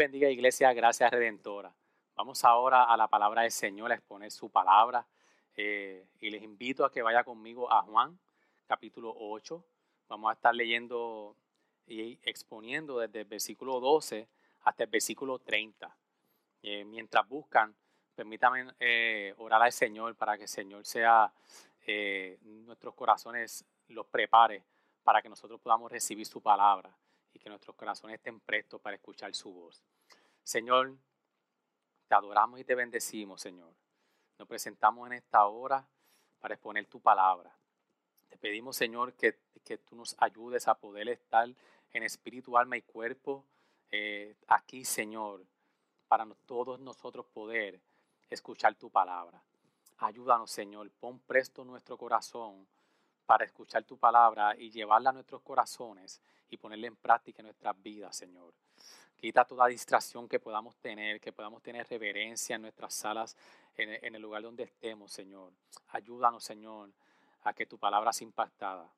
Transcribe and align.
bendiga 0.00 0.30
Iglesia 0.30 0.72
Gracias 0.72 1.10
Redentora. 1.10 1.70
Vamos 2.16 2.42
ahora 2.46 2.84
a 2.84 2.96
la 2.96 3.08
palabra 3.08 3.42
del 3.42 3.50
Señor 3.50 3.92
a 3.92 3.96
exponer 3.96 4.30
su 4.30 4.48
palabra 4.48 5.06
eh, 5.54 6.08
y 6.20 6.30
les 6.30 6.42
invito 6.42 6.86
a 6.86 6.90
que 6.90 7.02
vaya 7.02 7.22
conmigo 7.22 7.70
a 7.70 7.82
Juan 7.82 8.18
capítulo 8.66 9.14
8. 9.14 9.62
Vamos 10.08 10.30
a 10.30 10.32
estar 10.32 10.54
leyendo 10.54 11.36
y 11.86 12.18
exponiendo 12.22 12.98
desde 12.98 13.20
el 13.20 13.24
versículo 13.26 13.78
12 13.78 14.26
hasta 14.62 14.84
el 14.84 14.88
versículo 14.88 15.38
30. 15.38 15.94
Eh, 16.62 16.82
mientras 16.86 17.28
buscan, 17.28 17.76
permítanme 18.14 18.72
eh, 18.80 19.34
orar 19.36 19.60
al 19.60 19.72
Señor 19.72 20.16
para 20.16 20.38
que 20.38 20.44
el 20.44 20.48
Señor 20.48 20.86
sea 20.86 21.30
nuestros 22.40 22.94
corazones 22.94 23.66
los 23.88 24.06
prepare 24.06 24.64
para 25.02 25.20
que 25.20 25.28
nosotros 25.28 25.60
podamos 25.60 25.92
recibir 25.92 26.24
su 26.24 26.40
palabra 26.40 26.90
y 27.32 27.38
que 27.38 27.48
nuestros 27.48 27.76
corazones 27.76 28.16
estén 28.16 28.40
prestos 28.40 28.80
para 28.80 28.96
escuchar 28.96 29.34
su 29.34 29.52
voz. 29.52 29.82
Señor, 30.42 30.96
te 32.08 32.14
adoramos 32.14 32.60
y 32.60 32.64
te 32.64 32.74
bendecimos, 32.74 33.40
Señor. 33.40 33.74
Nos 34.38 34.48
presentamos 34.48 35.06
en 35.06 35.14
esta 35.14 35.46
hora 35.46 35.86
para 36.40 36.54
exponer 36.54 36.86
tu 36.86 37.00
palabra. 37.00 37.54
Te 38.28 38.36
pedimos, 38.38 38.76
Señor, 38.76 39.14
que, 39.14 39.38
que 39.64 39.78
tú 39.78 39.96
nos 39.96 40.16
ayudes 40.18 40.66
a 40.68 40.74
poder 40.74 41.08
estar 41.08 41.48
en 41.92 42.02
espíritu, 42.02 42.56
alma 42.56 42.76
y 42.76 42.82
cuerpo 42.82 43.44
eh, 43.90 44.36
aquí, 44.46 44.84
Señor, 44.84 45.44
para 46.06 46.26
todos 46.46 46.78
nosotros 46.80 47.26
poder 47.26 47.80
escuchar 48.28 48.74
tu 48.76 48.90
palabra. 48.90 49.42
Ayúdanos, 49.98 50.50
Señor, 50.50 50.90
pon 50.92 51.18
presto 51.20 51.64
nuestro 51.64 51.98
corazón 51.98 52.66
para 53.26 53.44
escuchar 53.44 53.84
tu 53.84 53.96
palabra 53.96 54.56
y 54.56 54.70
llevarla 54.70 55.10
a 55.10 55.12
nuestros 55.12 55.42
corazones 55.42 56.20
y 56.48 56.56
ponerla 56.56 56.88
en 56.88 56.96
práctica 56.96 57.42
en 57.42 57.46
nuestras 57.46 57.80
vidas, 57.80 58.16
Señor. 58.16 58.52
Quita 59.16 59.44
toda 59.44 59.66
distracción 59.66 60.26
que 60.28 60.40
podamos 60.40 60.76
tener, 60.78 61.20
que 61.20 61.30
podamos 61.32 61.62
tener 61.62 61.86
reverencia 61.88 62.56
en 62.56 62.62
nuestras 62.62 62.94
salas, 62.94 63.36
en, 63.76 64.14
el 64.14 64.22
lugar 64.22 64.42
donde 64.42 64.64
estemos, 64.64 65.12
Señor. 65.12 65.52
Ayúdanos, 65.88 66.42
Señor, 66.42 66.90
a 67.42 67.52
que 67.52 67.66
tu 67.66 67.78
palabra 67.78 68.12
sea 68.12 68.26
impactada 68.26 68.90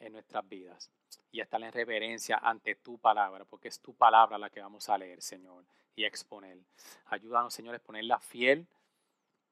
en 0.00 0.12
nuestras 0.12 0.48
vidas 0.48 0.90
y 1.30 1.40
a 1.40 1.44
estar 1.44 1.62
en 1.62 1.72
reverencia 1.72 2.38
ante 2.42 2.74
tu 2.74 2.98
palabra, 2.98 3.44
porque 3.44 3.68
es 3.68 3.80
tu 3.80 3.94
palabra 3.94 4.38
la 4.38 4.50
que 4.50 4.60
vamos 4.60 4.88
a 4.88 4.98
leer, 4.98 5.22
Señor, 5.22 5.64
y 5.94 6.04
exponer. 6.04 6.58
Ayúdanos, 7.06 7.54
Señor, 7.54 7.74
a 7.74 7.76
exponerla 7.76 8.18
fiel, 8.18 8.66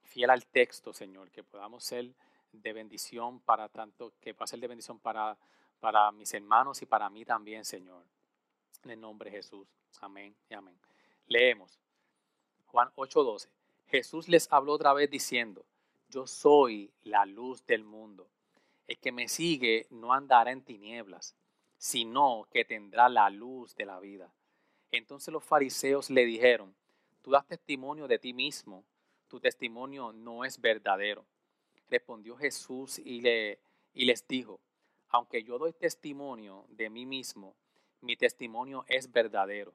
fiel 0.02 0.30
al 0.30 0.46
texto, 0.46 0.92
Señor, 0.92 1.30
que 1.30 1.44
podamos 1.44 1.84
ser 1.84 2.12
de 2.52 2.72
bendición 2.72 3.40
para 3.40 3.68
tanto, 3.68 4.12
que 4.20 4.34
pueda 4.34 4.46
ser 4.46 4.60
de 4.60 4.68
bendición 4.68 4.98
para, 4.98 5.36
para 5.80 6.10
mis 6.12 6.32
hermanos 6.34 6.82
y 6.82 6.86
para 6.86 7.08
mí 7.10 7.24
también, 7.24 7.64
Señor. 7.64 8.02
En 8.84 8.90
el 8.90 9.00
nombre 9.00 9.30
de 9.30 9.36
Jesús. 9.36 9.66
Amén 10.00 10.34
y 10.48 10.54
amén. 10.54 10.78
Leemos. 11.26 11.78
Juan 12.66 12.90
8:12. 12.96 13.48
Jesús 13.86 14.28
les 14.28 14.52
habló 14.52 14.74
otra 14.74 14.92
vez 14.92 15.10
diciendo, 15.10 15.64
yo 16.10 16.26
soy 16.26 16.90
la 17.02 17.26
luz 17.26 17.64
del 17.66 17.84
mundo. 17.84 18.28
El 18.86 18.98
que 18.98 19.12
me 19.12 19.28
sigue 19.28 19.86
no 19.90 20.12
andará 20.12 20.52
en 20.52 20.62
tinieblas, 20.62 21.34
sino 21.76 22.46
que 22.50 22.64
tendrá 22.64 23.08
la 23.08 23.30
luz 23.30 23.74
de 23.76 23.86
la 23.86 24.00
vida. 24.00 24.32
Entonces 24.90 25.32
los 25.32 25.44
fariseos 25.44 26.10
le 26.10 26.24
dijeron, 26.24 26.74
tú 27.22 27.30
das 27.30 27.46
testimonio 27.46 28.08
de 28.08 28.18
ti 28.18 28.32
mismo, 28.32 28.84
tu 29.28 29.40
testimonio 29.40 30.12
no 30.12 30.44
es 30.44 30.60
verdadero. 30.60 31.24
Respondió 31.88 32.36
Jesús 32.36 32.98
y, 32.98 33.20
le, 33.20 33.60
y 33.94 34.04
les 34.04 34.26
dijo, 34.26 34.60
aunque 35.08 35.42
yo 35.42 35.58
doy 35.58 35.72
testimonio 35.72 36.66
de 36.68 36.90
mí 36.90 37.06
mismo, 37.06 37.54
mi 38.00 38.16
testimonio 38.16 38.84
es 38.88 39.10
verdadero, 39.10 39.74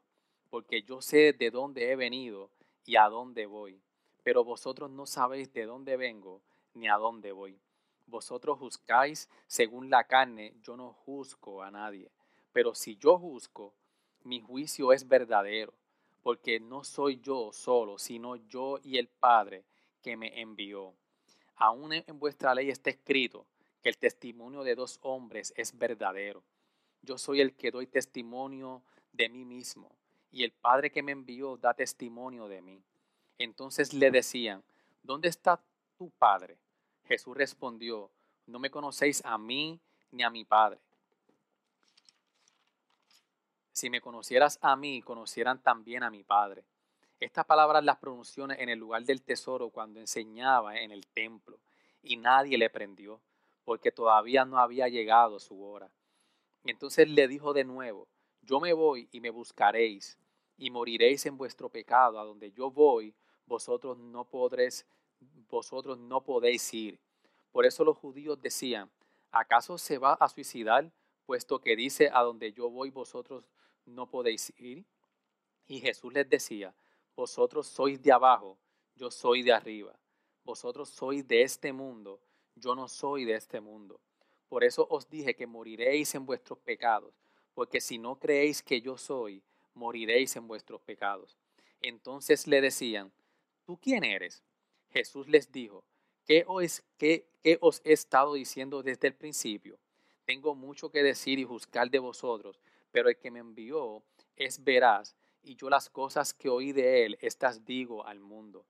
porque 0.50 0.84
yo 0.84 1.02
sé 1.02 1.34
de 1.34 1.50
dónde 1.50 1.92
he 1.92 1.96
venido 1.96 2.52
y 2.86 2.96
a 2.96 3.10
dónde 3.10 3.46
voy, 3.46 3.82
pero 4.24 4.44
vosotros 4.44 4.90
no 4.92 5.06
sabéis 5.06 5.52
de 5.54 5.66
dónde 5.66 5.98
vengo 5.98 6.42
ni 6.74 6.88
a 6.88 6.96
dónde 6.96 7.32
voy. 7.32 7.60
Vosotros 8.06 8.60
juzgáis 8.60 9.30
según 9.48 9.90
la 9.90 10.04
carne, 10.04 10.54
yo 10.62 10.78
no 10.78 10.94
juzgo 10.94 11.64
a 11.64 11.72
nadie, 11.72 12.12
pero 12.52 12.76
si 12.76 12.96
yo 12.98 13.18
juzgo, 13.18 13.74
mi 14.24 14.40
juicio 14.40 14.94
es 14.94 15.08
verdadero, 15.08 15.74
porque 16.22 16.60
no 16.60 16.84
soy 16.84 17.20
yo 17.20 17.52
solo, 17.52 17.98
sino 17.98 18.36
yo 18.36 18.80
y 18.84 18.98
el 18.98 19.08
Padre 19.08 19.66
que 20.02 20.16
me 20.16 20.40
envió. 20.40 20.94
Aún 21.64 21.94
en 21.94 22.20
vuestra 22.20 22.54
ley 22.54 22.70
está 22.70 22.90
escrito 22.90 23.46
que 23.82 23.88
el 23.88 23.98
testimonio 23.98 24.66
de 24.66 24.76
dos 24.76 25.00
hombres 25.02 25.54
es 25.56 25.78
verdadero. 25.78 26.44
Yo 27.04 27.18
soy 27.18 27.40
el 27.40 27.54
que 27.54 27.72
doy 27.72 27.88
testimonio 27.88 28.82
de 29.14 29.30
mí 29.30 29.46
mismo, 29.46 29.90
y 30.30 30.44
el 30.44 30.52
Padre 30.52 30.92
que 30.92 31.02
me 31.02 31.14
envió 31.14 31.56
da 31.56 31.74
testimonio 31.74 32.50
de 32.50 32.62
mí. 32.62 32.84
Entonces 33.38 33.94
le 33.94 34.12
decían, 34.12 34.62
¿dónde 35.04 35.30
está 35.30 35.58
tu 35.98 36.10
Padre? 36.10 36.58
Jesús 37.06 37.38
respondió, 37.38 38.10
no 38.46 38.60
me 38.60 38.70
conocéis 38.70 39.24
a 39.24 39.38
mí 39.38 39.80
ni 40.12 40.22
a 40.22 40.30
mi 40.30 40.44
Padre. 40.44 40.82
Si 43.72 43.90
me 43.90 44.02
conocieras 44.02 44.60
a 44.62 44.76
mí, 44.76 45.02
conocieran 45.02 45.64
también 45.64 46.04
a 46.04 46.10
mi 46.10 46.26
Padre. 46.26 46.66
Estas 47.24 47.46
palabras 47.46 47.82
las 47.86 48.00
pronunció 48.00 48.52
en 48.52 48.68
el 48.68 48.78
lugar 48.78 49.06
del 49.06 49.22
tesoro 49.22 49.70
cuando 49.70 50.02
enseñaba 50.02 50.76
en 50.76 50.92
el 50.92 51.08
templo 51.08 51.58
y 52.02 52.18
nadie 52.18 52.58
le 52.58 52.70
prendió 52.70 53.22
porque 53.64 53.94
todavía 53.94 54.44
no 54.44 54.58
había 54.58 54.90
llegado 54.90 55.40
su 55.40 55.64
hora. 55.64 55.90
Y 56.66 56.72
entonces 56.72 57.10
le 57.10 57.30
dijo 57.30 57.54
de 57.54 57.64
nuevo, 57.64 58.10
yo 58.42 58.60
me 58.60 58.74
voy 58.74 59.08
y 59.14 59.22
me 59.22 59.30
buscaréis 59.30 60.20
y 60.58 60.70
moriréis 60.70 61.26
en 61.26 61.38
vuestro 61.38 61.70
pecado, 61.70 62.20
a 62.20 62.26
donde 62.26 62.52
yo 62.52 62.70
voy, 62.72 63.16
vosotros 63.46 63.98
no 63.98 64.26
podréis, 64.26 64.86
vosotros 65.48 65.98
no 65.98 66.26
podéis 66.26 66.74
ir. 66.74 67.00
Por 67.54 67.66
eso 67.66 67.86
los 67.86 67.98
judíos 67.98 68.42
decían, 68.42 68.92
¿acaso 69.32 69.78
se 69.78 69.98
va 69.98 70.16
a 70.16 70.28
suicidar, 70.28 70.92
puesto 71.26 71.62
que 71.62 71.78
dice, 71.78 72.10
a 72.14 72.22
donde 72.22 72.52
yo 72.52 72.70
voy, 72.70 72.90
vosotros 72.90 73.48
no 73.86 74.10
podéis 74.10 74.54
ir? 74.58 74.84
Y 75.68 75.80
Jesús 75.80 76.12
les 76.12 76.30
decía, 76.30 76.76
vosotros 77.16 77.68
sois 77.68 78.02
de 78.02 78.12
abajo, 78.12 78.58
yo 78.96 79.12
soy 79.12 79.44
de 79.44 79.54
arriba. 79.54 79.98
Vosotros 80.44 80.90
sois 80.90 81.28
de 81.28 81.42
este 81.42 81.72
mundo, 81.72 82.20
yo 82.56 82.76
no 82.76 82.88
soy 82.88 83.26
de 83.26 83.36
este 83.36 83.62
mundo. 83.62 84.00
Por 84.50 84.64
eso 84.64 84.86
os 84.90 85.10
dije 85.10 85.36
que 85.36 85.48
moriréis 85.48 86.14
en 86.16 86.26
vuestros 86.26 86.60
pecados, 86.60 87.14
porque 87.54 87.82
si 87.82 87.98
no 87.98 88.20
creéis 88.20 88.62
que 88.62 88.82
yo 88.82 88.98
soy, 88.98 89.42
moriréis 89.74 90.36
en 90.36 90.48
vuestros 90.48 90.82
pecados. 90.82 91.38
Entonces 91.82 92.48
le 92.48 92.62
decían, 92.62 93.12
¿tú 93.66 93.78
quién 93.78 94.04
eres? 94.04 94.44
Jesús 94.92 95.28
les 95.28 95.52
dijo, 95.52 95.84
¿qué 96.26 96.46
os, 96.48 96.84
os 97.62 97.82
he 97.84 97.94
estado 97.94 98.34
diciendo 98.34 98.84
desde 98.84 99.08
el 99.08 99.16
principio? 99.16 99.80
Tengo 100.26 100.56
mucho 100.56 100.90
que 100.90 101.04
decir 101.04 101.40
y 101.40 101.44
juzgar 101.44 101.90
de 101.90 102.00
vosotros, 102.00 102.60
pero 102.92 103.10
el 103.10 103.18
que 103.18 103.32
me 103.32 103.40
envió 103.40 104.04
es 104.36 104.64
veraz 104.64 105.16
y 105.44 105.56
yo 105.56 105.70
las 105.70 105.90
cosas 105.90 106.34
que 106.34 106.50
oí 106.50 106.72
de 106.72 107.06
él, 107.06 107.18
estas 107.22 107.66
digo 107.66 108.06
al 108.06 108.20
mundo. 108.20 108.66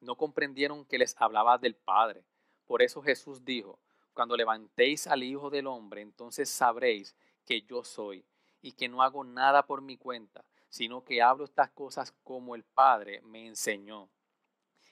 No 0.00 0.16
comprendieron 0.16 0.84
que 0.84 0.98
les 0.98 1.20
hablaba 1.20 1.58
del 1.58 1.74
Padre. 1.74 2.24
Por 2.66 2.80
eso 2.82 3.02
Jesús 3.02 3.44
dijo, 3.44 3.78
cuando 4.14 4.36
levantéis 4.36 5.06
al 5.06 5.22
Hijo 5.24 5.50
del 5.50 5.66
Hombre, 5.66 6.00
entonces 6.00 6.48
sabréis 6.48 7.16
que 7.44 7.62
yo 7.62 7.84
soy 7.84 8.24
y 8.62 8.72
que 8.72 8.88
no 8.88 9.02
hago 9.02 9.24
nada 9.24 9.66
por 9.66 9.82
mi 9.82 9.96
cuenta, 9.96 10.44
sino 10.68 11.04
que 11.04 11.22
hablo 11.22 11.44
estas 11.44 11.70
cosas 11.70 12.12
como 12.22 12.54
el 12.54 12.64
Padre 12.64 13.20
me 13.22 13.46
enseñó. 13.46 14.08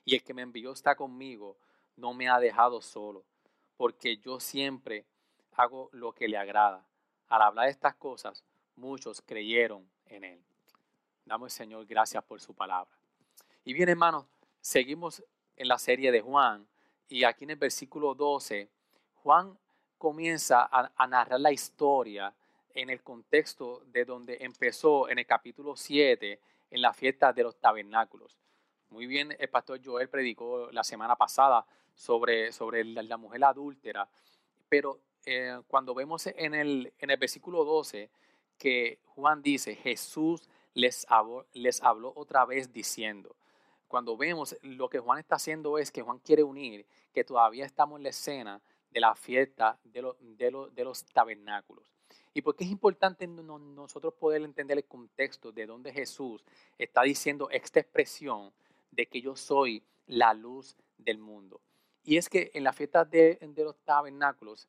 Y 0.04 0.14
el 0.14 0.22
que 0.22 0.34
me 0.34 0.42
envió 0.42 0.72
está 0.72 0.94
conmigo, 0.96 1.56
no 1.96 2.12
me 2.12 2.28
ha 2.28 2.38
dejado 2.38 2.82
solo, 2.82 3.24
porque 3.76 4.16
yo 4.18 4.40
siempre 4.40 5.06
hago 5.52 5.88
lo 5.92 6.12
que 6.12 6.28
le 6.28 6.36
agrada. 6.36 6.86
Al 7.28 7.42
hablar 7.42 7.68
estas 7.68 7.94
cosas, 7.94 8.44
muchos 8.76 9.22
creyeron 9.22 9.88
en 10.06 10.24
él. 10.24 10.44
Damos, 11.26 11.54
Señor, 11.54 11.86
gracias 11.86 12.22
por 12.22 12.38
su 12.38 12.52
palabra. 12.52 12.90
Y 13.64 13.72
bien, 13.72 13.88
hermanos, 13.88 14.26
seguimos 14.60 15.24
en 15.56 15.68
la 15.68 15.78
serie 15.78 16.12
de 16.12 16.20
Juan 16.20 16.66
y 17.08 17.24
aquí 17.24 17.44
en 17.44 17.50
el 17.50 17.56
versículo 17.56 18.14
12, 18.14 18.68
Juan 19.22 19.58
comienza 19.96 20.68
a, 20.70 21.06
narrar 21.06 21.40
la 21.40 21.50
historia 21.50 22.34
en 22.74 22.90
el 22.90 23.02
contexto 23.02 23.82
de 23.86 24.04
donde 24.04 24.36
empezó 24.40 25.08
en 25.08 25.18
el 25.18 25.26
capítulo 25.26 25.76
7, 25.76 26.38
en 26.70 26.82
la 26.82 26.92
fiesta 26.92 27.32
de 27.32 27.42
los 27.42 27.56
tabernáculos. 27.56 28.38
Muy 28.90 29.06
bien, 29.06 29.34
el 29.38 29.48
pastor 29.48 29.80
Joel 29.82 30.10
predicó 30.10 30.70
la 30.72 30.84
semana 30.84 31.16
pasada 31.16 31.64
sobre, 31.94 32.52
sobre 32.52 32.84
la, 32.84 33.16
mujer 33.16 33.44
adúltera, 33.44 34.06
pero 34.68 35.00
eh, 35.24 35.58
cuando 35.68 35.94
vemos 35.94 36.26
en 36.26 36.52
el, 36.52 36.92
en 36.98 37.10
el 37.10 37.16
versículo 37.16 37.64
12 37.64 38.10
que 38.58 38.98
Juan 39.14 39.40
dice, 39.40 39.74
Jesús 39.74 40.50
les 40.74 41.06
habló, 41.08 42.12
otra 42.16 42.44
vez 42.44 42.72
diciendo, 42.72 43.36
cuando 43.88 44.16
vemos 44.16 44.56
lo 44.62 44.88
que 44.88 44.98
Juan 44.98 45.20
está 45.20 45.36
haciendo 45.36 45.78
es 45.78 45.92
que 45.92 46.02
Juan 46.02 46.18
quiere 46.18 46.42
unir 46.42 46.84
que 47.12 47.24
todavía 47.24 47.64
estamos 47.64 47.98
en 47.98 48.02
la 48.02 48.08
escena 48.08 48.60
de 48.90 49.00
la 49.00 49.14
fiesta 49.14 49.78
de, 49.84 50.02
los 50.84 51.04
tabernáculos. 51.06 51.84
¿Y 52.32 52.42
por 52.42 52.56
qué 52.56 52.64
es 52.64 52.70
importante 52.70 53.26
nosotros 53.26 54.14
poder 54.14 54.42
entender 54.42 54.78
el 54.78 54.84
contexto 54.84 55.52
de 55.52 55.66
donde 55.66 55.92
Jesús 55.92 56.44
está 56.78 57.02
diciendo 57.02 57.48
esta 57.50 57.80
expresión 57.80 58.52
de 58.90 59.06
que 59.06 59.20
yo 59.20 59.36
soy 59.36 59.84
la 60.06 60.34
luz 60.34 60.76
del 60.98 61.18
mundo? 61.18 61.60
Y 62.02 62.16
es 62.16 62.28
que 62.28 62.50
en 62.54 62.64
la 62.64 62.72
fiesta 62.72 63.04
de 63.04 63.38
los 63.56 63.76
tabernáculos, 63.84 64.68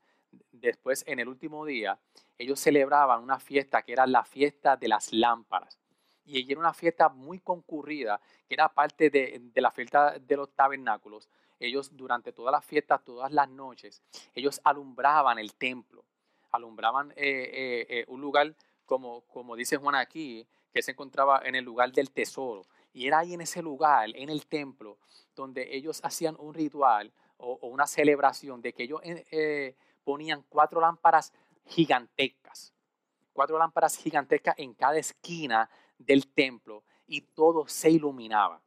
después 0.51 1.03
en 1.07 1.19
el 1.19 1.27
último 1.27 1.65
día, 1.65 1.99
ellos 2.37 2.59
celebraban 2.59 3.23
una 3.23 3.39
fiesta 3.39 3.81
que 3.81 3.93
era 3.93 4.05
la 4.05 4.23
fiesta 4.23 4.77
de 4.77 4.87
las 4.87 5.11
lámparas. 5.11 5.79
Y 6.25 6.51
era 6.51 6.59
una 6.59 6.73
fiesta 6.73 7.09
muy 7.09 7.39
concurrida, 7.39 8.19
que 8.47 8.55
era 8.55 8.69
parte 8.69 9.09
de, 9.09 9.39
de 9.53 9.61
la 9.61 9.71
fiesta 9.71 10.17
de 10.19 10.35
los 10.37 10.51
tabernáculos. 10.55 11.29
Ellos 11.59 11.95
durante 11.95 12.33
todas 12.33 12.51
las 12.51 12.65
fiestas, 12.65 13.03
todas 13.03 13.31
las 13.31 13.49
noches, 13.49 14.01
ellos 14.33 14.59
alumbraban 14.63 15.39
el 15.39 15.53
templo, 15.55 16.03
alumbraban 16.51 17.11
eh, 17.11 17.15
eh, 17.17 17.85
eh, 17.89 18.05
un 18.07 18.21
lugar, 18.21 18.55
como, 18.85 19.21
como 19.21 19.55
dice 19.55 19.77
Juan 19.77 19.95
aquí, 19.95 20.47
que 20.73 20.81
se 20.81 20.91
encontraba 20.91 21.41
en 21.45 21.55
el 21.55 21.63
lugar 21.63 21.91
del 21.91 22.11
tesoro. 22.11 22.65
Y 22.93 23.07
era 23.07 23.19
ahí 23.19 23.33
en 23.33 23.41
ese 23.41 23.61
lugar, 23.61 24.09
en 24.15 24.29
el 24.29 24.45
templo, 24.47 24.97
donde 25.35 25.75
ellos 25.75 26.01
hacían 26.03 26.35
un 26.39 26.53
ritual 26.53 27.11
o, 27.37 27.55
una 27.67 27.87
celebración 27.87 28.61
de 28.61 28.73
que 28.73 28.83
ellos 28.83 29.01
ponían 30.03 30.43
cuatro 30.49 30.79
lámparas 30.81 31.33
gigantescas, 31.65 32.73
cuatro 33.35 33.59
lámparas 33.59 33.97
gigantescas 33.97 34.55
en 34.57 34.73
cada 34.73 34.97
esquina 34.97 35.69
del 35.97 36.27
templo 36.27 36.83
y 37.05 37.19
todo 37.19 37.67
se 37.67 37.91
iluminaba. 37.91 38.61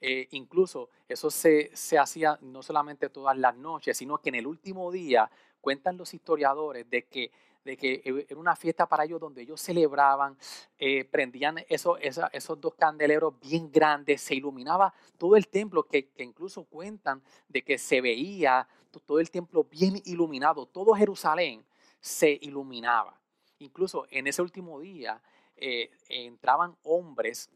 Eh, 0.00 0.28
incluso 0.30 0.90
eso 1.08 1.28
se, 1.30 1.72
hacía 1.98 2.38
no 2.40 2.62
solamente 2.62 3.08
todas 3.08 3.36
las 3.36 3.56
noches, 3.56 3.96
sino 3.96 4.18
que 4.18 4.28
en 4.28 4.36
el 4.36 4.46
último 4.46 4.92
día 4.92 5.28
cuentan 5.60 5.96
los 5.96 6.14
historiadores 6.14 6.88
de 6.88 7.06
que, 7.06 7.32
de 7.64 7.76
que 7.76 8.02
e, 8.04 8.26
era 8.28 8.38
una 8.38 8.54
fiesta 8.54 8.86
para 8.86 9.04
ellos 9.04 9.18
donde 9.18 9.42
ellos 9.42 9.60
celebraban, 9.60 10.38
eh, 10.78 11.04
prendían 11.04 11.56
esos, 11.68 11.98
esos 12.00 12.60
dos 12.60 12.74
candeleros 12.74 13.40
bien 13.40 13.72
grandes, 13.72 14.20
se 14.20 14.36
iluminaba 14.36 14.94
todo 15.18 15.34
el 15.36 15.48
templo, 15.48 15.82
que, 15.84 16.10
que 16.10 16.22
incluso 16.22 16.64
cuentan 16.64 17.22
de 17.48 17.62
que 17.62 17.76
se 17.76 18.00
veía 18.00 18.68
todo 19.06 19.18
el 19.18 19.30
templo 19.30 19.64
bien 19.64 20.00
iluminado, 20.04 20.66
todo 20.66 20.94
Jerusalén 20.94 21.64
se 21.98 22.38
iluminaba. 22.42 23.18
Incluso 23.58 24.06
en 24.10 24.26
ese 24.26 24.42
último 24.42 24.80
día 24.80 25.20
eh, 25.56 25.90
entraban 26.08 26.76
hombres 26.82 27.50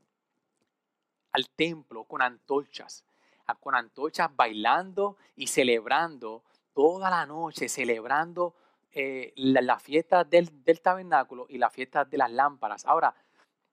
al 1.32 1.48
templo 1.50 2.04
con 2.04 2.22
antorchas, 2.22 3.04
con 3.60 3.74
antorchas 3.74 4.34
bailando 4.34 5.16
y 5.36 5.46
celebrando 5.46 6.42
toda 6.72 7.10
la 7.10 7.26
noche, 7.26 7.68
celebrando 7.68 8.54
eh, 8.92 9.32
la, 9.36 9.78
fiesta 9.78 10.24
del, 10.24 10.50
tabernáculo 10.80 11.46
y 11.48 11.58
la 11.58 11.70
fiesta 11.70 12.04
de 12.04 12.18
las 12.18 12.30
lámparas. 12.30 12.84
Ahora, 12.86 13.14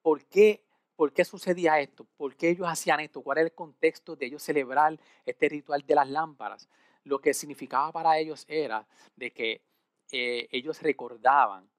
¿por 0.02 0.26
qué, 0.26 0.66
¿por 0.96 1.14
qué 1.14 1.24
sucedía 1.24 1.80
esto? 1.80 2.06
¿Por 2.18 2.36
qué 2.36 2.50
ellos 2.50 2.68
hacían 2.68 3.00
esto? 3.00 3.22
¿Cuál 3.22 3.40
era 3.40 3.48
el 3.48 3.54
contexto 3.54 4.16
de 4.16 4.26
ellos 4.28 4.44
celebrar 4.44 5.00
este 5.26 5.50
ritual 5.50 5.86
de 5.86 5.96
las 5.96 6.10
lámparas? 6.10 6.68
Lo 7.04 7.20
que 7.20 7.34
significaba 7.34 7.92
para 7.92 8.18
ellos 8.18 8.46
era 8.48 8.88
de 9.16 9.32
que 9.32 9.62
eh, 10.12 10.48
ellos 10.52 10.82
recordaban 10.82 11.70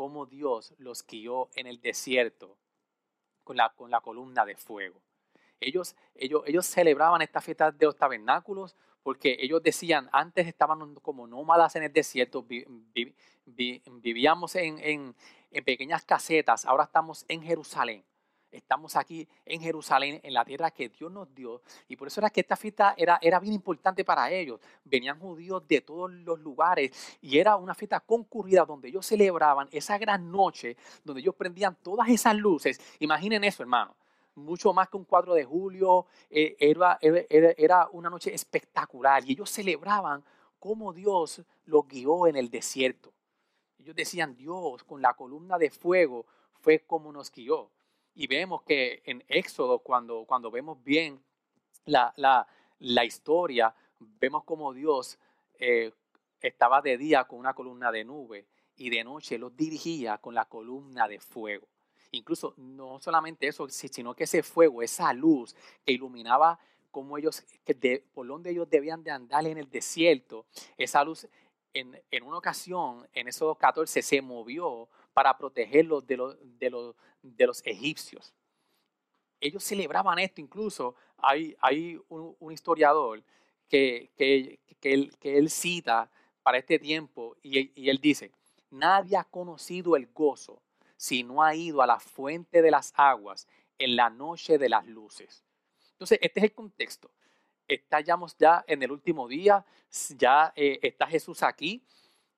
cómo 0.00 0.24
Dios 0.24 0.72
los 0.78 1.06
guió 1.06 1.50
en 1.54 1.66
el 1.66 1.78
desierto 1.82 2.56
con 3.44 3.58
la, 3.58 3.68
con 3.68 3.90
la 3.90 4.00
columna 4.00 4.46
de 4.46 4.56
fuego. 4.56 4.98
Ellos, 5.60 5.94
ellos, 6.14 6.42
ellos 6.46 6.64
celebraban 6.64 7.20
esta 7.20 7.42
fiesta 7.42 7.70
de 7.70 7.84
los 7.84 7.98
tabernáculos 7.98 8.74
porque 9.02 9.36
ellos 9.38 9.62
decían, 9.62 10.08
antes 10.10 10.46
estaban 10.46 10.94
como 11.02 11.26
nómadas 11.26 11.76
en 11.76 11.82
el 11.82 11.92
desierto, 11.92 12.46
vivíamos 13.44 14.56
en, 14.56 14.78
en, 14.78 15.14
en 15.50 15.64
pequeñas 15.66 16.02
casetas, 16.06 16.64
ahora 16.64 16.84
estamos 16.84 17.26
en 17.28 17.42
Jerusalén. 17.42 18.02
Estamos 18.50 18.96
aquí 18.96 19.28
en 19.44 19.60
Jerusalén, 19.60 20.20
en 20.24 20.34
la 20.34 20.44
tierra 20.44 20.70
que 20.70 20.88
Dios 20.88 21.10
nos 21.12 21.32
dio. 21.34 21.62
Y 21.88 21.96
por 21.96 22.08
eso 22.08 22.20
era 22.20 22.30
que 22.30 22.40
esta 22.40 22.56
fiesta 22.56 22.94
era, 22.96 23.18
era 23.22 23.38
bien 23.38 23.54
importante 23.54 24.04
para 24.04 24.30
ellos. 24.30 24.60
Venían 24.84 25.18
judíos 25.20 25.66
de 25.68 25.80
todos 25.80 26.10
los 26.10 26.40
lugares 26.40 26.90
y 27.20 27.38
era 27.38 27.56
una 27.56 27.74
fiesta 27.74 28.00
concurrida 28.00 28.64
donde 28.64 28.88
ellos 28.88 29.06
celebraban 29.06 29.68
esa 29.70 29.98
gran 29.98 30.30
noche, 30.30 30.76
donde 31.04 31.20
ellos 31.20 31.34
prendían 31.36 31.76
todas 31.82 32.08
esas 32.08 32.34
luces. 32.36 32.80
Imaginen 32.98 33.44
eso, 33.44 33.62
hermano. 33.62 33.94
Mucho 34.34 34.72
más 34.72 34.88
que 34.88 34.96
un 34.96 35.04
4 35.04 35.34
de 35.34 35.44
julio, 35.44 36.06
eh, 36.30 36.56
era, 36.58 36.98
era 37.00 37.88
una 37.92 38.10
noche 38.10 38.34
espectacular. 38.34 39.22
Y 39.26 39.32
ellos 39.32 39.50
celebraban 39.50 40.24
cómo 40.58 40.92
Dios 40.92 41.42
los 41.66 41.86
guió 41.86 42.26
en 42.26 42.36
el 42.36 42.50
desierto. 42.50 43.12
Ellos 43.78 43.94
decían, 43.94 44.36
Dios 44.36 44.82
con 44.84 45.00
la 45.00 45.14
columna 45.14 45.56
de 45.58 45.70
fuego 45.70 46.26
fue 46.60 46.80
como 46.80 47.12
nos 47.12 47.30
guió. 47.30 47.70
Y 48.14 48.26
vemos 48.26 48.62
que 48.62 49.02
en 49.04 49.24
Éxodo, 49.28 49.78
cuando, 49.78 50.24
cuando 50.26 50.50
vemos 50.50 50.82
bien 50.82 51.22
la, 51.84 52.46
historia, 53.04 53.74
vemos 53.98 54.44
como 54.44 54.72
Dios 54.72 55.18
eh, 55.58 55.92
estaba 56.40 56.82
de 56.82 56.98
día 56.98 57.24
con 57.24 57.38
una 57.38 57.54
columna 57.54 57.92
de 57.92 58.04
nube 58.04 58.46
y 58.76 58.90
de 58.90 59.04
noche 59.04 59.38
los 59.38 59.56
dirigía 59.56 60.18
con 60.18 60.34
la 60.34 60.46
columna 60.46 61.06
de 61.06 61.20
fuego. 61.20 61.68
Incluso 62.12 62.54
no 62.56 62.98
solamente 63.00 63.46
eso, 63.46 63.68
sino 63.68 64.14
que 64.14 64.24
ese 64.24 64.42
fuego, 64.42 64.82
esa 64.82 65.12
luz 65.12 65.54
que 65.84 65.92
iluminaba 65.92 66.58
como 66.90 67.16
ellos, 67.16 67.44
que 67.64 68.04
por 68.12 68.26
donde 68.26 68.50
ellos 68.50 68.68
debían 68.68 69.04
de 69.04 69.12
andar 69.12 69.46
en 69.46 69.58
el 69.58 69.70
desierto, 69.70 70.46
esa 70.76 71.04
luz 71.04 71.28
en, 71.72 72.02
en 72.10 72.22
una 72.24 72.38
ocasión, 72.38 73.06
en 73.12 73.28
esos 73.28 73.56
14, 73.56 74.02
se 74.02 74.22
movió 74.22 74.88
para 75.20 75.36
protegerlos 75.36 76.06
de, 76.06 76.16
los, 76.16 76.36
de, 76.58 76.70
los, 76.70 76.96
de 77.20 77.46
los 77.46 77.60
egipcios. 77.66 78.32
Ellos 79.38 79.62
celebraban 79.62 80.18
esto, 80.18 80.40
incluso 80.40 80.94
hay, 81.18 81.54
hay 81.60 82.00
un, 82.08 82.50
historiador 82.50 83.22
que, 83.68 84.08
que, 84.16 84.58
que, 84.80 84.94
él, 84.94 85.14
que, 85.20 85.36
él, 85.36 85.50
cita 85.50 86.10
para 86.42 86.56
este 86.56 86.78
tiempo 86.78 87.36
y, 87.42 87.70
y 87.78 87.90
él 87.90 87.98
dice, 87.98 88.32
nadie 88.70 89.18
ha 89.18 89.24
conocido 89.24 89.94
el 89.94 90.06
gozo 90.06 90.62
si 90.96 91.22
no 91.22 91.42
ha 91.42 91.54
ido 91.54 91.82
a 91.82 91.86
la 91.86 92.00
fuente 92.00 92.62
de 92.62 92.70
las 92.70 92.94
aguas 92.96 93.46
en 93.78 93.96
la 93.96 94.08
noche 94.08 94.56
de 94.56 94.70
las 94.70 94.86
luces. 94.86 95.44
Entonces, 95.92 96.18
este 96.22 96.40
es 96.40 96.44
el 96.44 96.54
contexto. 96.54 97.10
Estamos 97.68 98.34
ya 98.38 98.64
en 98.66 98.82
el 98.82 98.90
último 98.90 99.28
día, 99.28 99.66
ya 100.16 100.50
eh, 100.56 100.78
está 100.80 101.06
Jesús 101.06 101.42
aquí, 101.42 101.84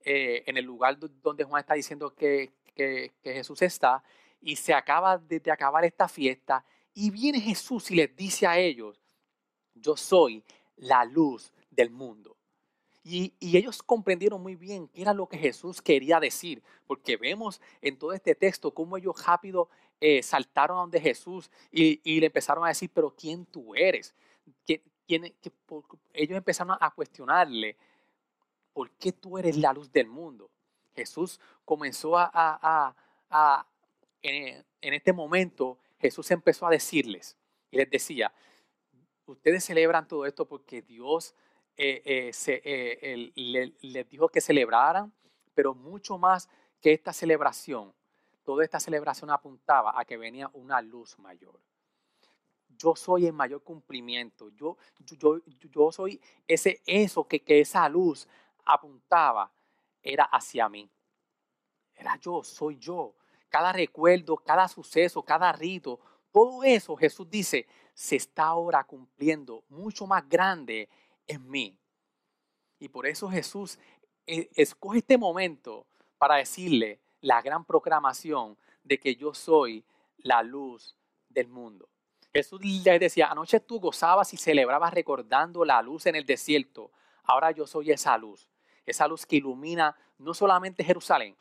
eh, 0.05 0.43
en 0.47 0.57
el 0.57 0.65
lugar 0.65 0.99
donde 0.99 1.45
Juan 1.45 1.61
está 1.61 1.75
diciendo 1.75 2.13
que, 2.13 2.51
que, 2.75 3.13
Jesús 3.23 3.63
está 3.63 4.03
y 4.41 4.57
se 4.57 4.75
acaba 4.75 5.19
de, 5.19 5.41
acabar 5.51 5.85
esta 5.85 6.09
fiesta 6.09 6.65
y 6.95 7.11
viene 7.11 7.41
Jesús 7.41 7.91
y 7.91 7.97
les 7.97 8.15
dice 8.15 8.47
a 8.47 8.59
ellos, 8.59 9.01
yo 9.75 9.97
soy 9.97 10.45
la 10.77 11.05
luz 11.05 11.53
del 11.71 11.91
mundo. 11.91 12.37
Y, 13.05 13.33
ellos 13.41 13.83
comprendieron 13.83 14.41
muy 14.41 14.55
bien 14.55 14.89
qué 14.89 15.03
era 15.03 15.13
lo 15.13 15.29
que 15.29 15.39
Jesús 15.39 15.83
quería 15.83 16.21
decir, 16.21 16.63
porque 16.87 17.17
vemos 17.17 17.61
en 17.81 17.99
todo 17.99 18.13
este 18.13 18.35
texto 18.35 18.73
cómo 18.73 18.97
ellos 18.97 19.25
rápido 19.27 19.69
eh, 20.01 20.23
saltaron 20.23 20.77
a 20.77 20.81
donde 20.83 21.01
Jesús 21.01 21.51
y, 21.71 22.21
le 22.21 22.27
empezaron 22.27 22.65
a 22.65 22.69
decir, 22.69 22.91
pero 22.93 23.15
¿quién 23.15 23.47
tú 23.47 23.75
eres? 23.75 24.15
ellos 26.15 26.37
empezaron 26.37 26.77
a 26.81 26.91
cuestionarle, 26.91 27.77
¿por 28.73 28.91
qué 28.93 29.13
tú 29.13 29.39
eres 29.39 29.57
la 29.57 29.73
luz 29.73 29.93
del 29.93 30.07
mundo? 30.07 30.51
Jesús 30.95 31.41
comenzó 31.65 32.17
a, 32.17 32.95
en, 34.23 34.65
este 34.81 35.13
momento, 35.13 35.79
Jesús 35.99 36.31
empezó 36.31 36.67
a 36.67 36.71
decirles 36.71 37.37
y 37.71 37.77
les 37.77 37.91
decía, 37.91 38.33
ustedes 39.27 39.65
celebran 39.65 40.07
todo 40.07 40.27
esto 40.27 40.47
porque 40.47 40.83
Dios 40.83 41.35
eh, 41.77 42.03
eh, 42.05 43.33
eh, 43.35 43.73
les 43.81 44.09
dijo 44.09 44.29
que 44.29 44.41
celebraran, 44.41 45.13
pero 45.55 45.75
mucho 45.75 46.19
más 46.19 46.49
que 46.81 46.93
esta 46.93 47.13
celebración, 47.13 47.95
toda 48.45 48.65
esta 48.65 48.81
celebración 48.81 49.31
apuntaba 49.31 49.99
a 49.99 50.05
que 50.05 50.17
venía 50.17 50.51
una 50.53 50.81
luz 50.83 51.19
mayor. 51.19 51.59
Yo 52.77 52.97
soy 52.97 53.27
el 53.27 53.33
mayor 53.33 53.63
cumplimiento, 53.63 54.49
yo, 54.51 54.77
yo, 55.01 55.41
yo 55.47 55.93
soy 55.93 56.21
ese, 56.49 56.83
eso 56.85 57.27
que, 57.29 57.41
que 57.41 57.61
esa 57.61 57.89
luz 57.89 58.27
apuntaba 58.65 59.53
era 60.03 60.25
hacia 60.25 60.69
mí. 60.69 60.91
Era 61.95 62.17
yo, 62.17 62.43
soy 62.43 62.79
yo. 62.79 63.15
Cada 63.49 63.73
recuerdo, 63.73 64.37
cada 64.37 64.67
suceso, 64.69 65.23
cada 65.23 65.53
rito, 65.53 66.01
todo 66.33 66.65
eso 66.65 66.97
Jesús 66.97 67.29
dice, 67.29 67.67
se 67.95 68.17
está 68.17 68.45
ahora 68.45 68.85
cumpliendo 68.85 69.65
mucho 69.69 70.07
más 70.07 70.29
grande 70.29 70.89
en 71.27 71.49
mí. 71.49 71.79
Y 72.79 72.89
por 72.89 73.07
eso 73.07 73.29
Jesús 73.29 73.79
eh, 74.27 74.49
escoge 74.55 74.99
este 74.99 75.19
momento 75.19 75.87
para 76.19 76.37
decirle 76.37 77.01
la 77.21 77.43
gran 77.43 77.65
proclamación 77.65 78.57
de 78.83 78.99
que 78.99 79.15
yo 79.15 79.35
soy 79.35 79.85
la 80.17 80.43
luz 80.43 80.97
del 81.29 81.49
mundo. 81.49 81.89
Jesús 82.33 82.61
le 82.65 82.99
decía, 82.99 83.31
anoche 83.31 83.61
tú 83.61 83.79
gozabas 83.79 84.33
y 84.33 84.39
celebrabas 84.39 84.95
recordando 84.95 85.65
la 85.65 85.83
luz 85.83 86.07
en 86.07 86.17
el 86.17 86.25
desierto. 86.25 86.91
Ahora 87.25 87.51
yo 87.51 87.67
soy 87.67 87.91
esa 87.91 88.17
luz 88.17 88.52
esa 88.87 89.09
luz 89.09 89.27
que 89.27 89.37
ilumina 89.37 89.97
no 90.19 90.35
solamente 90.35 90.85
Jerusalén, 90.85 91.37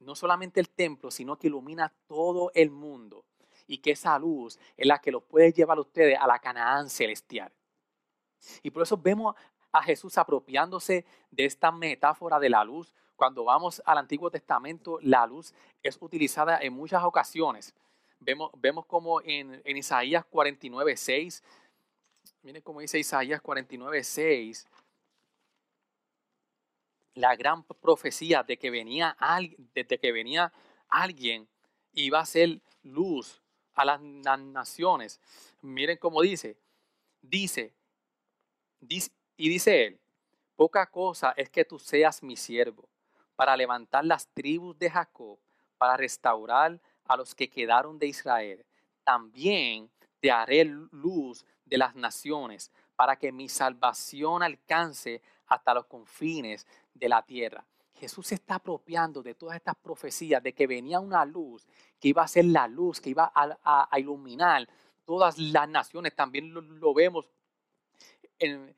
no 0.00 0.14
solamente 0.14 0.60
el 0.60 0.68
templo, 0.68 1.10
sino 1.10 1.38
que 1.38 1.46
ilumina 1.46 1.92
todo 2.06 2.50
el 2.54 2.70
mundo 2.70 3.24
y 3.66 3.78
que 3.78 3.92
esa 3.92 4.18
luz 4.18 4.58
es 4.76 4.86
la 4.86 4.98
que 4.98 5.12
los 5.12 5.22
puede 5.22 5.52
llevar 5.52 5.78
a 5.78 5.82
ustedes 5.82 6.18
a 6.18 6.26
la 6.26 6.38
Canaán 6.38 6.90
celestial. 6.90 7.52
Y 8.62 8.70
por 8.70 8.82
eso 8.82 8.96
vemos 8.96 9.36
a 9.70 9.82
Jesús 9.82 10.18
apropiándose 10.18 11.04
de 11.30 11.44
esta 11.44 11.70
metáfora 11.70 12.38
de 12.38 12.50
la 12.50 12.64
luz. 12.64 12.92
Cuando 13.16 13.44
vamos 13.44 13.80
al 13.86 13.98
Antiguo 13.98 14.30
Testamento, 14.30 14.98
la 15.00 15.26
luz 15.26 15.54
es 15.82 15.96
utilizada 16.00 16.58
en 16.58 16.72
muchas 16.72 17.02
ocasiones. 17.04 17.74
Vemos, 18.18 18.50
vemos 18.56 18.86
como 18.86 19.20
en, 19.22 19.60
en 19.64 19.76
Isaías 19.76 20.24
49, 20.24 20.96
6, 20.96 21.42
miren 22.42 22.62
cómo 22.62 22.80
dice 22.80 22.98
Isaías 22.98 23.40
49, 23.40 24.04
6, 24.04 24.68
la 27.14 27.36
gran 27.36 27.64
profecía 27.64 28.42
de 28.42 28.56
que 28.56 28.70
venía, 28.70 29.16
desde 29.74 29.98
que 29.98 30.12
venía 30.12 30.52
alguien 30.88 31.48
iba 31.92 32.20
a 32.20 32.26
ser 32.26 32.60
luz 32.82 33.42
a 33.74 33.84
las 33.84 34.00
naciones. 34.00 35.20
Miren 35.60 35.98
cómo 35.98 36.22
dice, 36.22 36.56
dice, 37.20 37.74
y 39.36 39.48
dice 39.48 39.86
él, 39.86 40.00
poca 40.56 40.86
cosa 40.86 41.32
es 41.36 41.48
que 41.50 41.64
tú 41.64 41.78
seas 41.78 42.22
mi 42.22 42.36
siervo 42.36 42.88
para 43.36 43.56
levantar 43.56 44.04
las 44.04 44.26
tribus 44.28 44.78
de 44.78 44.90
Jacob, 44.90 45.38
para 45.78 45.96
restaurar 45.96 46.80
a 47.04 47.16
los 47.16 47.34
que 47.34 47.48
quedaron 47.48 47.98
de 47.98 48.06
Israel. 48.06 48.64
También 49.04 49.90
te 50.20 50.30
haré 50.30 50.64
luz 50.64 51.44
de 51.64 51.78
las 51.78 51.94
naciones, 51.94 52.70
para 52.94 53.16
que 53.16 53.32
mi 53.32 53.48
salvación 53.48 54.42
alcance 54.42 55.22
hasta 55.52 55.74
los 55.74 55.86
confines 55.86 56.66
de 56.94 57.08
la 57.08 57.22
tierra. 57.22 57.64
Jesús 57.94 58.26
se 58.26 58.34
está 58.34 58.56
apropiando 58.56 59.22
de 59.22 59.34
todas 59.34 59.56
estas 59.56 59.76
profecías 59.76 60.42
de 60.42 60.52
que 60.52 60.66
venía 60.66 60.98
una 60.98 61.24
luz, 61.24 61.66
que 62.00 62.08
iba 62.08 62.22
a 62.22 62.28
ser 62.28 62.46
la 62.46 62.66
luz, 62.66 63.00
que 63.00 63.10
iba 63.10 63.30
a, 63.34 63.98
iluminar 63.98 64.68
todas 65.04 65.38
las 65.38 65.68
naciones. 65.68 66.14
También 66.14 66.52
lo, 66.52 66.94
vemos 66.94 67.28
en, 68.38 68.74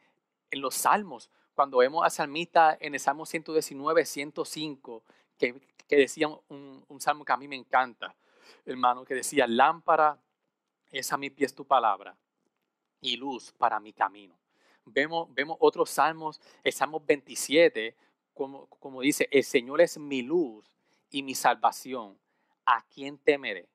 los 0.53 0.75
salmos, 0.75 1.31
cuando 1.55 1.79
vemos 1.79 2.05
a 2.05 2.11
salmista 2.11 2.77
en 2.79 2.95
el 2.95 3.01
Salmo 3.01 3.25
119, 3.25 4.05
105, 4.05 5.03
que, 5.39 5.59
que 5.89 5.97
decía 5.97 6.29
un, 6.29 6.85
un 6.87 7.01
salmo 7.01 7.25
que 7.25 7.33
a 7.33 7.37
mí 7.37 7.49
me 7.49 7.57
encanta, 7.57 8.15
hermano, 8.67 9.05
que 9.05 9.15
decía, 9.15 9.47
lámpara 9.47 10.19
es 10.91 11.13
a 11.13 11.17
mi 11.17 11.31
pies 11.31 11.55
tu 11.55 11.67
palabra 11.67 12.17
y 13.01 13.17
luz 13.17 13.53
para 13.53 13.81
mi 13.81 13.93
camino. 13.93 14.37
Vemos, 14.87 15.33
vemos 15.35 15.57
otros 15.61 15.91
salmos, 15.91 16.41
el 16.63 16.73
Salmo 16.73 17.01
27, 17.01 17.97
como, 18.33 18.67
como 18.67 19.01
dice, 19.01 19.29
el 19.31 19.45
Señor 19.45 19.81
es 19.81 19.99
mi 19.99 20.23
luz 20.23 20.77
y 21.11 21.23
mi 21.23 21.35
salvación. 21.35 22.19
¿A 22.67 22.85
quién 22.87 23.19
temeré? 23.19 23.69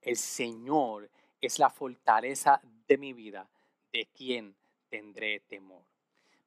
El 0.00 0.16
Señor 0.16 1.10
es 1.40 1.58
la 1.58 1.70
fortaleza 1.70 2.60
de 2.86 2.98
mi 2.98 3.12
vida. 3.12 3.48
¿De 3.92 4.08
quién 4.14 4.56
tendré 4.88 5.40
temor? 5.40 5.84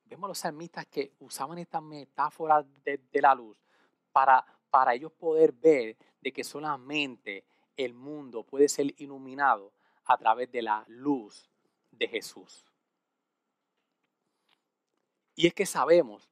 Vemos 0.06 0.28
los 0.28 0.38
salmistas 0.38 0.86
que 0.86 1.12
usaban 1.20 1.58
esta 1.58 1.82
metáfora 1.82 2.66
de, 2.84 3.00
de 3.12 3.22
la 3.22 3.36
luz 3.36 3.58
para, 4.12 4.46
para 4.70 4.94
ellos 4.94 5.12
poder 5.12 5.52
ver 5.52 5.98
de 6.22 6.32
que 6.32 6.44
solamente 6.44 7.44
el 7.76 7.94
mundo 7.94 8.44
puede 8.44 8.70
ser 8.70 8.94
iluminado 8.98 9.72
a 10.06 10.18
través 10.18 10.52
de 10.52 10.62
la 10.62 10.86
luz 10.88 11.50
de 11.92 12.08
Jesús. 12.08 12.66
Y 15.36 15.48
es 15.48 15.54
que 15.54 15.66
sabemos 15.66 16.30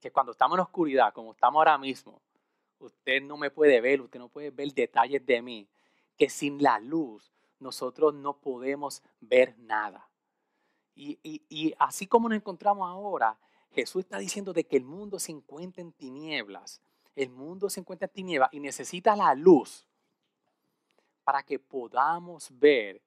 que 0.00 0.10
cuando 0.10 0.32
estamos 0.32 0.56
en 0.56 0.62
oscuridad, 0.62 1.14
como 1.14 1.32
estamos 1.32 1.60
ahora 1.60 1.78
mismo, 1.78 2.20
usted 2.78 3.22
no 3.22 3.36
me 3.36 3.50
puede 3.50 3.80
ver, 3.80 4.00
usted 4.00 4.18
no 4.18 4.28
puede 4.28 4.50
ver 4.50 4.72
detalles 4.74 5.24
de 5.24 5.40
mí, 5.40 5.68
que 6.18 6.28
sin 6.28 6.62
la 6.62 6.78
luz 6.78 7.32
nosotros 7.60 8.14
no 8.14 8.36
podemos 8.36 9.02
ver 9.20 9.56
nada. 9.58 10.08
Y, 10.96 11.74
así 11.78 12.06
como 12.06 12.28
nos 12.28 12.36
encontramos 12.36 12.88
ahora, 12.88 13.38
Jesús 13.72 14.04
está 14.04 14.18
diciendo 14.18 14.52
de 14.52 14.64
que 14.64 14.76
el 14.76 14.84
mundo 14.84 15.18
se 15.18 15.32
encuentra 15.32 15.82
en 15.82 15.92
tinieblas. 15.92 16.80
El 17.16 17.30
mundo 17.30 17.68
se 17.70 17.80
encuentra 17.80 18.06
en 18.06 18.12
tinieblas 18.12 18.50
y 18.52 18.60
necesita 18.60 19.16
la 19.16 19.34
luz 19.34 19.88
para 21.24 21.42
que 21.42 21.58
podamos 21.58 22.48
ver 22.58 23.00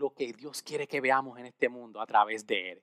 lo 0.00 0.14
que 0.14 0.32
Dios 0.32 0.62
quiere 0.62 0.88
que 0.88 1.00
veamos 1.00 1.38
en 1.38 1.46
este 1.46 1.68
mundo 1.68 2.00
a 2.00 2.06
través 2.06 2.46
de 2.46 2.72
Él. 2.72 2.82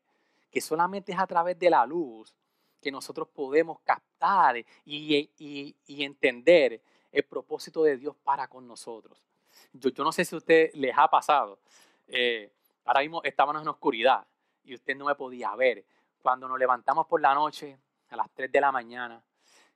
Que 0.51 0.61
solamente 0.61 1.11
es 1.11 1.19
a 1.19 1.25
través 1.25 1.57
de 1.57 1.69
la 1.69 1.85
luz 1.85 2.33
que 2.79 2.91
nosotros 2.91 3.27
podemos 3.27 3.79
captar 3.79 4.63
y, 4.85 5.75
entender 5.87 6.79
el 7.11 7.23
propósito 7.23 7.83
de 7.83 7.97
Dios 7.97 8.15
para 8.23 8.47
con 8.47 8.67
nosotros. 8.67 9.25
Yo, 9.73 9.89
yo 9.89 10.03
no 10.03 10.11
sé 10.11 10.23
si 10.23 10.35
a 10.35 10.37
usted 10.37 10.71
les 10.75 10.95
ha 10.95 11.07
pasado. 11.07 11.59
Eh, 12.07 12.51
ahora 12.85 13.01
mismo 13.01 13.21
estábamos 13.23 13.63
en 13.63 13.67
oscuridad 13.67 14.25
y 14.63 14.75
usted 14.75 14.95
no 14.95 15.05
me 15.05 15.15
podía 15.15 15.55
ver. 15.55 15.83
Cuando 16.21 16.47
nos 16.47 16.59
levantamos 16.59 17.07
por 17.07 17.19
la 17.19 17.33
noche 17.33 17.79
a 18.09 18.15
las 18.15 18.29
3 18.29 18.51
de 18.51 18.61
la 18.61 18.71
mañana 18.71 19.21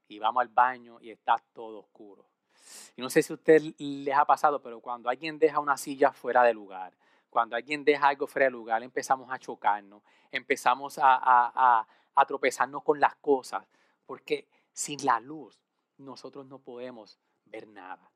y 0.07 0.19
vamos 0.19 0.41
al 0.41 0.50
baño 0.50 1.00
y 1.01 1.10
está 1.10 1.41
todo 1.53 1.79
oscuro. 1.79 2.24
Y 2.95 3.01
no 3.01 3.10
sé 3.10 3.24
si 3.24 3.33
a 3.33 3.36
usted 3.36 3.62
les 3.79 4.15
ha 4.15 4.25
pasado, 4.25 4.62
pero 4.62 4.79
cuando 4.79 5.10
alguien 5.10 5.39
deja 5.39 5.60
una 5.60 5.75
silla 5.75 6.12
fuera 6.12 6.43
de 6.43 6.53
lugar, 6.53 6.93
cuando 7.31 7.55
alguien 7.55 7.83
deja 7.85 8.09
algo 8.09 8.27
fuera 8.27 8.45
de 8.45 8.51
lugar, 8.51 8.83
empezamos 8.83 9.31
a 9.31 9.39
chocarnos, 9.39 10.03
empezamos 10.31 11.00
a, 11.01 11.88
tropezarnos 12.27 12.83
con 12.83 13.00
las 13.00 13.15
cosas, 13.15 13.65
porque 14.05 14.47
sin 14.73 15.03
la 15.05 15.19
luz 15.19 15.57
nosotros 15.97 16.45
no 16.45 16.59
podemos 16.59 17.17
ver 17.45 17.67
nada. 17.67 18.11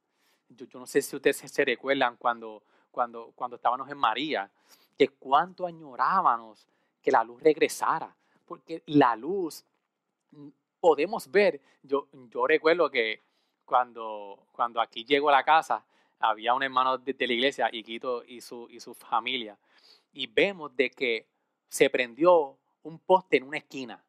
Yo, 0.50 0.68
no 0.74 0.86
sé 0.86 1.02
si 1.02 1.16
ustedes 1.16 1.38
se, 1.38 1.66
recuerdan 1.66 2.18
cuando, 2.18 2.62
cuando, 2.92 3.32
cuando 3.34 3.56
estábamos 3.56 3.90
en 3.90 3.98
María, 3.98 4.52
que 4.98 5.08
cuánto 5.08 5.66
añorábamos 5.66 6.68
que 7.02 7.10
la 7.10 7.24
luz 7.24 7.42
regresara, 7.42 8.14
porque 8.46 8.84
la 8.88 9.16
luz 9.16 9.64
mm, 10.32 10.50
podemos 10.80 11.32
ver. 11.32 11.62
Yo, 11.82 12.10
yo 12.30 12.46
recuerdo 12.46 12.92
que 12.92 13.24
cuando, 13.64 14.46
cuando 14.52 14.82
aquí 14.82 15.06
llego 15.06 15.30
a 15.30 15.32
la 15.32 15.44
casa, 15.44 15.86
había 16.20 16.54
un 16.54 16.64
hermano 16.64 16.98
de, 16.98 17.16
la 17.20 17.34
iglesia, 17.34 17.70
Iquito 17.72 18.24
y 18.24 18.42
su, 18.42 18.68
y 18.70 18.80
su 18.80 18.94
familia, 18.94 19.58
y 20.12 20.28
vemos 20.28 20.76
de 20.76 20.90
que 20.90 21.28
se 21.68 21.90
prendió 21.90 22.58
un 22.84 23.00
poste 23.00 23.38
en 23.38 23.44
una 23.44 23.58
esquina 23.58 24.04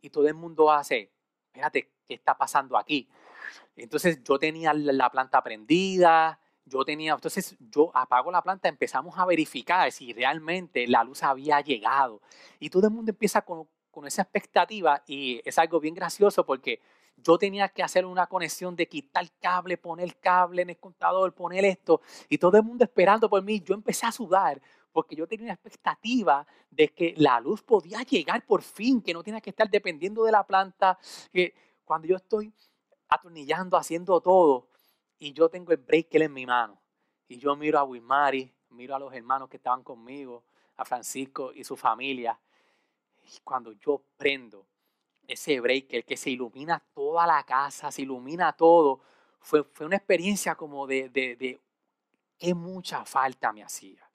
y 0.00 0.10
todo 0.10 0.28
el 0.28 0.34
mundo 0.34 0.70
hace, 0.70 1.10
espérate, 1.46 1.90
¿qué 2.06 2.14
está 2.14 2.36
pasando 2.36 2.76
aquí? 2.76 3.08
Entonces 3.76 4.22
yo 4.22 4.38
tenía 4.38 4.72
la 4.74 5.10
planta 5.10 5.42
prendida, 5.42 6.38
yo 6.64 6.84
tenía, 6.84 7.14
entonces 7.14 7.56
yo 7.58 7.90
apago 7.94 8.30
la 8.30 8.42
planta, 8.42 8.68
empezamos 8.68 9.18
a 9.18 9.26
verificar 9.26 9.90
si 9.92 10.12
realmente 10.12 10.86
la 10.86 11.04
luz 11.04 11.22
había 11.22 11.60
llegado 11.60 12.20
y 12.58 12.70
todo 12.70 12.86
el 12.86 12.92
mundo 12.92 13.10
empieza 13.10 13.42
con, 13.42 13.68
con 13.90 14.06
esa 14.06 14.22
expectativa 14.22 15.02
y 15.06 15.40
es 15.44 15.58
algo 15.58 15.80
bien 15.80 15.94
gracioso 15.94 16.44
porque 16.44 16.80
yo 17.16 17.38
tenía 17.38 17.68
que 17.68 17.82
hacer 17.82 18.04
una 18.04 18.26
conexión 18.26 18.76
de 18.76 18.88
quitar 18.88 19.30
cable, 19.40 19.78
poner 19.78 20.16
cable 20.16 20.62
en 20.62 20.70
el 20.70 20.78
contador, 20.78 21.32
poner 21.32 21.64
esto, 21.64 22.00
y 22.28 22.38
todo 22.38 22.56
el 22.56 22.62
mundo 22.62 22.84
esperando 22.84 23.28
por 23.28 23.42
mí. 23.42 23.60
Yo 23.60 23.74
empecé 23.74 24.06
a 24.06 24.12
sudar 24.12 24.60
porque 24.92 25.16
yo 25.16 25.26
tenía 25.26 25.46
una 25.46 25.54
expectativa 25.54 26.46
de 26.70 26.88
que 26.88 27.14
la 27.16 27.40
luz 27.40 27.62
podía 27.62 28.02
llegar 28.02 28.46
por 28.46 28.62
fin, 28.62 29.02
que 29.02 29.12
no 29.12 29.24
tenía 29.24 29.40
que 29.40 29.50
estar 29.50 29.68
dependiendo 29.68 30.22
de 30.22 30.30
la 30.30 30.46
planta, 30.46 30.98
que 31.32 31.52
cuando 31.84 32.06
yo 32.06 32.16
estoy 32.16 32.52
atornillando, 33.08 33.76
haciendo 33.76 34.20
todo, 34.20 34.68
y 35.18 35.32
yo 35.32 35.48
tengo 35.48 35.72
el 35.72 35.78
breaker 35.78 36.22
en 36.22 36.32
mi 36.32 36.46
mano, 36.46 36.80
y 37.26 37.38
yo 37.38 37.56
miro 37.56 37.78
a 37.80 37.84
Wismari, 37.84 38.54
miro 38.70 38.94
a 38.94 38.98
los 39.00 39.12
hermanos 39.12 39.48
que 39.48 39.56
estaban 39.56 39.82
conmigo, 39.82 40.44
a 40.76 40.84
Francisco 40.84 41.52
y 41.52 41.64
su 41.64 41.76
familia, 41.76 42.38
y 43.24 43.40
cuando 43.42 43.72
yo 43.72 44.00
prendo 44.16 44.66
ese 45.28 45.60
breaker 45.60 46.04
que 46.04 46.16
se 46.16 46.30
ilumina 46.30 46.82
toda 46.94 47.26
la 47.26 47.42
casa, 47.44 47.90
se 47.90 48.02
ilumina 48.02 48.52
todo, 48.52 49.00
fue, 49.40 49.64
fue 49.64 49.86
una 49.86 49.96
experiencia 49.96 50.54
como 50.54 50.86
de, 50.86 51.08
de, 51.08 51.36
de 51.36 51.60
qué 52.38 52.54
mucha 52.54 53.04
falta 53.04 53.52
me 53.52 53.62
hacía. 53.62 54.08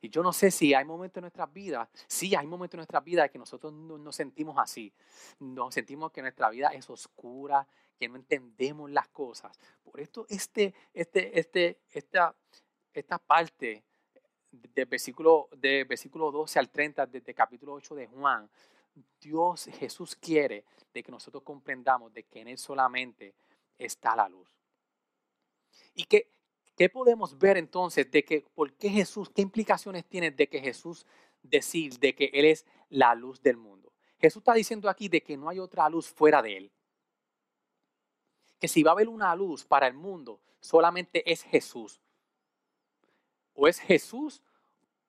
Y 0.00 0.10
yo 0.10 0.22
no 0.22 0.32
sé 0.32 0.50
si 0.50 0.74
hay 0.74 0.84
momentos 0.84 1.16
en 1.16 1.22
nuestras 1.22 1.52
vidas, 1.52 1.88
sí 2.06 2.34
hay 2.34 2.46
momentos 2.46 2.74
en 2.74 2.78
nuestras 2.78 3.02
vidas 3.02 3.30
que 3.30 3.38
nosotros 3.38 3.72
nos 3.72 4.14
sentimos 4.14 4.56
así. 4.58 4.92
Nos 5.38 5.74
sentimos 5.74 6.12
que 6.12 6.20
nuestra 6.20 6.50
vida 6.50 6.68
es 6.68 6.88
oscura, 6.90 7.66
que 7.98 8.08
no 8.08 8.16
entendemos 8.16 8.90
las 8.90 9.08
cosas. 9.08 9.58
Por 9.82 10.00
esto, 10.00 10.26
este, 10.28 10.74
este, 10.92 11.38
este, 11.38 11.78
esta, 11.90 12.34
esta 12.92 13.18
parte 13.18 13.82
del 14.50 14.86
versículo, 14.86 15.48
de 15.56 15.84
versículo 15.84 16.30
12 16.30 16.58
al 16.58 16.70
30 16.70 17.06
del 17.06 17.34
capítulo 17.34 17.72
8 17.74 17.94
de 17.94 18.06
Juan 18.06 18.48
Dios, 19.20 19.66
Jesús 19.78 20.14
quiere 20.16 20.64
de 20.92 21.02
que 21.02 21.10
nosotros 21.10 21.42
comprendamos 21.42 22.12
de 22.12 22.24
que 22.24 22.40
en 22.40 22.48
Él 22.48 22.58
solamente 22.58 23.34
está 23.78 24.14
la 24.14 24.28
luz. 24.28 24.48
¿Y 25.94 26.04
qué, 26.04 26.30
qué 26.76 26.88
podemos 26.88 27.36
ver 27.38 27.56
entonces 27.56 28.10
de 28.10 28.24
que, 28.24 28.42
por 28.54 28.72
qué 28.74 28.90
Jesús, 28.90 29.30
qué 29.34 29.42
implicaciones 29.42 30.04
tiene 30.04 30.30
de 30.30 30.48
que 30.48 30.60
Jesús 30.60 31.06
decir 31.42 31.98
de 31.98 32.14
que 32.14 32.30
Él 32.32 32.44
es 32.46 32.66
la 32.90 33.14
luz 33.14 33.42
del 33.42 33.56
mundo? 33.56 33.92
Jesús 34.18 34.40
está 34.40 34.54
diciendo 34.54 34.88
aquí 34.88 35.08
de 35.08 35.22
que 35.22 35.36
no 35.36 35.48
hay 35.48 35.58
otra 35.58 35.88
luz 35.88 36.08
fuera 36.08 36.40
de 36.42 36.56
Él. 36.56 36.72
que 38.60 38.68
si 38.68 38.82
va 38.82 38.92
a 38.92 38.94
haber 38.94 39.08
una 39.08 39.34
luz 39.34 39.64
para 39.64 39.86
el 39.86 39.94
mundo, 39.94 40.40
solamente 40.60 41.30
es 41.30 41.42
Jesús. 41.42 42.00
O 43.52 43.68
es 43.68 43.78
Jesús 43.78 44.42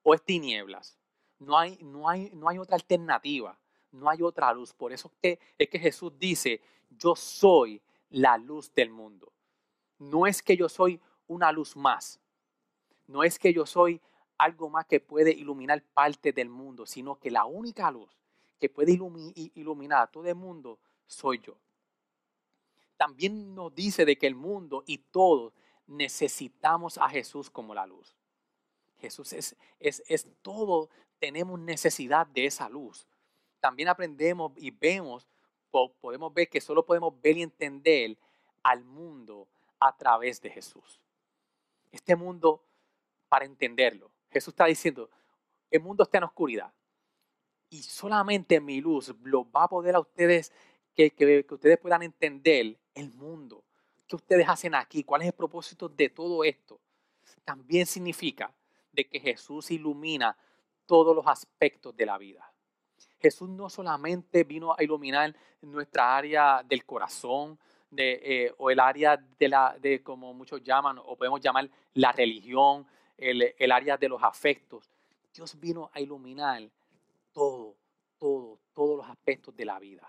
o 0.03 0.13
es 0.13 0.21
tinieblas. 0.21 0.97
No 1.39 1.57
hay, 1.57 1.77
no 1.81 2.09
hay, 2.09 2.31
no 2.33 2.49
hay 2.49 2.57
otra 2.57 2.75
alternativa, 2.75 3.57
no 3.95 4.09
hay 4.09 4.21
otra 4.21 4.53
luz. 4.53 4.73
Por 4.73 4.93
eso 4.93 5.11
es 5.21 5.37
que, 5.37 5.39
es 5.57 5.69
que 5.69 5.79
Jesús 5.79 6.13
dice, 6.17 6.61
yo 6.89 7.15
soy 7.15 7.81
la 8.09 8.37
luz 8.37 8.73
del 8.73 8.89
mundo. 8.89 9.31
No 9.97 10.27
es 10.27 10.41
que 10.41 10.57
yo 10.57 10.69
soy 10.69 10.99
una 11.27 11.51
luz 11.51 11.75
más, 11.75 12.19
no 13.07 13.23
es 13.23 13.39
que 13.39 13.53
yo 13.53 13.65
soy 13.65 14.01
algo 14.37 14.69
más 14.69 14.85
que 14.85 14.99
puede 14.99 15.31
iluminar 15.31 15.81
parte 15.93 16.33
del 16.33 16.49
mundo, 16.49 16.85
sino 16.85 17.17
que 17.17 17.31
la 17.31 17.45
única 17.45 17.89
luz 17.91 18.09
que 18.59 18.69
puede 18.69 18.97
iluminar 19.55 20.03
a 20.03 20.07
todo 20.07 20.27
el 20.27 20.35
mundo 20.35 20.79
soy 21.07 21.39
yo. 21.39 21.57
También 22.97 23.53
nos 23.55 23.73
dice 23.73 24.05
de 24.05 24.17
que 24.17 24.27
el 24.27 24.35
mundo 24.35 24.83
y 24.85 24.97
todos 24.97 25.53
necesitamos 25.87 26.97
a 26.97 27.09
Jesús 27.09 27.49
como 27.49 27.73
la 27.73 27.85
luz. 27.85 28.15
Jesús 28.99 29.33
es, 29.33 29.55
es, 29.79 30.03
es 30.07 30.27
todo, 30.41 30.89
tenemos 31.19 31.59
necesidad 31.59 32.27
de 32.27 32.45
esa 32.45 32.69
luz. 32.69 33.07
También 33.65 33.89
aprendemos 33.89 34.51
y 34.57 34.69
vemos, 34.69 35.27
podemos 35.99 36.31
ver 36.31 36.47
que 36.47 36.61
solo 36.61 36.85
podemos 36.85 37.19
ver 37.19 37.35
y 37.35 37.41
entender 37.41 38.15
al 38.61 38.83
mundo 38.83 39.47
a 39.79 39.97
través 39.97 40.39
de 40.39 40.51
Jesús. 40.51 41.01
Este 41.91 42.15
mundo, 42.15 42.63
para 43.27 43.43
entenderlo, 43.43 44.11
Jesús 44.29 44.49
está 44.49 44.65
diciendo, 44.65 45.09
el 45.71 45.81
mundo 45.81 46.03
está 46.03 46.19
en 46.19 46.25
oscuridad. 46.25 46.71
Y 47.71 47.81
solamente 47.81 48.61
mi 48.61 48.81
luz 48.81 49.15
lo 49.23 49.49
va 49.49 49.63
a 49.63 49.67
poder 49.67 49.95
a 49.95 49.99
ustedes, 49.99 50.53
que, 50.93 51.09
que, 51.09 51.43
ustedes 51.49 51.79
puedan 51.79 52.03
entender 52.03 52.77
el 52.93 53.11
mundo. 53.13 53.63
¿Qué 54.07 54.15
ustedes 54.15 54.47
hacen 54.47 54.75
aquí? 54.75 55.03
¿Cuál 55.03 55.23
es 55.23 55.29
el 55.29 55.33
propósito 55.33 55.89
de 55.89 56.09
todo 56.09 56.43
esto? 56.43 56.79
También 57.43 57.87
significa 57.87 58.53
de 58.91 59.07
que 59.07 59.19
Jesús 59.19 59.71
ilumina 59.71 60.37
todos 60.85 61.15
los 61.15 61.25
aspectos 61.25 61.97
de 61.97 62.05
la 62.05 62.19
vida. 62.19 62.54
Jesús 63.25 63.49
no 63.49 63.71
solamente 63.71 64.43
vino 64.43 64.75
a 64.77 64.83
iluminar 64.83 65.35
nuestra 65.61 66.15
área 66.15 66.61
del 66.63 66.85
corazón 66.85 67.57
eh, 67.97 68.53
o 68.59 68.69
el 68.69 68.79
área 68.79 69.17
de 69.17 69.49
la, 69.49 69.75
de 69.81 70.03
como 70.03 70.31
muchos 70.31 70.61
llaman, 70.61 70.99
o 70.99 71.15
podemos 71.15 71.41
llamar 71.41 71.67
la 71.95 72.11
religión, 72.11 72.85
el, 73.17 73.71
área 73.71 73.97
de 73.97 74.09
los 74.09 74.21
afectos. 74.21 74.91
Dios 75.33 75.59
vino 75.59 75.89
a 75.91 75.99
iluminar 76.01 76.69
todo, 77.33 77.75
todo, 78.19 78.59
todos 78.75 78.97
los 78.97 79.09
aspectos 79.09 79.55
de 79.55 79.65
la 79.65 79.79
vida. 79.79 80.07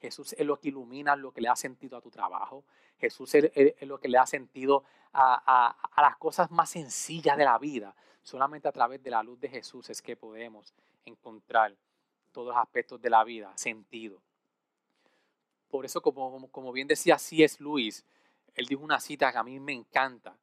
Jesús 0.00 0.32
es 0.32 0.46
lo 0.46 0.58
que 0.58 0.68
ilumina 0.68 1.16
lo 1.16 1.32
que 1.32 1.42
le 1.42 1.48
da 1.48 1.56
sentido 1.56 1.98
a 1.98 2.00
tu 2.00 2.10
trabajo. 2.10 2.64
Jesús 2.98 3.34
es, 3.34 3.52
lo 3.82 4.00
que 4.00 4.08
le 4.08 4.16
da 4.16 4.24
sentido 4.24 4.84
a, 5.12 5.74
a, 5.94 6.00
las 6.00 6.16
cosas 6.16 6.50
más 6.50 6.70
sencillas 6.70 7.36
de 7.36 7.44
la 7.44 7.58
vida. 7.58 7.94
Solamente 8.22 8.68
a 8.68 8.72
través 8.72 9.02
de 9.02 9.10
la 9.10 9.22
luz 9.22 9.38
de 9.38 9.50
Jesús 9.50 9.90
es 9.90 10.00
que 10.00 10.16
podemos 10.16 10.72
encontrar 11.04 11.76
todos 12.32 12.48
los 12.48 12.56
aspectos 12.56 13.00
de 13.00 13.10
la 13.10 13.24
vida, 13.24 13.52
sentido. 13.56 14.22
Por 15.68 15.84
eso, 15.84 16.00
como, 16.00 16.50
como 16.50 16.72
bien 16.72 16.88
decía 16.88 17.18
C.S. 17.18 17.62
Luis, 17.62 18.04
él 18.54 18.66
dijo 18.66 18.82
una 18.82 19.00
cita 19.00 19.30
que 19.30 19.38
a 19.38 19.42
mí 19.44 19.60
me 19.60 19.72
encanta 19.72 20.36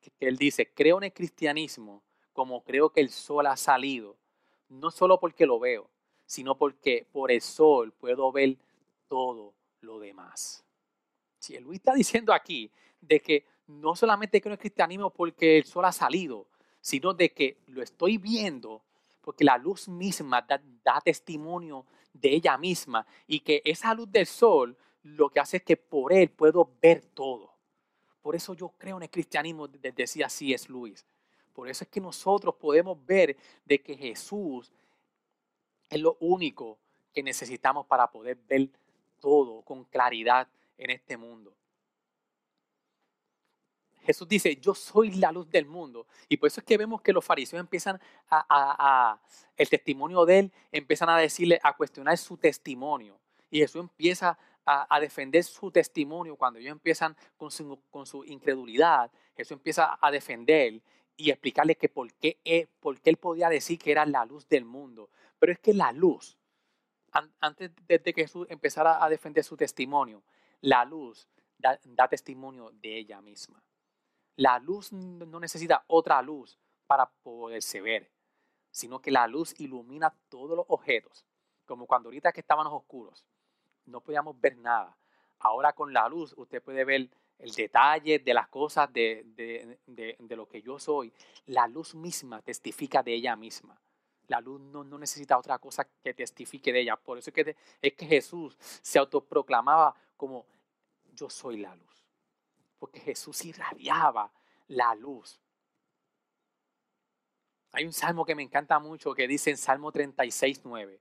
que 0.00 0.28
él 0.28 0.36
dice, 0.36 0.72
creo 0.72 0.98
en 0.98 1.04
el 1.04 1.12
cristianismo 1.12 2.02
como 2.32 2.62
creo 2.62 2.90
que 2.90 3.00
el 3.00 3.10
sol 3.10 3.46
ha 3.46 3.56
salido, 3.56 4.16
no 4.68 4.90
solo 4.90 5.18
porque 5.20 5.46
lo 5.46 5.58
veo, 5.58 5.90
sino 6.24 6.56
porque 6.56 7.06
por 7.12 7.30
el 7.30 7.40
sol 7.40 7.92
puedo 7.92 8.30
ver 8.32 8.56
todo 9.08 9.54
lo 9.80 9.98
demás. 9.98 10.64
Si 11.38 11.58
Luis 11.58 11.80
está 11.80 11.94
diciendo 11.94 12.32
aquí 12.32 12.70
de 13.00 13.20
que 13.20 13.46
no 13.66 13.94
solamente 13.94 14.40
creo 14.40 14.52
en 14.52 14.58
el 14.58 14.58
cristianismo 14.58 15.10
porque 15.10 15.58
el 15.58 15.64
sol 15.64 15.84
ha 15.84 15.92
salido, 15.92 16.46
sino 16.80 17.12
de 17.14 17.32
que 17.32 17.58
lo 17.66 17.82
estoy 17.82 18.16
viendo 18.18 18.82
porque 19.20 19.44
la 19.44 19.58
luz 19.58 19.88
misma 19.88 20.46
da, 20.46 21.00
testimonio 21.00 21.86
de 22.12 22.34
ella 22.34 22.56
misma 22.58 23.06
y 23.26 23.40
que 23.40 23.62
esa 23.64 23.94
luz 23.94 24.10
del 24.10 24.26
sol 24.26 24.76
lo 25.02 25.30
que 25.30 25.40
hace 25.40 25.58
es 25.58 25.62
que 25.62 25.76
por 25.76 26.12
él 26.12 26.30
puedo 26.30 26.70
ver 26.80 27.04
todo. 27.14 27.54
Por 28.22 28.36
eso 28.36 28.54
yo 28.54 28.70
creo 28.76 28.98
en 28.98 29.04
el 29.04 29.10
cristianismo, 29.10 29.68
decía 29.68 30.26
así 30.26 30.52
es 30.52 30.68
Luis. 30.68 31.06
Por 31.54 31.68
eso 31.68 31.84
es 31.84 31.90
que 31.90 32.00
nosotros 32.00 32.54
podemos 32.54 33.04
ver 33.04 33.36
de 33.64 33.82
que 33.82 33.96
Jesús 33.96 34.70
es 35.88 36.00
lo 36.00 36.16
único 36.20 36.78
que 37.12 37.22
necesitamos 37.22 37.86
para 37.86 38.10
poder 38.10 38.36
ver 38.48 38.68
todo 39.20 39.62
con 39.62 39.84
claridad 39.84 40.48
en 40.78 40.90
este 40.90 41.16
mundo. 41.16 41.54
Jesús 44.02 44.28
dice, 44.28 44.56
yo 44.56 44.74
soy 44.74 45.12
la 45.12 45.32
luz 45.32 45.48
del 45.50 45.66
mundo. 45.66 46.06
Y 46.28 46.36
por 46.36 46.48
eso 46.48 46.60
es 46.60 46.66
que 46.66 46.78
vemos 46.78 47.02
que 47.02 47.12
los 47.12 47.24
fariseos 47.24 47.60
empiezan 47.60 48.00
a, 48.30 49.20
el 49.56 49.68
testimonio 49.68 50.24
de 50.24 50.38
él, 50.38 50.52
empiezan 50.72 51.08
a 51.10 51.18
decirle, 51.18 51.58
a 51.62 51.76
cuestionar 51.76 52.16
su 52.18 52.36
testimonio. 52.36 53.18
Y 53.50 53.58
Jesús 53.58 53.82
empieza 53.82 54.38
a, 54.64 55.00
defender 55.00 55.42
su 55.42 55.70
testimonio, 55.70 56.36
cuando 56.36 56.58
ellos 56.58 56.72
empiezan 56.72 57.16
con 57.36 57.50
su, 57.50 58.24
incredulidad, 58.26 59.10
Jesús 59.36 59.52
empieza 59.52 59.98
a 60.00 60.10
defender 60.10 60.80
y 61.16 61.30
explicarle 61.30 61.74
que 61.76 61.88
por 61.88 62.12
qué, 62.14 62.38
él, 62.44 62.68
por 62.78 63.00
qué 63.00 63.10
él 63.10 63.16
podía 63.16 63.48
decir 63.48 63.78
que 63.78 63.90
era 63.90 64.06
la 64.06 64.24
luz 64.24 64.48
del 64.48 64.64
mundo. 64.64 65.10
Pero 65.38 65.52
es 65.52 65.58
que 65.58 65.74
la 65.74 65.92
luz, 65.92 66.38
antes 67.40 67.72
de 67.88 68.00
que 68.00 68.22
Jesús 68.22 68.46
empezara 68.48 69.04
a 69.04 69.08
defender 69.08 69.42
su 69.42 69.56
testimonio, 69.56 70.22
la 70.60 70.84
luz 70.84 71.28
da 71.58 72.08
testimonio 72.08 72.70
de 72.80 72.98
ella 72.98 73.20
misma. 73.20 73.62
La 74.36 74.58
luz 74.58 74.92
no 74.92 75.40
necesita 75.40 75.84
otra 75.86 76.22
luz 76.22 76.58
para 76.86 77.10
poderse 77.10 77.80
ver, 77.80 78.10
sino 78.70 79.00
que 79.00 79.10
la 79.10 79.26
luz 79.26 79.54
ilumina 79.58 80.14
todos 80.28 80.56
los 80.56 80.66
objetos, 80.68 81.24
como 81.66 81.86
cuando 81.86 82.08
ahorita 82.08 82.32
que 82.32 82.40
estaban 82.40 82.66
oscuros 82.66 83.24
no 83.90 84.00
podíamos 84.00 84.40
ver 84.40 84.56
nada. 84.56 84.96
Ahora 85.40 85.72
con 85.72 85.92
la 85.92 86.08
luz 86.08 86.34
usted 86.36 86.62
puede 86.62 86.84
ver 86.84 87.10
el 87.38 87.52
detalle 87.52 88.18
de 88.18 88.34
las 88.34 88.48
cosas, 88.48 88.92
de, 88.92 89.78
lo 90.28 90.48
que 90.48 90.62
yo 90.62 90.78
soy. 90.78 91.12
La 91.46 91.66
luz 91.66 91.94
misma 91.94 92.42
testifica 92.42 93.02
de 93.02 93.14
ella 93.14 93.36
misma. 93.36 93.80
La 94.28 94.40
luz 94.40 94.60
no, 94.60 94.84
necesita 94.98 95.38
otra 95.38 95.58
cosa 95.58 95.86
que 96.02 96.14
testifique 96.14 96.72
de 96.72 96.80
ella. 96.80 96.96
Por 96.96 97.18
eso 97.18 97.30
es 97.30 97.34
que, 97.34 97.56
es 97.82 97.92
que 97.94 98.06
Jesús 98.06 98.56
se 98.60 98.98
autoproclamaba 98.98 99.94
como 100.16 100.46
yo 101.14 101.28
soy 101.28 101.58
la 101.58 101.74
luz. 101.74 101.89
Porque 102.80 102.98
Jesús 102.98 103.44
irradiaba 103.44 104.32
la 104.66 104.96
luz. 104.96 105.40
Hay 107.70 107.84
un 107.84 107.92
salmo 107.92 108.24
que 108.24 108.34
me 108.34 108.42
encanta 108.42 108.80
mucho 108.80 109.14
que 109.14 109.28
dice 109.28 109.50
en 109.50 109.56
Salmo 109.56 109.92
36, 109.92 110.62
9 110.64 111.00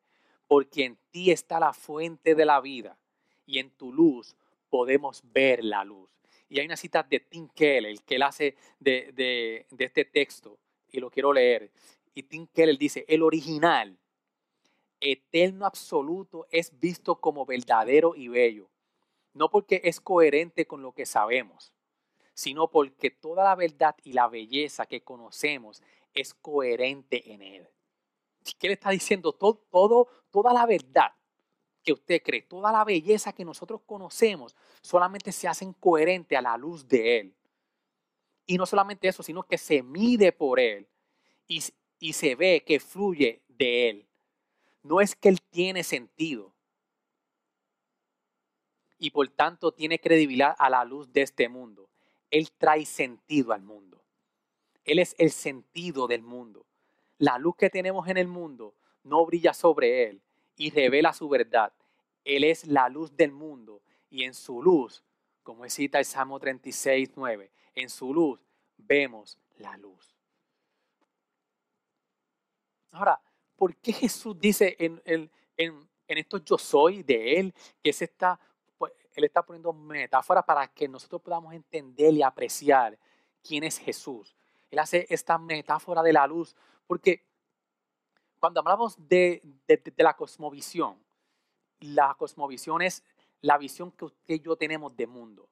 porque 0.50 0.84
en 0.84 0.98
ti 1.12 1.30
está 1.30 1.60
la 1.60 1.74
fuente 1.74 2.34
de 2.34 2.44
la 2.44 2.60
vida 2.60 2.98
y 3.46 3.60
en 3.60 3.70
tu 3.70 3.94
luz 3.94 4.36
podemos 4.68 5.22
ver 5.32 5.64
la 5.64 5.84
luz. 5.84 6.10
Y 6.50 6.60
hay 6.60 6.66
una 6.66 6.76
cita 6.76 7.04
de 7.04 7.20
Tim 7.20 7.48
Keller 7.50 8.02
que 8.02 8.16
él 8.16 8.24
hace 8.24 8.56
de, 8.80 9.68
este 9.78 10.06
texto 10.06 10.58
y 10.92 11.00
lo 11.00 11.12
quiero 11.12 11.32
leer. 11.34 11.70
Y 12.16 12.24
Tim 12.24 12.48
Keller 12.48 12.80
dice, 12.80 13.06
el 13.08 13.22
original, 13.22 13.96
eterno 15.00 15.68
absoluto, 15.68 16.48
es 16.50 16.78
visto 16.80 17.22
como 17.22 17.46
verdadero 17.46 18.16
y 18.16 18.28
bello. 18.28 18.72
No 19.34 19.50
porque 19.50 19.82
es 19.84 20.00
coherente 20.00 20.66
con 20.66 20.82
lo 20.82 20.94
que 20.94 21.06
sabemos, 21.06 21.74
sino 22.34 22.70
porque 22.70 23.12
toda 23.12 23.44
la 23.44 23.56
verdad 23.56 23.96
y 24.04 24.14
la 24.14 24.28
belleza 24.28 24.86
que 24.86 25.02
conocemos 25.02 25.82
es 26.14 26.34
coherente 26.34 27.34
en 27.34 27.42
él. 27.42 27.68
¿Qué 28.58 28.68
le 28.68 28.74
está 28.74 28.90
diciendo? 28.90 29.34
Todo, 29.34 30.08
toda 30.32 30.54
la 30.54 30.66
verdad 30.66 31.14
que 31.84 31.94
usted 31.94 32.22
cree, 32.24 32.42
toda 32.42 32.72
la 32.72 32.84
belleza 32.84 33.34
que 33.34 33.46
nosotros 33.46 33.82
conocemos, 33.86 34.56
solamente 34.82 35.32
se 35.32 35.48
hacen 35.48 35.74
coherente 35.74 36.36
a 36.36 36.42
la 36.42 36.58
luz 36.58 36.88
de 36.88 37.20
Él. 37.20 37.36
Y 38.46 38.58
no 38.58 38.66
solamente 38.66 39.08
eso, 39.08 39.24
sino 39.24 39.44
que 39.44 39.58
se 39.58 39.84
mide 39.84 40.32
por 40.32 40.60
Él 40.60 40.88
y, 41.48 41.64
y 42.00 42.14
se 42.14 42.36
ve 42.36 42.64
que 42.66 42.80
fluye 42.80 43.42
de 43.48 43.90
Él. 43.90 44.08
No 44.84 45.02
es 45.02 45.16
que 45.16 45.30
Él 45.30 45.42
tiene 45.52 45.84
sentido 45.84 46.54
y 49.00 49.12
por 49.12 49.28
tanto 49.30 49.72
tiene 49.72 50.00
credibilidad 50.00 50.56
a 50.60 50.70
la 50.70 50.84
luz 50.86 51.12
de 51.12 51.22
este 51.22 51.50
mundo. 51.50 51.90
Él 52.30 52.52
trae 52.52 52.86
sentido 52.86 53.54
al 53.54 53.64
mundo. 53.64 54.02
Él 54.84 55.00
es 55.00 55.16
el 55.18 55.32
sentido 55.32 56.08
del 56.08 56.22
mundo. 56.22 56.66
La 57.18 57.38
luz 57.38 57.56
que 57.56 57.70
tenemos 57.70 58.08
en 58.08 58.18
el 58.18 58.28
mundo 58.28 58.76
no 59.04 59.26
brilla 59.26 59.54
sobre 59.54 60.10
él 60.10 60.22
y 60.56 60.70
revela 60.70 61.14
su 61.14 61.28
verdad. 61.30 61.74
Él 62.24 62.44
es 62.44 62.68
la 62.68 62.90
luz 62.90 63.16
del 63.16 63.32
mundo 63.32 63.82
y 64.10 64.24
en 64.24 64.34
su 64.34 64.62
luz, 64.62 65.04
como 65.44 65.68
cita 65.70 66.00
el 66.00 66.06
Salmo 66.06 66.40
36, 66.40 67.12
9, 67.16 67.52
en 67.76 67.90
su 67.90 68.14
luz 68.14 68.40
vemos 68.78 69.38
la 69.58 69.78
luz. 69.78 70.16
Ahora, 72.92 73.20
¿por 73.56 73.76
qué 73.76 73.94
Jesús 73.94 74.40
dice 74.40 74.76
en, 74.80 75.02
en, 75.06 75.30
en, 75.58 75.88
estos 76.08 76.44
yo 76.44 76.58
soy 76.58 77.04
de 77.04 77.40
Él 77.40 77.54
que 77.84 77.92
es 77.92 78.02
esta, 78.02 78.40
Él 79.20 79.26
está 79.26 79.44
poniendo 79.44 79.74
metáforas 79.74 80.46
para 80.46 80.68
que 80.68 80.88
nosotros 80.88 81.22
podamos 81.22 81.54
entender 81.54 82.14
y 82.14 82.24
apreciar 82.24 82.98
quién 83.44 83.66
es 83.66 83.78
Jesús. 83.78 84.36
Él 84.72 84.80
hace 84.80 85.06
esta 85.10 85.38
metáfora 85.38 86.02
de 86.02 86.14
la 86.14 86.26
luz 86.26 86.56
porque 86.88 87.26
cuando 88.40 88.62
hablamos 88.62 88.96
de, 89.10 89.42
la 89.98 90.16
cosmovisión, 90.16 90.98
la 91.82 92.16
cosmovisión 92.18 92.82
es 92.82 93.04
la 93.42 93.58
visión 93.58 93.92
que 93.92 94.06
usted 94.06 94.36
y 94.36 94.40
yo 94.40 94.56
tenemos 94.56 94.96
de 94.96 95.08
mundo. 95.08 95.50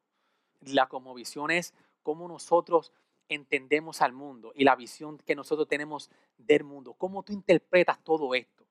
La 0.61 0.87
cosmovisión 0.87 1.51
es 1.51 1.73
cómo 2.03 2.27
nosotros 2.29 2.93
entendemos 3.27 4.01
al 4.01 4.13
mundo 4.13 4.53
y 4.55 4.63
la 4.63 4.77
visión 4.77 5.17
que 5.17 5.35
nosotros 5.35 5.67
tenemos 5.67 6.09
del 6.37 6.63
mundo. 6.63 6.93
Cómo 6.93 7.23
tú 7.23 7.33
interpretas 7.33 8.01
todo 8.01 8.33
esto. 8.33 8.65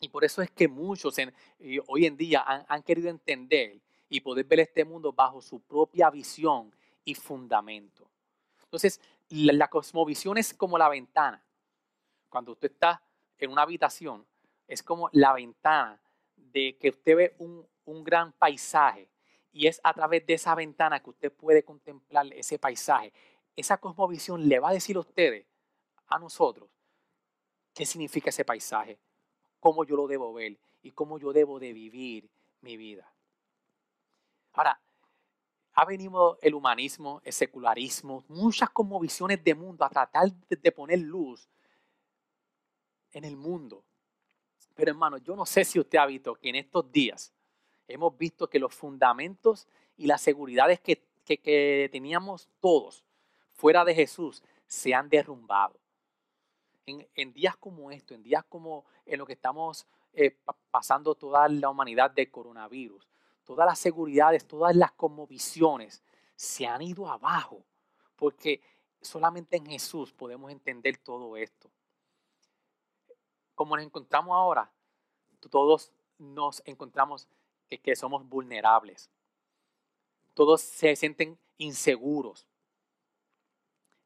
Y 0.00 0.08
por 0.08 0.24
eso 0.24 0.40
es 0.40 0.50
que 0.50 0.66
muchos 0.66 1.16
hoy 1.86 2.06
en 2.06 2.16
día 2.16 2.42
han, 2.66 2.82
querido 2.82 3.10
entender 3.10 3.78
y 4.08 4.20
poder 4.20 4.46
ver 4.46 4.60
este 4.60 4.84
mundo 4.84 5.12
bajo 5.12 5.42
su 5.42 5.60
propia 5.60 6.08
visión 6.08 6.74
y 7.04 7.14
fundamento. 7.14 8.08
Entonces, 8.62 8.98
la, 9.28 9.68
cosmovisión 9.68 10.38
es 10.38 10.54
como 10.54 10.78
la 10.78 10.88
ventana. 10.88 11.42
Cuando 12.30 12.52
usted 12.52 12.70
está 12.72 13.02
en 13.38 13.52
una 13.52 13.62
habitación, 13.62 14.26
es 14.66 14.82
como 14.82 15.10
la 15.12 15.34
ventana 15.34 16.00
de 16.34 16.76
que 16.78 16.88
usted 16.88 17.16
ve 17.16 17.34
un, 17.38 17.66
un 17.84 18.02
gran 18.02 18.32
paisaje 18.32 19.08
y 19.52 19.66
es 19.66 19.80
a 19.84 19.92
través 19.92 20.26
de 20.26 20.34
esa 20.34 20.54
ventana 20.54 21.00
que 21.00 21.10
usted 21.10 21.32
puede 21.32 21.62
contemplar 21.62 22.26
ese 22.32 22.58
paisaje. 22.58 23.12
Esa 23.54 23.76
cosmovisión 23.76 24.48
le 24.48 24.60
va 24.60 24.70
a 24.70 24.72
decir 24.72 24.96
a 24.96 25.00
ustedes, 25.00 25.44
a 26.06 26.18
nosotros, 26.18 26.70
qué 27.74 27.84
significa 27.84 28.30
ese 28.30 28.44
paisaje, 28.44 28.98
cómo 29.60 29.84
yo 29.84 29.96
lo 29.96 30.06
debo 30.06 30.32
ver 30.32 30.58
y 30.82 30.90
cómo 30.90 31.18
yo 31.18 31.32
debo 31.32 31.60
de 31.60 31.72
vivir 31.72 32.28
mi 32.62 32.76
vida. 32.76 33.12
Ahora, 34.54 34.80
ha 35.74 35.84
venido 35.84 36.38
el 36.42 36.54
humanismo, 36.54 37.20
el 37.24 37.32
secularismo, 37.32 38.24
muchas 38.28 38.70
como 38.70 38.98
visiones 38.98 39.42
de 39.44 39.54
mundo 39.54 39.84
a 39.84 39.88
tratar 39.88 40.32
de 40.32 40.72
poner 40.72 40.98
luz 40.98 41.48
en 43.12 43.24
el 43.24 43.36
mundo. 43.36 43.84
Pero 44.74 44.90
hermano, 44.90 45.18
yo 45.18 45.36
no 45.36 45.46
sé 45.46 45.64
si 45.64 45.78
usted 45.78 45.98
ha 45.98 46.06
visto 46.06 46.34
que 46.34 46.48
en 46.48 46.56
estos 46.56 46.90
días 46.90 47.32
hemos 47.86 48.16
visto 48.16 48.48
que 48.48 48.58
los 48.58 48.74
fundamentos 48.74 49.68
y 49.96 50.06
las 50.06 50.20
seguridades 50.22 50.80
que, 50.80 51.08
teníamos 51.92 52.48
todos 52.58 53.04
fuera 53.52 53.84
de 53.84 53.94
Jesús 53.94 54.42
se 54.66 54.92
han 54.92 55.08
derrumbado 55.08 55.78
en, 57.14 57.32
días 57.32 57.56
como 57.56 57.90
esto, 57.90 58.14
en 58.14 58.22
días 58.22 58.44
como 58.48 58.84
en 59.06 59.18
lo 59.18 59.26
que 59.26 59.34
estamos 59.34 59.86
eh, 60.12 60.36
pasando 60.70 61.14
toda 61.14 61.48
la 61.48 61.68
humanidad 61.68 62.10
del 62.10 62.30
coronavirus, 62.30 63.08
todas 63.44 63.66
las 63.66 63.78
seguridades, 63.78 64.46
todas 64.46 64.74
las 64.74 64.92
conmovisiones 64.92 66.02
se 66.36 66.66
han 66.66 66.82
ido 66.82 67.08
abajo, 67.08 67.64
porque 68.16 68.60
solamente 69.00 69.56
en 69.56 69.66
Jesús 69.66 70.12
podemos 70.12 70.50
entender 70.50 70.96
todo 70.98 71.36
esto. 71.36 71.70
Como 73.54 73.76
nos 73.76 73.84
encontramos 73.84 74.34
ahora, 74.34 74.70
todos 75.50 75.92
nos 76.18 76.62
encontramos 76.64 77.28
que, 77.68 77.78
que 77.78 77.94
somos 77.96 78.26
vulnerables. 78.28 79.10
Todos 80.34 80.60
se 80.60 80.96
sienten 80.96 81.38
inseguros. 81.58 82.46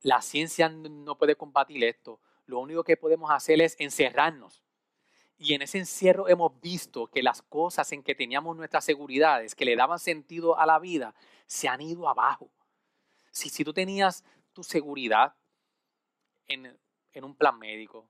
La 0.03 0.21
ciencia 0.21 0.69
no 0.69 1.17
puede 1.17 1.37
combatir 1.37 1.83
esto 1.85 2.21
lo 2.47 2.61
único 2.61 2.85
que 2.85 2.97
podemos 2.97 3.31
hacer 3.31 3.61
es 3.61 3.77
encerrarnos. 3.79 4.63
Y 5.37 5.55
en 5.55 5.63
ese 5.63 5.79
encierro 5.79 6.29
hemos 6.29 6.61
visto 6.61 7.09
que 7.09 7.23
las 7.23 7.43
cosas 7.43 7.91
en 7.93 8.03
que 8.03 8.15
teníamos 8.15 8.57
nuestras 8.57 8.85
seguridades, 8.85 9.55
que 9.55 9.65
le 9.65 9.77
daban 9.77 9.99
sentido 9.99 10.59
a 10.59 10.67
la 10.67 10.79
vida, 10.79 11.15
se 11.47 11.69
han 11.69 11.81
ido 11.81 12.09
abajo. 12.09 12.51
Si, 13.31 13.49
si 13.49 13.65
tú 13.65 13.73
tenías 13.73 14.25
tu 14.53 14.63
seguridad 14.63 15.35
en, 16.47 16.79
un 17.23 17.35
plan 17.35 17.59
médico, 17.59 18.09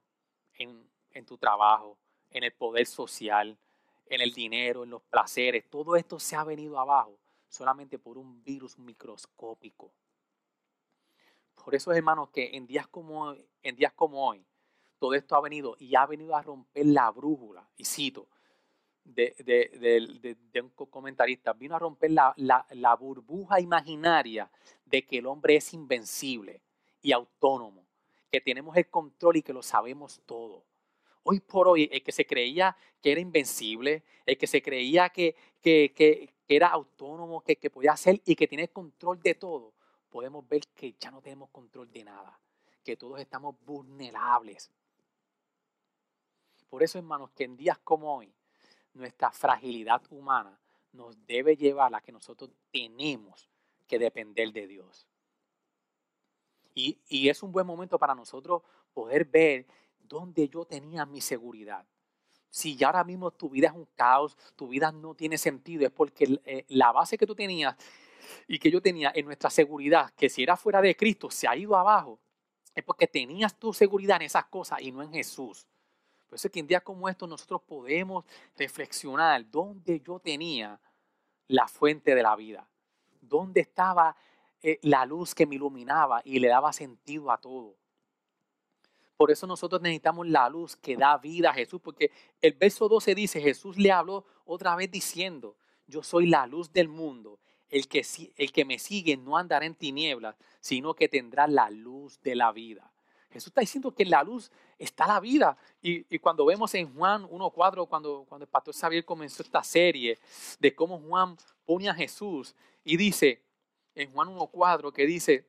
en, 0.53 0.87
en 1.11 1.25
tu 1.25 1.37
trabajo, 1.37 1.97
en 2.29 2.43
el 2.43 2.53
poder 2.53 2.85
social, 2.85 3.57
en 4.07 4.21
el 4.21 4.33
dinero, 4.33 4.83
en 4.83 4.91
los 4.91 5.01
placeres, 5.01 5.67
todo 5.69 5.95
esto 5.95 6.19
se 6.19 6.35
ha 6.35 6.43
venido 6.43 6.79
abajo 6.79 7.17
solamente 7.47 7.97
por 7.97 8.17
un 8.17 8.43
virus 8.43 8.77
microscópico. 8.77 9.91
Por 11.63 11.75
eso, 11.75 11.91
hermanos, 11.91 12.29
que 12.29 12.55
en 12.55 12.67
días 12.67 12.87
como, 12.87 13.35
en 13.63 13.75
días 13.75 13.93
como 13.93 14.27
hoy, 14.27 14.45
todo 14.99 15.13
esto 15.13 15.35
ha 15.35 15.41
venido 15.41 15.75
y 15.79 15.95
ha 15.95 16.05
venido 16.05 16.35
a 16.35 16.41
romper 16.41 16.85
la 16.85 17.09
brújula, 17.11 17.69
y 17.77 17.85
cito, 17.85 18.27
de, 19.05 20.61
un 20.63 20.69
comentarista, 20.89 21.53
vino 21.53 21.75
a 21.75 21.79
romper 21.79 22.11
la, 22.11 22.33
la, 22.37 22.95
burbuja 22.95 23.59
imaginaria 23.59 24.49
de 24.85 25.05
que 25.05 25.19
el 25.19 25.27
hombre 25.27 25.55
es 25.57 25.73
invencible 25.73 26.61
y 27.01 27.11
autónomo, 27.11 27.85
que 28.31 28.41
tenemos 28.41 28.75
el 28.75 28.89
control 28.89 29.37
y 29.37 29.43
que 29.43 29.53
lo 29.53 29.61
sabemos 29.61 30.21
todo. 30.25 30.65
Hoy 31.23 31.39
por 31.39 31.67
hoy, 31.67 31.89
el 31.91 32.03
que 32.03 32.11
se 32.11 32.25
creía 32.25 32.75
que 33.01 33.11
era 33.11 33.21
invencible, 33.21 34.03
el 34.25 34.37
que 34.37 34.47
se 34.47 34.61
creía 34.61 35.09
que, 35.09 35.35
que, 35.61 35.93
que, 35.95 36.33
era 36.47 36.67
autónomo, 36.67 37.41
que, 37.41 37.55
que 37.55 37.71
podía 37.71 37.93
hacer 37.93 38.21
y 38.25 38.35
que 38.35 38.47
tiene 38.47 38.67
control 38.67 39.19
de 39.21 39.33
todo, 39.33 39.73
podemos 40.15 40.47
ver 40.47 40.61
que 40.73 40.95
ya 40.97 41.11
no 41.11 41.21
tenemos 41.21 41.49
control 41.49 41.91
de 41.91 42.05
nada, 42.05 42.39
que 42.85 42.95
todos 42.95 43.19
estamos 43.19 43.53
vulnerables. 43.65 44.71
Por 46.69 46.83
eso, 46.83 46.97
hermanos, 46.97 47.31
que 47.31 47.43
en 47.43 47.57
días 47.57 47.77
como 47.79 48.15
hoy, 48.15 48.33
nuestra 48.93 49.29
fragilidad 49.29 50.01
humana 50.11 50.57
nos 50.93 51.17
debe 51.27 51.57
llevar 51.57 51.93
a 51.93 51.99
que 51.99 52.13
nosotros 52.13 52.49
tenemos 52.71 53.49
que 53.85 53.99
depender 53.99 54.53
de 54.53 54.67
Dios. 54.67 55.05
Y, 56.73 56.97
y, 57.09 57.27
es 57.27 57.43
un 57.43 57.51
buen 57.51 57.67
momento 57.67 57.99
para 57.99 58.15
nosotros 58.15 58.61
poder 58.93 59.25
ver 59.25 59.67
dónde 59.99 60.47
yo 60.47 60.63
tenía 60.63 61.05
mi 61.05 61.19
seguridad. 61.19 61.85
Si 62.49 62.77
ya 62.77 62.87
ahora 62.87 63.03
mismo 63.03 63.31
tu 63.31 63.49
vida 63.49 63.67
es 63.67 63.73
un 63.73 63.89
caos, 63.95 64.37
tu 64.55 64.69
vida 64.69 64.93
no 64.93 65.13
tiene 65.13 65.37
sentido, 65.37 65.85
es 65.85 65.91
porque 65.91 66.39
eh, 66.45 66.63
la 66.69 66.93
base 66.93 67.17
que 67.17 67.27
tú 67.27 67.35
tenías 67.35 67.75
y 68.47 68.59
que 68.59 68.71
yo 68.71 68.81
tenía 68.81 69.11
en 69.15 69.25
nuestra 69.25 69.49
seguridad, 69.49 70.11
que 70.15 70.29
si 70.29 70.43
era 70.43 70.57
fuera 70.57 70.81
de 70.81 70.95
Cristo 70.95 71.29
se 71.29 71.47
ha 71.47 71.55
ido 71.55 71.75
abajo, 71.75 72.19
es 72.73 72.83
porque 72.83 73.07
tenías 73.07 73.57
tu 73.57 73.73
seguridad 73.73 74.17
en 74.17 74.23
esas 74.23 74.45
cosas 74.45 74.81
y 74.81 74.91
no 74.91 75.01
en 75.01 75.11
Jesús. 75.11 75.65
Por 76.27 76.35
eso 76.35 76.47
es 76.47 76.51
que 76.51 76.59
en 76.59 76.67
días 76.67 76.83
como 76.83 77.07
estos 77.07 77.29
nosotros 77.29 77.61
podemos 77.61 78.25
reflexionar 78.57 79.49
dónde 79.49 80.01
yo 80.01 80.19
tenía 80.19 80.79
la 81.47 81.67
fuente 81.67 82.15
de 82.15 82.23
la 82.23 82.35
vida, 82.35 82.67
dónde 83.21 83.61
estaba 83.61 84.15
eh, 84.61 84.79
la 84.81 85.05
luz 85.05 85.35
que 85.35 85.45
me 85.45 85.55
iluminaba 85.55 86.21
y 86.25 86.39
le 86.39 86.47
daba 86.47 86.73
sentido 86.73 87.31
a 87.31 87.37
todo. 87.37 87.75
Por 89.17 89.31
eso 89.31 89.47
nosotros 89.47 89.81
necesitamos 89.81 90.27
la 90.27 90.49
luz 90.49 90.75
que 90.75 90.97
da 90.97 91.17
vida 91.17 91.51
a 91.51 91.53
Jesús, 91.53 91.79
porque 91.81 92.11
el 92.41 92.53
verso 92.53 92.89
12 92.89 93.15
dice, 93.15 93.39
Jesús 93.39 93.77
le 93.77 93.91
habló 93.91 94.25
otra 94.43 94.75
vez 94.75 94.91
diciendo, 94.91 95.55
yo 95.87 96.03
soy 96.03 96.27
la 96.27 96.45
luz 96.47 96.73
del 96.73 96.89
mundo, 96.89 97.39
el 97.69 97.87
que, 97.87 98.05
el 98.37 98.51
que 98.51 98.65
me 98.65 98.79
sigue 98.79 99.17
no 99.17 99.37
andará 99.37 99.65
en 99.65 99.75
tinieblas, 99.75 100.35
sino 100.59 100.93
que 100.93 101.09
tendrá 101.09 101.47
la 101.47 101.69
luz 101.69 102.19
de 102.21 102.35
la 102.35 102.51
vida. 102.51 102.91
Jesús 103.31 103.47
está 103.47 103.61
diciendo 103.61 103.93
que 103.93 104.03
en 104.03 104.11
la 104.11 104.23
luz 104.23 104.49
está 104.79 105.05
la 105.07 105.19
vida. 105.19 105.57
Y, 105.81 106.19
cuando 106.19 106.45
vemos 106.45 106.73
en 106.73 106.93
Juan 106.95 107.23
1.4, 107.23 107.87
cuando, 107.87 108.25
cuando 108.29 108.45
el 108.45 108.49
pastor 108.49 108.73
Xavier 108.73 109.03
comenzó 109.03 109.43
esta 109.43 109.61
serie 109.61 110.17
de 110.59 110.73
cómo 110.73 110.99
Juan 110.99 111.35
pone 111.65 111.89
a 111.89 111.93
Jesús 111.93 112.55
y 112.85 112.95
dice, 112.95 113.41
en 113.93 114.11
Juan 114.13 114.29
1.4, 114.29 114.93
que 114.93 115.05
dice, 115.05 115.45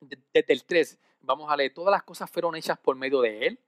desde 0.00 0.52
el 0.52 0.64
3, 0.64 0.98
vamos 1.22 1.50
a 1.50 1.56
leer, 1.56 1.72
todas 1.72 1.92
las 1.92 2.02
cosas 2.02 2.30
fueron 2.30 2.56
hechas 2.56 2.78
por 2.78 2.94
medio 2.96 3.22
de 3.22 3.46
Él 3.46 3.58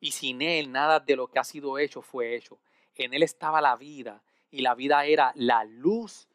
y 0.00 0.12
sin 0.12 0.40
Él 0.40 0.72
nada 0.72 0.98
de 0.98 1.16
lo 1.16 1.28
que 1.28 1.38
ha 1.38 1.44
sido 1.44 1.78
hecho 1.78 2.00
fue 2.00 2.34
hecho. 2.34 2.58
En 2.94 3.12
Él 3.12 3.22
estaba 3.22 3.60
la 3.60 3.76
vida 3.76 4.22
y 4.50 4.62
la 4.62 4.74
vida 4.74 5.04
era 5.04 5.32
la 5.34 5.64
luz 5.64 6.28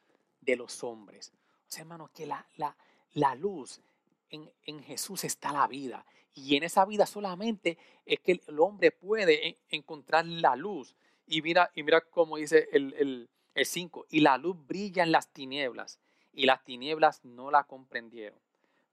de 0.48 0.56
los 0.56 0.84
hombres. 0.84 1.32
O 1.68 1.72
sea, 1.72 1.82
hermanos, 1.82 2.10
que 2.12 2.26
la, 2.26 2.48
la, 2.56 2.76
la 3.14 3.36
luz 3.36 3.82
en, 4.30 4.50
en, 4.66 4.82
Jesús 4.82 5.24
está 5.24 5.52
la 5.52 5.68
vida. 5.68 6.06
Y 6.34 6.56
en 6.56 6.64
esa 6.64 6.86
vida 6.86 7.06
solamente 7.06 7.78
es 8.06 8.20
que 8.22 8.42
el 8.48 8.60
hombre 8.60 8.92
puede 8.92 9.58
encontrar 9.70 10.26
la 10.26 10.56
luz. 10.56 10.96
Y 11.28 11.42
mira, 11.42 11.70
y 11.76 11.84
mira 11.84 12.02
cómo 12.02 12.38
dice 12.38 12.70
el 12.72 13.30
5, 13.56 14.06
y 14.10 14.22
la 14.22 14.38
luz 14.38 14.56
brilla 14.66 15.04
en 15.04 15.12
las 15.12 15.28
tinieblas, 15.34 16.00
y 16.32 16.46
las 16.46 16.64
tinieblas 16.64 17.26
no 17.26 17.52
la 17.52 17.64
comprendieron. 17.64 18.40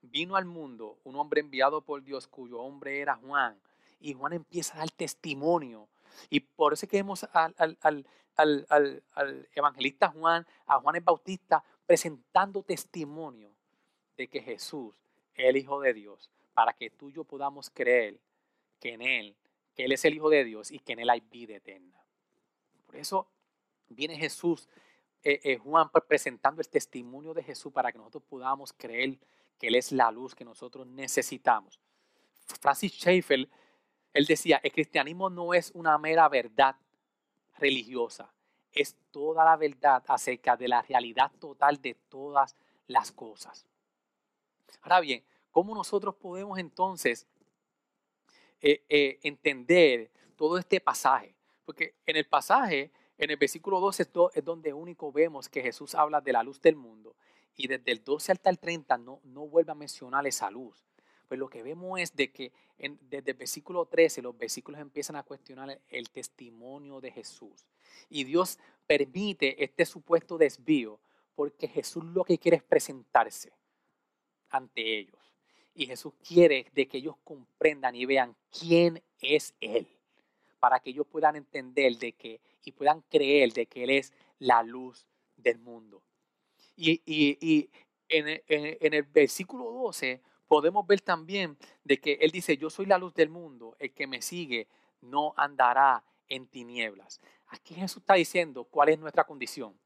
Vino 0.00 0.36
al 0.36 0.46
mundo 0.46 0.98
un 1.04 1.16
hombre 1.16 1.40
enviado 1.40 1.82
por 1.82 2.02
Dios, 2.02 2.26
cuyo 2.26 2.60
hombre 2.60 3.00
era 3.00 3.16
Juan, 3.16 3.60
y 4.00 4.14
Juan 4.14 4.32
empieza 4.32 4.74
a 4.74 4.78
dar 4.78 4.90
testimonio. 4.90 5.88
Y 6.30 6.40
por 6.40 6.72
eso 6.72 6.88
que 6.88 6.96
vemos 6.96 7.24
al, 7.32 7.54
al, 7.58 7.78
al, 7.82 8.06
evangelista 9.54 10.08
Juan, 10.08 10.46
a 10.66 10.80
Juan 10.80 10.96
el 10.96 11.02
Bautista, 11.02 11.62
presentando 11.86 12.62
testimonio 12.62 13.50
de 14.16 14.28
que 14.28 14.40
Jesús 14.40 14.94
es 15.34 15.46
el 15.46 15.56
Hijo 15.56 15.80
de 15.80 15.94
Dios, 15.94 16.30
para 16.54 16.72
que 16.72 16.90
tú 16.90 17.10
y 17.10 17.12
yo 17.12 17.24
podamos 17.24 17.70
creer 17.70 18.18
que 18.80 18.94
en 18.94 19.02
Él, 19.02 19.36
que 19.74 19.84
Él 19.84 19.92
es 19.92 20.04
el 20.04 20.14
Hijo 20.14 20.30
de 20.30 20.44
Dios 20.44 20.70
y 20.70 20.78
que 20.78 20.92
en 20.92 21.00
Él 21.00 21.10
hay 21.10 21.20
vida 21.20 21.56
eterna. 21.56 22.00
Por 22.86 22.96
eso 22.96 23.28
viene 23.88 24.16
Jesús 24.16 24.68
eh, 25.22 25.40
eh, 25.42 25.58
Juan 25.58 25.88
presentando 26.06 26.60
el 26.60 26.68
testimonio 26.68 27.32
de 27.32 27.42
Jesús 27.42 27.72
para 27.72 27.90
que 27.90 27.98
nosotros 27.98 28.24
podamos 28.28 28.72
creer 28.72 29.18
que 29.58 29.68
Él 29.68 29.74
es 29.74 29.90
la 29.90 30.10
luz 30.10 30.34
que 30.34 30.44
nosotros 30.44 30.86
necesitamos. 30.86 31.80
Francis 32.60 32.92
Schaeffer, 32.92 33.48
él 34.12 34.26
decía, 34.26 34.60
el 34.62 34.72
cristianismo 34.72 35.30
no 35.30 35.54
es 35.54 35.70
una 35.74 35.98
mera 35.98 36.28
verdad 36.28 36.76
religiosa, 37.56 38.32
es 38.72 38.96
toda 39.10 39.44
la 39.44 39.56
verdad 39.56 40.02
acerca 40.08 40.56
de 40.56 40.68
la 40.68 40.82
realidad 40.82 41.30
total 41.38 41.80
de 41.80 41.94
todas 42.08 42.56
las 42.86 43.12
cosas. 43.12 43.66
Ahora 44.82 45.00
bien, 45.00 45.24
¿cómo 45.50 45.74
nosotros 45.74 46.14
podemos 46.16 46.58
entonces 46.58 47.26
eh, 48.60 49.18
entender 49.22 50.10
todo 50.36 50.58
este 50.58 50.80
pasaje? 50.80 51.34
Porque 51.64 51.94
en 52.06 52.16
el 52.16 52.26
pasaje 52.26 52.90
en 53.18 53.30
el 53.30 53.36
versículo 53.36 53.80
12 53.80 54.08
es 54.34 54.44
donde 54.44 54.72
único 54.72 55.12
vemos 55.12 55.48
que 55.48 55.62
Jesús 55.62 55.94
habla 55.94 56.20
de 56.20 56.32
la 56.32 56.42
luz 56.42 56.60
del 56.60 56.76
mundo 56.76 57.14
y 57.56 57.68
desde 57.68 57.92
el 57.92 58.02
12 58.02 58.32
hasta 58.32 58.50
el 58.50 58.58
30 58.58 58.98
no, 58.98 59.20
no 59.24 59.46
vuelve 59.46 59.72
a 59.72 59.76
mencionar 59.76 60.26
esa 60.26 60.50
luz. 60.50 60.84
Pues 61.34 61.40
lo 61.40 61.48
que 61.48 61.64
vemos 61.64 61.98
es 61.98 62.14
de 62.14 62.30
que 62.30 62.52
desde 62.78 63.32
el 63.32 63.36
versículo 63.36 63.86
13 63.86 64.22
los 64.22 64.38
versículos 64.38 64.80
empiezan 64.80 65.16
a 65.16 65.24
cuestionar 65.24 65.80
el, 65.88 66.10
testimonio 66.10 67.00
de 67.00 67.10
Jesús. 67.10 67.66
Y 68.08 68.22
Dios 68.22 68.56
permite 68.86 69.64
este 69.64 69.84
supuesto 69.84 70.38
desvío 70.38 71.00
porque 71.34 71.66
Jesús 71.66 72.04
lo 72.04 72.22
que 72.22 72.38
quiere 72.38 72.58
es 72.58 72.62
presentarse 72.62 73.52
ante 74.48 74.96
ellos. 74.96 75.34
Y 75.74 75.86
Jesús 75.86 76.12
quiere 76.24 76.70
de 76.72 76.86
que 76.86 76.98
ellos 76.98 77.16
comprendan 77.24 77.96
y 77.96 78.06
vean 78.06 78.36
quién 78.56 79.02
es 79.20 79.56
Él, 79.60 79.88
para 80.60 80.78
que 80.78 80.90
ellos 80.90 81.08
puedan 81.08 81.34
entender 81.34 81.98
de 81.98 82.12
que 82.12 82.40
y 82.62 82.70
puedan 82.70 83.00
creer 83.10 83.52
de 83.52 83.66
que 83.66 83.82
Él 83.82 83.90
es 83.90 84.12
la 84.38 84.62
luz 84.62 85.04
del 85.36 85.58
mundo. 85.58 86.00
Y, 86.76 87.68
en, 88.08 88.94
el 88.94 89.02
versículo 89.02 89.64
12 89.72 90.20
podemos 90.48 90.86
ver 90.86 91.00
también 91.00 91.58
de 91.84 92.00
que 92.00 92.14
Él 92.20 92.30
dice, 92.30 92.56
yo 92.56 92.70
soy 92.70 92.86
la 92.86 92.98
luz 92.98 93.14
del 93.14 93.28
mundo, 93.28 93.76
el 93.78 93.92
que 93.92 94.06
me 94.06 94.22
sigue 94.22 94.68
no 95.00 95.34
andará 95.36 96.04
en 96.28 96.46
tinieblas. 96.46 97.20
Aquí 97.48 97.74
Jesús 97.74 97.98
está 97.98 98.14
diciendo 98.14 98.64
cuál 98.64 98.88
es 98.88 98.98
nuestra 98.98 99.24
condición. 99.24 99.78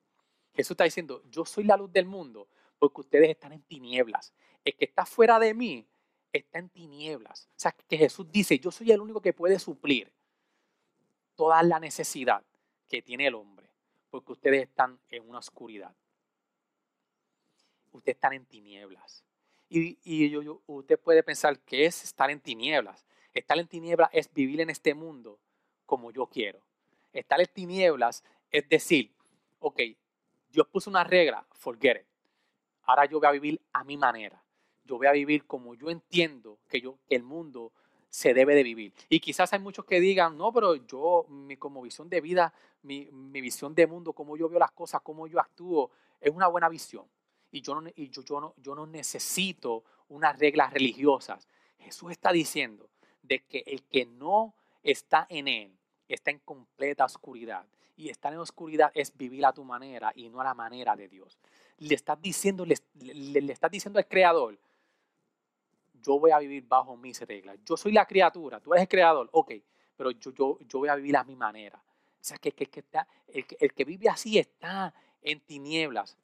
Jesús 0.55 0.73
está 0.73 0.85
diciendo, 0.85 1.23
yo 1.31 1.45
soy 1.45 1.65
la 1.65 1.77
luz 1.77 1.93
del 1.93 2.07
mundo 2.07 2.49
porque 2.79 3.01
ustedes 3.01 3.31
están 3.31 3.53
en 3.53 3.63
tinieblas. 3.63 4.33
El 4.65 4.75
que 4.77 4.85
está 4.85 5.05
fuera 5.05 5.39
de 5.39 5.55
mí 5.55 5.87
está 6.33 6.59
en 6.59 6.69
tinieblas. 6.69 7.49
O 7.57 7.61
sea, 7.61 7.73
que 7.73 7.97
Jesús 7.97 8.31
dice, 8.31 8.59
yo 8.59 8.71
soy 8.71 8.93
el 8.93 9.01
único 9.01 9.21
que 9.21 9.33
puede 9.33 9.59
suplir 9.59 10.13
toda 11.35 11.63
la 11.63 11.79
necesidad 11.79 12.45
que 12.89 13.03
tiene 13.03 13.27
el 13.27 13.35
hombre, 13.35 13.71
porque 14.11 14.33
ustedes 14.33 14.63
están 14.63 14.99
en 15.09 15.29
una 15.29 15.39
oscuridad. 15.39 15.95
Ustedes 17.93 18.17
están 18.17 18.33
en 18.33 18.47
tinieblas. 18.47 19.25
Y, 19.69 20.37
usted 20.67 20.99
puede 20.99 21.23
pensar 21.23 21.59
que 21.61 21.85
es 21.85 22.05
estar 22.05 22.31
en 22.31 22.41
tinieblas. 22.41 23.07
Estar 23.35 23.59
en 23.59 23.69
tinieblas 23.69 24.09
es 24.13 24.33
vivir 24.33 24.61
en 24.61 24.71
este 24.71 24.95
mundo 24.95 25.39
como 25.87 26.11
yo 26.11 26.27
quiero. 26.27 26.61
Estar 27.13 27.41
en 27.41 27.47
tinieblas 27.53 28.25
es 28.51 28.69
decir, 28.69 29.13
ok, 29.59 29.81
Dios 30.51 30.67
puso 30.69 30.91
una 30.91 31.05
regla, 31.05 31.47
forget 31.53 31.99
it. 31.99 32.07
Ahora 32.83 33.05
yo 33.05 33.19
voy 33.19 33.29
a 33.29 33.33
vivir 33.33 33.61
a 33.73 33.85
mi 33.85 33.97
manera. 33.97 34.43
Yo 34.85 34.97
voy 34.97 35.07
a 35.07 35.13
vivir 35.13 35.47
como 35.47 35.75
yo 35.75 35.91
entiendo 35.91 36.59
que, 36.69 36.81
yo, 36.81 36.99
el 37.11 37.23
mundo 37.23 37.73
se 38.09 38.33
debe 38.33 38.55
de 38.55 38.63
vivir. 38.63 38.95
Y 39.09 39.21
quizás 39.21 39.53
hay 39.53 39.59
muchos 39.59 39.85
que 39.85 40.01
digan, 40.01 40.37
no, 40.37 40.53
pero 40.53 40.75
yo, 40.75 41.27
mi, 41.29 41.57
como 41.57 41.83
visión 41.83 42.09
de 42.09 42.21
vida, 42.21 42.55
mi, 42.83 43.05
visión 43.41 43.75
de 43.75 43.87
mundo, 43.87 44.13
cómo 44.13 44.37
yo 44.37 44.49
veo 44.49 44.59
las 44.59 44.71
cosas, 44.73 45.03
cómo 45.03 45.27
yo 45.27 45.39
actúo, 45.39 45.91
es 46.21 46.31
una 46.31 46.47
buena 46.49 46.69
visión. 46.69 47.05
Y 47.51 47.63
yo 47.63 47.81
no, 47.81 47.89
y 47.95 48.11
yo, 48.11 48.23
yo 48.23 48.41
no, 48.41 48.55
yo 48.59 48.75
no 48.75 48.87
necesito 48.87 49.85
unas 50.09 50.39
reglas 50.39 50.73
religiosas. 50.73 51.49
Jesús 51.79 52.11
está 52.11 52.33
diciendo 52.33 52.89
de 53.23 53.41
que 53.45 53.65
el 53.67 53.83
que 53.85 54.07
no 54.07 54.55
está 54.83 55.27
en 55.31 55.49
Él 55.49 55.79
está 56.09 56.31
en 56.31 56.39
completa 56.41 57.05
oscuridad. 57.05 57.67
Y 57.97 58.09
estar 58.09 58.33
en 58.33 58.39
oscuridad 58.39 58.91
es 58.95 59.17
vivir 59.17 59.45
a 59.45 59.53
tu 59.53 59.65
manera 59.65 60.13
y 60.15 60.29
no 60.29 60.41
a 60.41 60.45
la 60.45 60.55
manera 60.55 60.95
de 60.95 61.09
Dios. 61.09 61.39
Le 61.79 61.95
estás 61.95 62.21
diciendo, 62.21 62.65
le, 62.65 62.77
le, 62.95 63.53
estás 63.53 63.71
diciendo 63.71 63.99
al 63.99 64.07
Creador, 64.07 64.59
yo 66.01 66.19
voy 66.19 66.31
a 66.31 66.39
vivir 66.39 66.65
bajo 66.67 66.97
mis 66.97 67.21
reglas. 67.23 67.59
Yo 67.65 67.77
soy 67.77 67.93
la 67.93 68.07
criatura, 68.07 68.61
tú 68.61 68.73
eres 68.73 68.83
el 68.83 68.89
creador, 68.89 69.29
ok, 69.33 69.53
pero 69.97 70.13
yo, 70.13 70.31
yo, 70.33 70.59
yo 70.61 70.79
voy 70.79 70.89
a 70.89 70.95
vivir 70.95 71.17
a 71.17 71.25
mi 71.25 71.35
manera. 71.35 71.77
O 71.77 72.25
sea, 72.29 72.39
que, 72.39 72.53
que, 72.53 72.67
que 72.67 72.81
está, 72.81 73.07
el, 73.27 73.45
el 73.59 73.75
que 73.75 73.85
vive 73.85 74.09
así 74.09 74.39
está 74.39 74.95
en 75.21 75.41
tinieblas. 75.41 76.17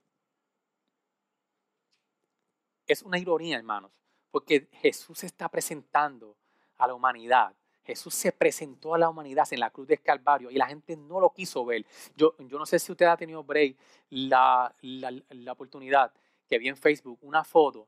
Es 2.87 3.03
una 3.03 3.18
ironía, 3.18 3.57
hermanos, 3.57 3.92
porque 4.31 4.68
Jesús 4.73 5.25
está 5.25 5.49
presentando 5.49 6.37
a 6.77 6.87
la 6.87 6.94
humanidad. 6.94 7.55
Jesús 7.85 8.14
se 8.14 8.33
presentó 8.33 8.94
a 8.94 8.99
la 8.99 9.09
humanidad 9.09 9.47
en 9.51 9.61
la 9.61 9.70
cruz 9.70 9.87
del 9.87 10.01
Calvario 10.01 10.51
y 10.51 10.55
la 10.55 10.66
gente 10.66 10.97
no 10.97 11.20
lo 11.20 11.31
quiso 11.31 11.64
ver. 11.64 11.85
Yo, 12.16 12.35
yo 12.38 12.59
no 12.59 12.66
sé 12.66 12.79
si 12.79 12.90
usted 12.90 13.07
ha 13.07 13.16
tenido 13.16 13.44
break 13.44 13.77
la, 14.11 14.75
la, 14.81 15.53
oportunidad 15.53 16.12
que 16.49 16.59
vi 16.59 16.68
en 16.68 16.77
Facebook 16.77 17.18
una 17.23 17.44
foto 17.44 17.87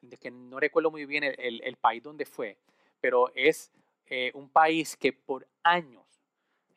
de 0.00 0.16
que 0.16 0.30
no 0.30 0.58
recuerdo 0.58 0.90
muy 0.90 1.04
bien 1.04 1.24
el, 1.24 1.76
país 1.76 2.02
donde 2.02 2.24
fue, 2.24 2.56
pero 3.00 3.30
es 3.34 3.70
eh, 4.06 4.30
un 4.34 4.48
país 4.48 4.96
que 4.96 5.12
por 5.12 5.46
años, 5.62 6.06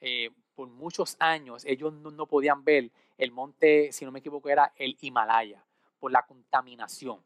eh, 0.01 0.29
por 0.53 0.67
muchos 0.67 1.15
años, 1.19 1.63
ellos 1.65 1.93
no, 1.93 2.25
podían 2.25 2.65
ver 2.65 2.91
el 3.17 3.31
monte, 3.31 3.91
si 3.93 4.03
no 4.03 4.11
me 4.11 4.19
equivoco, 4.19 4.49
era 4.49 4.73
el 4.75 4.97
Himalaya, 4.99 5.63
por 5.99 6.11
la 6.11 6.25
contaminación. 6.25 7.23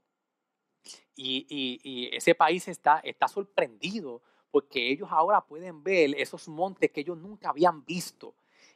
Y, 1.15 2.09
ese 2.13 2.35
país 2.35 2.67
está, 2.67 3.01
sorprendido 3.27 4.21
porque 4.49 4.91
ellos 4.91 5.09
ahora 5.11 5.41
pueden 5.41 5.83
ver 5.83 6.13
esos 6.17 6.47
montes 6.47 6.91
que 6.91 7.01
ellos 7.01 7.17
nunca 7.17 7.49
habían 7.49 7.85
visto. 7.85 8.35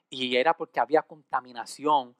Y 0.09 0.35
era 0.35 0.55
porque 0.55 0.79
había 0.79 1.01
contaminación, 1.01 2.15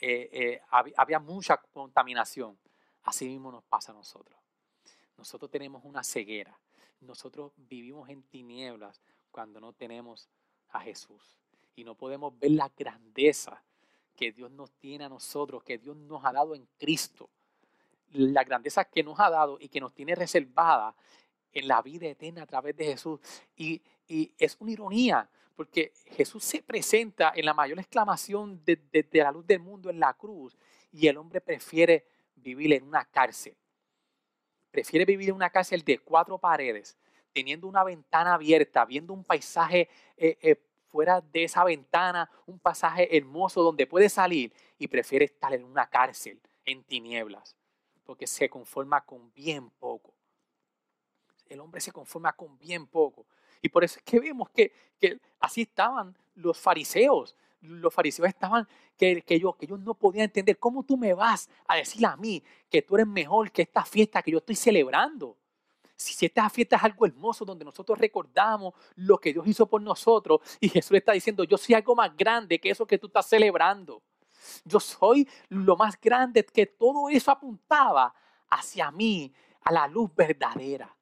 eh, 0.00 0.60
había 0.96 1.18
mucha 1.18 1.56
contaminación. 1.56 2.58
Así 3.04 3.26
mismo 3.26 3.50
nos 3.50 3.64
pasa 3.64 3.92
a 3.92 3.94
nosotros. 3.94 4.38
Nosotros 5.16 5.50
tenemos 5.50 5.84
una 5.84 6.04
ceguera. 6.04 6.58
Nosotros 7.00 7.52
vivimos 7.56 8.08
en 8.08 8.22
tinieblas 8.24 9.00
cuando 9.30 9.60
no 9.60 9.72
tenemos 9.72 10.28
a 10.70 10.80
Jesús. 10.80 11.36
Y 11.74 11.84
no 11.84 11.94
podemos 11.94 12.38
ver 12.38 12.52
la 12.52 12.70
grandeza 12.76 13.62
que 14.14 14.32
Dios 14.32 14.50
nos 14.50 14.72
tiene 14.72 15.04
a 15.04 15.08
nosotros, 15.08 15.62
que 15.62 15.78
Dios 15.78 15.96
nos 15.96 16.24
ha 16.24 16.32
dado 16.32 16.54
en 16.54 16.68
Cristo. 16.76 17.30
La 18.12 18.44
grandeza 18.44 18.84
que 18.84 19.02
nos 19.02 19.18
ha 19.20 19.30
dado 19.30 19.58
y 19.60 19.68
que 19.68 19.80
nos 19.80 19.94
tiene 19.94 20.14
reservada 20.14 20.94
en 21.52 21.68
la 21.68 21.82
vida 21.82 22.06
eterna 22.06 22.42
a 22.42 22.46
través 22.46 22.76
de 22.76 22.84
Jesús. 22.84 23.20
Y, 23.56 23.82
es 24.38 24.56
una 24.58 24.72
ironía, 24.72 25.28
porque 25.54 25.92
Jesús 26.06 26.42
se 26.42 26.62
presenta 26.62 27.32
en 27.36 27.44
la 27.44 27.52
mayor 27.52 27.78
exclamación 27.78 28.64
de, 28.64 29.06
la 29.12 29.30
luz 29.30 29.46
del 29.46 29.60
mundo 29.60 29.90
en 29.90 30.00
la 30.00 30.14
cruz 30.14 30.56
y 30.90 31.08
el 31.08 31.18
hombre 31.18 31.42
prefiere 31.42 32.06
vivir 32.34 32.72
en 32.72 32.84
una 32.84 33.04
cárcel. 33.04 33.54
Prefiere 34.70 35.04
vivir 35.04 35.28
en 35.28 35.34
una 35.34 35.50
cárcel 35.50 35.84
de 35.84 35.98
cuatro 35.98 36.38
paredes, 36.38 36.96
teniendo 37.34 37.66
una 37.66 37.84
ventana 37.84 38.34
abierta, 38.34 38.86
viendo 38.86 39.12
un 39.12 39.24
paisaje 39.24 39.90
eh, 40.16 40.38
eh, 40.40 40.56
fuera 40.86 41.20
de 41.20 41.44
esa 41.44 41.64
ventana, 41.64 42.30
un 42.46 42.58
pasaje 42.58 43.14
hermoso 43.14 43.62
donde 43.62 43.86
puede 43.86 44.08
salir 44.08 44.54
y 44.78 44.88
prefiere 44.88 45.26
estar 45.26 45.52
en 45.52 45.64
una 45.64 45.86
cárcel 45.88 46.40
en 46.64 46.82
tinieblas, 46.84 47.56
porque 48.08 48.26
se 48.26 48.48
conforma 48.48 49.02
con 49.02 49.30
bien 49.34 49.68
poco. 49.68 50.14
El 51.46 51.60
hombre 51.60 51.78
se 51.78 51.92
conforma 51.92 52.32
con 52.32 52.58
bien 52.58 52.86
poco. 52.86 53.26
Y 53.60 53.68
por 53.68 53.84
eso 53.84 53.98
es 53.98 54.02
que 54.02 54.18
vemos 54.18 54.48
que, 54.48 54.72
que 54.98 55.20
así 55.40 55.60
estaban 55.60 56.16
los 56.34 56.58
fariseos 56.58 57.36
los 57.60 57.92
fariseos 57.92 58.28
estaban, 58.28 58.66
que, 58.96 59.20
que, 59.22 59.34
ellos, 59.34 59.56
que 59.56 59.66
ellos 59.66 59.80
no 59.80 59.92
podían 59.92 60.24
entender, 60.24 60.58
¿cómo 60.58 60.84
tú 60.84 60.96
me 60.96 61.12
vas 61.12 61.50
a 61.66 61.74
decir 61.74 62.06
a 62.06 62.16
mí 62.16 62.42
que 62.70 62.80
tú 62.80 62.94
eres 62.94 63.06
mejor 63.06 63.50
que 63.50 63.62
esta 63.62 63.84
fiesta 63.84 64.22
que 64.22 64.30
yo 64.30 64.38
estoy 64.38 64.54
celebrando? 64.54 65.36
Si, 65.96 66.14
si 66.14 66.26
esta 66.26 66.48
fiesta 66.48 66.76
es 66.76 66.84
algo 66.84 67.04
hermoso 67.04 67.44
donde 67.44 67.64
nosotros 67.64 67.98
recordamos 67.98 68.74
lo 68.94 69.18
que 69.18 69.32
Dios 69.32 69.46
hizo 69.48 69.66
por 69.66 69.82
nosotros 69.82 70.40
y 70.60 70.68
Jesús 70.68 70.96
está 70.96 71.12
diciendo, 71.12 71.42
yo 71.44 71.58
soy 71.58 71.74
algo 71.74 71.94
más 71.94 72.16
grande 72.16 72.58
que 72.58 72.70
eso 72.70 72.86
que 72.86 72.96
tú 72.96 73.08
estás 73.08 73.28
celebrando. 73.28 74.02
Yo 74.64 74.80
soy 74.80 75.28
lo 75.48 75.76
más 75.76 76.00
grande 76.00 76.44
que 76.44 76.66
todo 76.66 77.08
eso 77.08 77.30
apuntaba 77.30 78.14
hacia 78.50 78.90
mí, 78.90 79.32
a 79.62 79.72
la 79.72 79.86
luz 79.86 80.10
verdadera. 80.14 80.94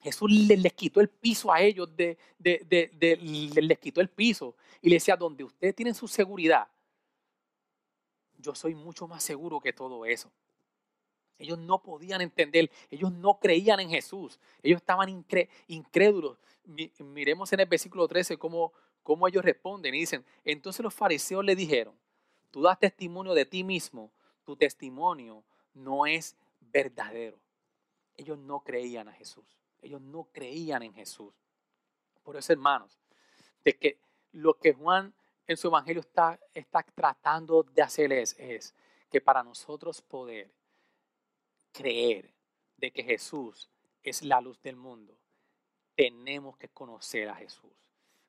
Jesús 0.00 0.30
les, 0.30 0.72
quitó 0.74 1.00
el 1.00 1.08
piso 1.08 1.52
a 1.52 1.60
ellos, 1.60 1.88
les 1.96 3.78
quitó 3.78 4.00
el 4.00 4.10
piso 4.10 4.54
y 4.82 4.90
les 4.90 5.02
decía, 5.02 5.16
donde 5.16 5.44
ustedes 5.44 5.74
tienen 5.74 5.94
su 5.94 6.06
seguridad, 6.06 6.68
yo 8.36 8.54
soy 8.54 8.74
mucho 8.74 9.08
más 9.08 9.22
seguro 9.22 9.60
que 9.60 9.72
todo 9.72 10.04
eso. 10.04 10.30
Ellos 11.38 11.58
no 11.58 11.82
podían 11.82 12.20
entender, 12.20 12.70
ellos 12.90 13.10
no 13.12 13.40
creían 13.40 13.80
en 13.80 13.88
Jesús, 13.88 14.38
ellos 14.62 14.76
estaban 14.76 15.24
incrédulos. 15.66 16.38
Miremos 16.98 17.52
en 17.52 17.60
el 17.60 17.66
versículo 17.66 18.06
13 18.06 18.36
cómo, 18.36 18.72
cómo 19.02 19.26
ellos 19.26 19.44
responden 19.44 19.94
y 19.94 20.00
dicen, 20.00 20.24
entonces 20.44 20.82
los 20.82 20.92
fariseos 20.92 21.44
le 21.44 21.56
dijeron, 21.56 21.94
tú 22.54 22.62
das 22.62 22.78
testimonio 22.78 23.34
de 23.34 23.46
ti 23.46 23.64
mismo, 23.64 24.12
tu 24.44 24.54
testimonio 24.54 25.42
no 25.72 26.06
es 26.06 26.36
verdadero. 26.60 27.36
Ellos 28.16 28.38
no 28.38 28.60
creían 28.60 29.08
a 29.08 29.12
Jesús. 29.12 29.44
Ellos 29.82 30.00
no 30.00 30.28
creían 30.32 30.84
en 30.84 30.94
Jesús. 30.94 31.34
Por 32.22 32.36
eso, 32.36 32.52
hermanos, 32.52 32.96
de 33.64 33.76
que 33.76 33.98
lo 34.30 34.54
que 34.54 34.72
Juan 34.72 35.12
en 35.48 35.56
su 35.56 35.66
evangelio 35.66 35.98
está, 35.98 36.38
está 36.54 36.84
tratando 36.84 37.64
de 37.64 37.82
hacer 37.82 38.12
es, 38.12 38.36
es 38.38 38.72
que 39.10 39.20
para 39.20 39.42
nosotros 39.42 40.00
poder 40.00 40.48
creer 41.72 42.32
de 42.76 42.92
que 42.92 43.02
Jesús 43.02 43.68
es 44.04 44.22
la 44.22 44.40
luz 44.40 44.62
del 44.62 44.76
mundo, 44.76 45.18
tenemos 45.96 46.56
que 46.56 46.68
conocer 46.68 47.28
a 47.28 47.34
Jesús. 47.34 47.72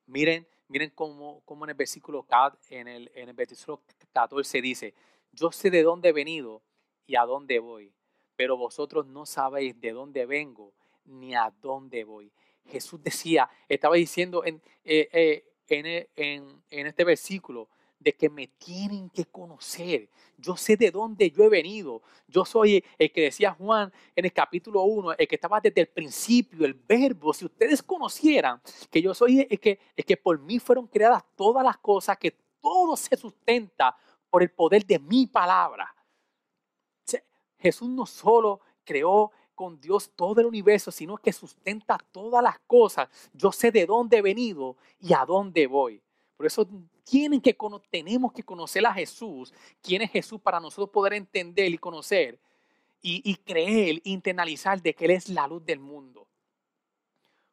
Miren, 0.08 0.48
miren 0.68 0.92
cómo, 0.92 1.42
cómo 1.46 1.66
en 1.66 1.70
el 1.72 1.76
versículo 1.76 2.26
en 2.70 2.88
el, 2.88 3.12
en 3.16 3.30
el 3.30 3.36
versículo 3.36 3.82
14 4.14 4.62
dice, 4.62 4.94
yo 5.32 5.52
sé 5.52 5.70
de 5.70 5.84
dónde 5.84 6.10
he 6.10 6.14
venido 6.14 6.62
y 7.08 7.16
a 7.16 7.26
dónde 7.26 7.60
voy, 7.60 7.94
pero 8.36 8.58
vosotros 8.58 9.06
no 9.08 9.26
sabéis 9.26 9.80
de 9.80 9.92
dónde 9.92 10.26
vengo 10.26 10.74
ni 11.06 11.36
a 11.36 11.54
dónde 11.62 12.04
voy. 12.04 12.32
Jesús 12.66 13.02
decía, 13.04 13.50
estaba 13.70 13.96
diciendo 13.96 14.44
en, 14.44 14.62
eh, 14.84 15.10
eh, 15.12 16.08
en, 16.16 16.64
en 16.70 16.88
este 16.88 17.04
versículo, 17.04 17.70
de 18.06 18.14
que 18.14 18.30
me 18.30 18.46
tienen 18.48 19.10
que 19.10 19.26
conocer. 19.26 20.08
Yo 20.38 20.56
sé 20.56 20.78
de 20.78 20.92
dónde 20.92 21.32
yo 21.32 21.44
he 21.44 21.50
venido. 21.50 22.04
Yo 22.28 22.46
soy 22.46 22.86
el 23.00 23.12
que 23.12 23.22
decía 23.22 23.52
Juan 23.52 23.92
en 24.16 24.26
el 24.26 24.32
capítulo 24.32 24.84
1, 24.84 25.14
el 25.14 25.28
que 25.28 25.34
estaba 25.34 25.60
desde 25.60 25.82
el 25.82 25.88
principio, 25.88 26.68
el 26.68 26.76
verbo. 26.76 27.34
Si 27.34 27.46
ustedes 27.46 27.82
conocieran 27.82 28.62
que 28.92 29.02
yo 29.02 29.16
soy 29.16 29.48
el 29.50 29.60
que, 29.60 29.80
el 29.96 30.06
que 30.06 30.18
por 30.18 30.40
mí 30.40 30.60
fueron 30.60 30.86
creadas 30.86 31.24
todas 31.36 31.66
las 31.66 31.78
cosas, 31.80 32.16
que 32.20 32.30
todo 32.62 32.96
se 32.96 33.18
sustenta 33.18 33.98
por 34.30 34.44
el 34.44 34.52
poder 34.52 34.86
de 34.86 35.00
mi 35.00 35.26
palabra. 35.26 35.94
Jesús 37.58 37.90
no 37.90 38.06
solo 38.06 38.62
creó 38.84 39.32
con 39.56 39.82
Dios 39.82 40.12
todo 40.16 40.42
el 40.42 40.46
universo, 40.46 40.92
sino 40.92 41.18
que 41.18 41.34
sustenta 41.34 41.98
todas 42.12 42.44
las 42.44 42.60
cosas. 42.68 43.10
Yo 43.34 43.52
sé 43.52 43.72
de 43.72 43.88
dónde 43.88 44.18
he 44.18 44.22
venido 44.22 44.78
y 45.00 45.14
a 45.14 45.26
dónde 45.26 45.66
voy. 45.66 46.04
Por 46.38 46.46
eso 46.46 46.68
tienen 47.06 47.40
que, 47.40 47.56
tenemos 47.90 48.34
que 48.34 48.44
conocer 48.44 48.86
a 48.86 48.94
Jesús, 48.94 49.54
quién 49.82 50.02
es 50.02 50.12
Jesús 50.12 50.42
para 50.42 50.60
nosotros 50.60 50.90
poder 50.90 51.14
entender 51.14 51.72
y 51.72 51.78
conocer 51.78 52.40
y, 53.08 53.36
creer, 53.36 54.02
internalizar 54.04 54.82
de 54.82 54.96
que 54.96 55.06
Él 55.06 55.12
es 55.12 55.30
la 55.30 55.48
luz 55.48 55.64
del 55.64 55.80
mundo. 55.80 56.28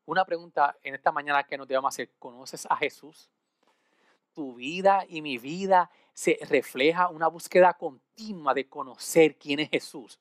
Una 0.06 0.24
pregunta 0.24 0.78
en 0.82 0.94
esta 0.94 1.12
mañana 1.12 1.44
que 1.44 1.58
nos 1.58 1.68
debemos 1.68 1.94
hacer, 1.94 2.10
¿conoces 2.18 2.64
a 2.64 2.74
Jesús? 2.76 3.30
Tu 4.32 4.54
vida 4.54 5.04
y 5.06 5.20
mi 5.20 5.36
vida 5.36 5.90
se 6.14 6.38
refleja 6.48 7.10
una 7.10 7.28
búsqueda 7.28 7.74
continua 7.74 8.54
de 8.54 8.66
conocer 8.66 9.36
quién 9.36 9.60
es 9.60 9.68
Jesús. 9.68 10.18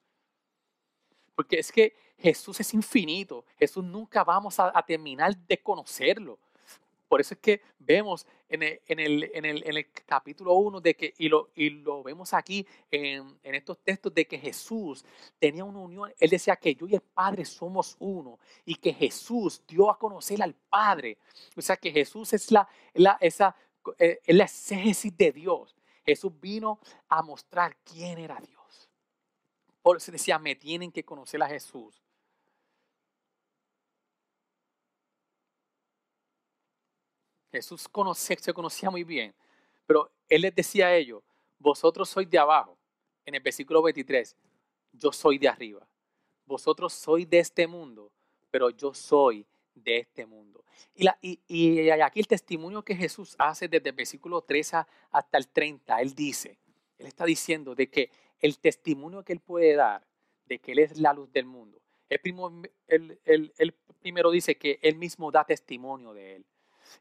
Porque 1.34 1.60
es 1.60 1.72
que 1.72 1.96
Jesús 2.17 2.60
es 2.60 2.74
infinito. 2.74 3.46
Jesús 3.58 3.86
nunca 3.86 4.26
vamos 4.26 4.60
a 4.60 4.84
terminar 4.86 5.36
de 5.38 5.63
conocerlo. 5.63 6.38
Por 7.12 7.19
eso 7.19 7.34
es 7.34 7.41
que 7.41 7.62
vemos 7.78 8.26
en 8.47 8.63
el, 8.63 9.91
capítulo 10.06 10.54
1 10.54 10.80
de 10.80 10.95
que, 10.95 11.13
y 11.17 11.28
lo, 11.28 11.50
y 11.56 11.69
lo 11.69 12.02
vemos 12.04 12.34
aquí 12.34 12.65
en, 12.89 13.38
estos 13.43 13.80
textos, 13.80 14.13
de 14.13 14.26
que 14.26 14.39
Jesús 14.39 15.04
tenía 15.38 15.65
una 15.65 15.80
unión. 15.80 16.13
Él 16.17 16.30
decía 16.30 16.56
que 16.56 16.74
yo 16.74 16.88
y 16.88 16.95
el 16.95 17.02
Padre 17.02 17.43
somos 17.43 17.97
uno 18.00 18.39
y 18.63 18.76
que 18.76 18.93
Jesús 18.93 19.62
dio 19.67 19.91
a 19.91 20.00
conocer 20.00 20.41
al 20.41 20.54
Padre. 20.54 21.17
O 21.58 21.62
sea 21.62 21.76
que 21.76 21.91
Jesús 21.91 22.32
es 22.32 22.50
la, 22.50 22.65
la, 22.93 23.17
esa, 23.19 23.54
eh, 24.00 24.21
la 24.28 24.45
exégesis 24.45 25.17
de 25.17 25.34
Dios. 25.34 25.76
Jesús 26.06 26.32
vino 26.39 26.80
a 27.10 27.21
mostrar 27.21 27.76
quién 27.84 28.19
era 28.19 28.39
Dios. 28.39 28.89
Por 29.82 29.97
eso 29.97 30.13
decía, 30.13 30.39
me 30.39 30.56
tienen 30.56 30.93
que 30.93 31.04
conocer 31.04 31.43
a 31.43 31.50
Jesús 31.50 32.00
Jesús 37.51 37.89
se 38.39 38.53
conocía 38.53 38.89
muy 38.89 39.03
bien, 39.03 39.33
pero 39.85 40.09
él 40.29 40.41
les 40.41 40.55
decía 40.55 40.87
a 40.87 40.95
ellos, 40.95 41.21
vosotros 41.59 42.09
sois 42.09 42.29
de 42.29 42.39
abajo, 42.39 42.77
en 43.25 43.35
el 43.35 43.41
versículo 43.41 43.81
23, 43.81 44.35
yo 44.93 45.11
soy 45.11 45.37
de 45.37 45.47
arriba. 45.47 45.87
Vosotros 46.45 46.93
sois 46.93 47.29
de 47.29 47.39
este 47.39 47.67
mundo, 47.67 48.11
pero 48.49 48.69
yo 48.69 48.93
soy 48.93 49.45
de 49.75 49.99
este 49.99 50.25
mundo. 50.25 50.63
Y, 50.95 51.89
aquí 51.89 52.19
el 52.19 52.27
testimonio 52.27 52.83
que 52.83 52.95
Jesús 52.95 53.35
hace 53.37 53.67
desde 53.67 53.89
el 53.89 53.95
versículo 53.95 54.41
3 54.41 54.73
hasta 55.11 55.37
el 55.37 55.47
30, 55.47 56.01
él 56.01 56.13
dice, 56.13 56.57
él 56.97 57.07
está 57.07 57.25
diciendo 57.25 57.75
de 57.75 57.89
que 57.89 58.09
el 58.39 58.57
testimonio 58.57 59.23
que 59.23 59.33
él 59.33 59.39
puede 59.39 59.75
dar 59.75 60.05
de 60.45 60.59
que 60.59 60.71
él 60.71 60.79
es 60.79 60.97
la 60.97 61.13
luz 61.13 61.31
del 61.31 61.45
mundo. 61.45 61.79
Primo, 62.21 62.51
el 62.87 63.75
primero 64.01 64.31
dice 64.31 64.57
que 64.57 64.79
él 64.81 64.95
mismo 64.97 65.31
da 65.31 65.45
testimonio 65.45 66.13
de 66.13 66.35
él. 66.37 66.45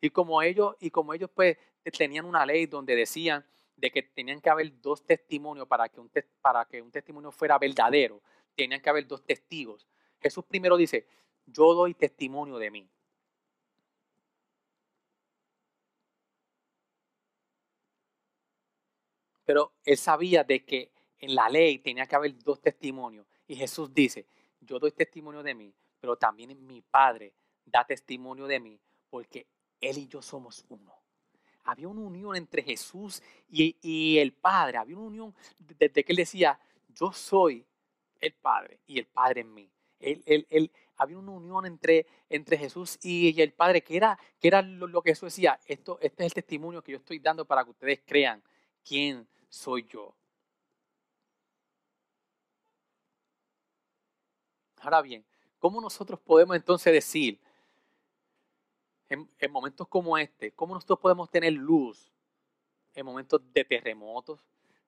Y 0.01 0.11
como 0.11 0.43
ellos, 0.43 0.77
y 0.81 0.91
como 0.91 1.15
ellos 1.15 1.31
pues 1.35 1.57
tenían 1.97 2.25
una 2.25 2.45
ley 2.47 2.67
donde 2.67 2.95
decían 2.95 3.45
de 3.77 3.91
que 3.91 4.03
tenían 4.03 4.41
que 4.41 4.51
haber 4.51 4.81
dos 4.81 5.05
testimonios 5.05 5.67
para 5.67 5.89
que 5.89 6.01
un, 6.01 6.11
para 6.41 6.65
que 6.67 6.83
un 6.83 6.91
testimonio 6.91 7.33
fuera 7.33 7.59
verdadero, 7.59 8.23
tenían 8.55 8.81
que 8.81 8.91
haber 8.91 9.07
dos 9.07 9.25
testigos. 9.25 9.87
Jesús 10.21 10.45
primero 10.45 10.77
dice, 10.77 11.07
yo 11.47 11.75
doy 11.75 11.95
testimonio 11.95 12.59
de 12.59 12.71
mí. 12.71 12.91
Pero 19.45 19.73
él 19.85 19.97
sabía 19.97 20.45
de 20.45 20.65
que 20.65 20.93
en 21.19 21.35
la 21.35 21.49
ley 21.49 21.79
tenía 21.79 22.07
que 22.07 22.15
haber 22.15 22.39
dos 22.39 22.61
testimonios. 22.61 23.27
Y 23.47 23.57
Jesús 23.57 23.93
dice, 23.93 24.27
yo 24.61 24.79
doy 24.79 24.93
testimonio 24.93 25.43
de 25.43 25.55
mí, 25.55 25.75
pero 26.01 26.17
también 26.17 26.67
mi 26.67 26.83
Padre 26.83 27.33
da 27.65 27.85
testimonio 27.85 28.47
de 28.47 28.61
mí, 28.61 28.81
porque 29.09 29.47
él 29.81 29.99
y 29.99 30.09
yo 30.09 30.23
somos 30.23 30.65
uno. 30.69 30.95
Había 31.65 31.89
una 31.89 32.01
unión 32.01 32.37
entre 32.37 32.63
Jesús 32.63 33.23
y, 33.49 34.19
el 34.19 34.33
Padre. 34.33 34.79
Había 34.79 34.97
una 34.97 35.07
unión 35.07 35.35
desde 35.79 36.05
que 36.05 36.13
Él 36.13 36.17
decía, 36.17 36.59
yo 36.89 37.13
soy 37.13 37.65
el 38.21 38.33
Padre 38.35 38.81
y 38.87 38.99
el 38.99 39.07
Padre 39.07 39.43
en 39.43 39.55
mí. 39.55 39.71
Había 40.97 41.19
una 41.19 41.33
unión 41.33 41.67
entre, 41.67 42.07
entre 42.29 42.59
Jesús 42.59 42.99
y, 43.03 43.41
el 43.41 43.53
Padre, 43.53 43.83
que 43.83 43.97
era, 43.97 44.19
que 44.39 44.49
era 44.49 44.63
lo, 44.63 45.03
que 45.03 45.11
Jesús 45.11 45.29
decía, 45.29 45.61
esto, 45.67 45.99
este 46.01 46.25
es 46.25 46.31
el 46.31 46.35
testimonio 46.35 46.83
que 46.83 46.93
yo 46.93 46.99
estoy 46.99 47.19
dando 47.19 47.45
para 47.45 47.65
que 47.65 47.71
ustedes 47.71 48.01
crean 48.05 48.43
quién 48.83 49.29
soy 49.49 49.87
yo. 49.87 50.15
Ahora 54.81 55.03
bien, 55.03 55.25
¿cómo 55.59 55.81
nosotros 55.81 56.19
podemos 56.21 56.57
entonces 56.57 56.93
decir 56.93 57.39
en, 59.11 59.29
momentos 59.51 59.89
como 59.89 60.17
este, 60.17 60.53
¿cómo 60.53 60.75
nosotros 60.75 61.01
podemos 61.01 61.29
tener 61.31 61.53
luz 61.53 62.13
en 62.95 63.05
momentos 63.05 63.41
de 63.53 63.65
terremotos, 63.65 64.41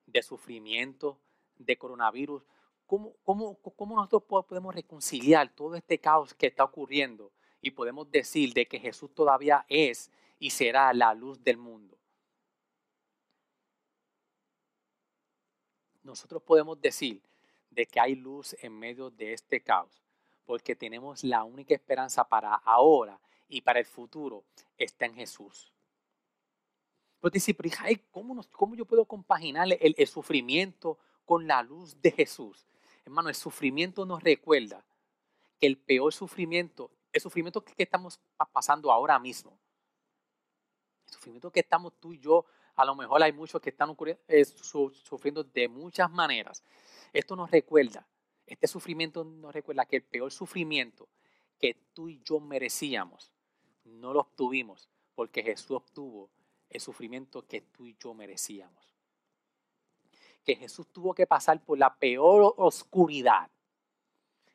de 0.05 0.23
sufrimiento, 0.23 1.19
de 1.57 1.77
coronavirus? 1.77 2.41
¿Cómo, 2.87 3.13
cómo, 3.23 3.57
cómo 3.57 3.95
nosotros 3.97 4.45
podemos 4.45 4.73
reconciliar 4.73 5.53
todo 5.53 5.75
este 5.75 5.99
caos 5.99 6.33
que 6.33 6.47
está 6.47 6.63
ocurriendo 6.63 7.31
y 7.61 7.71
podemos 7.71 8.09
decir 8.09 8.53
de 8.53 8.65
que 8.65 8.79
Jesús 8.79 9.13
todavía 9.13 9.65
es 9.67 10.09
y 10.39 10.51
será 10.51 10.93
la 10.93 11.13
luz 11.13 11.43
del 11.43 11.57
mundo? 11.57 11.97
Nosotros 16.01 16.41
podemos 16.43 16.79
decir 16.79 17.21
de 17.69 17.85
que 17.85 17.99
hay 17.99 18.15
luz 18.15 18.55
en 18.61 18.77
medio 18.77 19.09
de 19.09 19.33
este 19.33 19.61
caos, 19.61 20.01
porque 20.45 20.75
tenemos 20.75 21.23
la 21.25 21.43
única 21.43 21.73
esperanza 21.73 22.23
para 22.27 22.53
ahora 22.55 23.19
y 23.47 23.61
para 23.61 23.79
el 23.79 23.85
futuro 23.85 24.43
está 24.77 25.05
en 25.05 25.15
Jesús. 25.15 25.73
Pero 27.19 27.31
dice, 27.31 27.55
¿cómo, 28.11 28.43
¿cómo, 28.51 28.75
yo 28.75 28.85
puedo 28.85 29.05
compaginar 29.05 29.67
el, 29.79 29.95
el, 29.97 30.07
sufrimiento 30.07 30.97
con 31.23 31.47
la 31.47 31.63
luz 31.63 32.01
de 32.01 32.11
Jesús? 32.11 32.65
Hermano, 33.05 33.29
el 33.29 33.35
sufrimiento 33.35 34.05
nos 34.05 34.21
recuerda 34.21 34.83
que 35.59 35.67
el 35.67 35.77
peor 35.77 36.13
sufrimiento, 36.13 36.91
el 37.11 37.21
sufrimiento 37.21 37.63
que 37.63 37.83
estamos 37.83 38.19
pasando 38.51 38.91
ahora 38.91 39.19
mismo, 39.19 39.57
el 41.07 41.13
sufrimiento 41.13 41.51
que 41.51 41.61
estamos 41.61 41.93
tú 41.99 42.11
y 42.11 42.19
yo, 42.19 42.45
a 42.75 42.85
lo 42.85 42.95
mejor 42.95 43.21
hay 43.21 43.31
muchos 43.31 43.61
que 43.61 43.69
están 43.69 43.95
eh, 44.27 44.45
sufriendo 44.45 45.43
de 45.43 45.67
muchas 45.67 46.11
maneras. 46.11 46.63
Esto 47.11 47.35
nos 47.35 47.51
recuerda, 47.51 48.05
este 48.45 48.67
sufrimiento 48.67 49.23
nos 49.23 49.53
recuerda 49.53 49.85
que 49.85 49.97
el 49.97 50.03
peor 50.03 50.31
sufrimiento 50.31 51.07
que 51.59 51.73
tú 51.93 52.09
y 52.09 52.21
yo 52.23 52.39
merecíamos 52.39 53.32
no 53.85 54.13
lo 54.13 54.21
obtuvimos 54.21 54.89
porque 55.15 55.43
Jesús 55.43 55.71
obtuvo 55.71 56.29
el 56.69 56.81
sufrimiento 56.81 57.45
que 57.45 57.61
tú 57.61 57.85
y 57.85 57.95
yo 57.99 58.13
merecíamos. 58.13 58.87
Que 60.43 60.55
Jesús 60.55 60.87
tuvo 60.91 61.13
que 61.13 61.27
pasar 61.27 61.63
por 61.63 61.77
la 61.77 61.95
peor 61.95 62.53
oscuridad. 62.57 63.49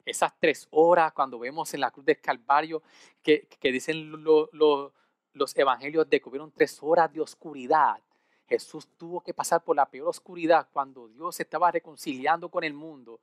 Esas 0.05 0.33
tres 0.39 0.67
horas 0.71 1.13
cuando 1.13 1.39
vemos 1.39 1.73
en 1.75 1.81
la 1.81 1.91
cruz 1.91 2.05
del 2.05 2.21
Calvario 2.21 2.83
que, 3.23 3.49
dicen 3.63 4.11
los 4.23 5.57
evangelios 5.57 6.09
de 6.09 6.21
que 6.21 6.29
hubieron 6.29 6.51
tres 6.51 6.79
horas 6.83 7.13
de 7.13 7.21
oscuridad. 7.21 8.03
Jesús 8.47 8.89
tuvo 8.97 9.21
que 9.21 9.35
pasar 9.35 9.63
por 9.63 9.77
la 9.77 9.91
peor 9.91 10.09
oscuridad 10.09 10.69
cuando 10.73 11.09
Dios 11.09 11.39
estaba 11.39 11.71
reconciliando 11.71 12.49
con 12.49 12.65
el 12.65 12.73
mundo, 12.73 13.21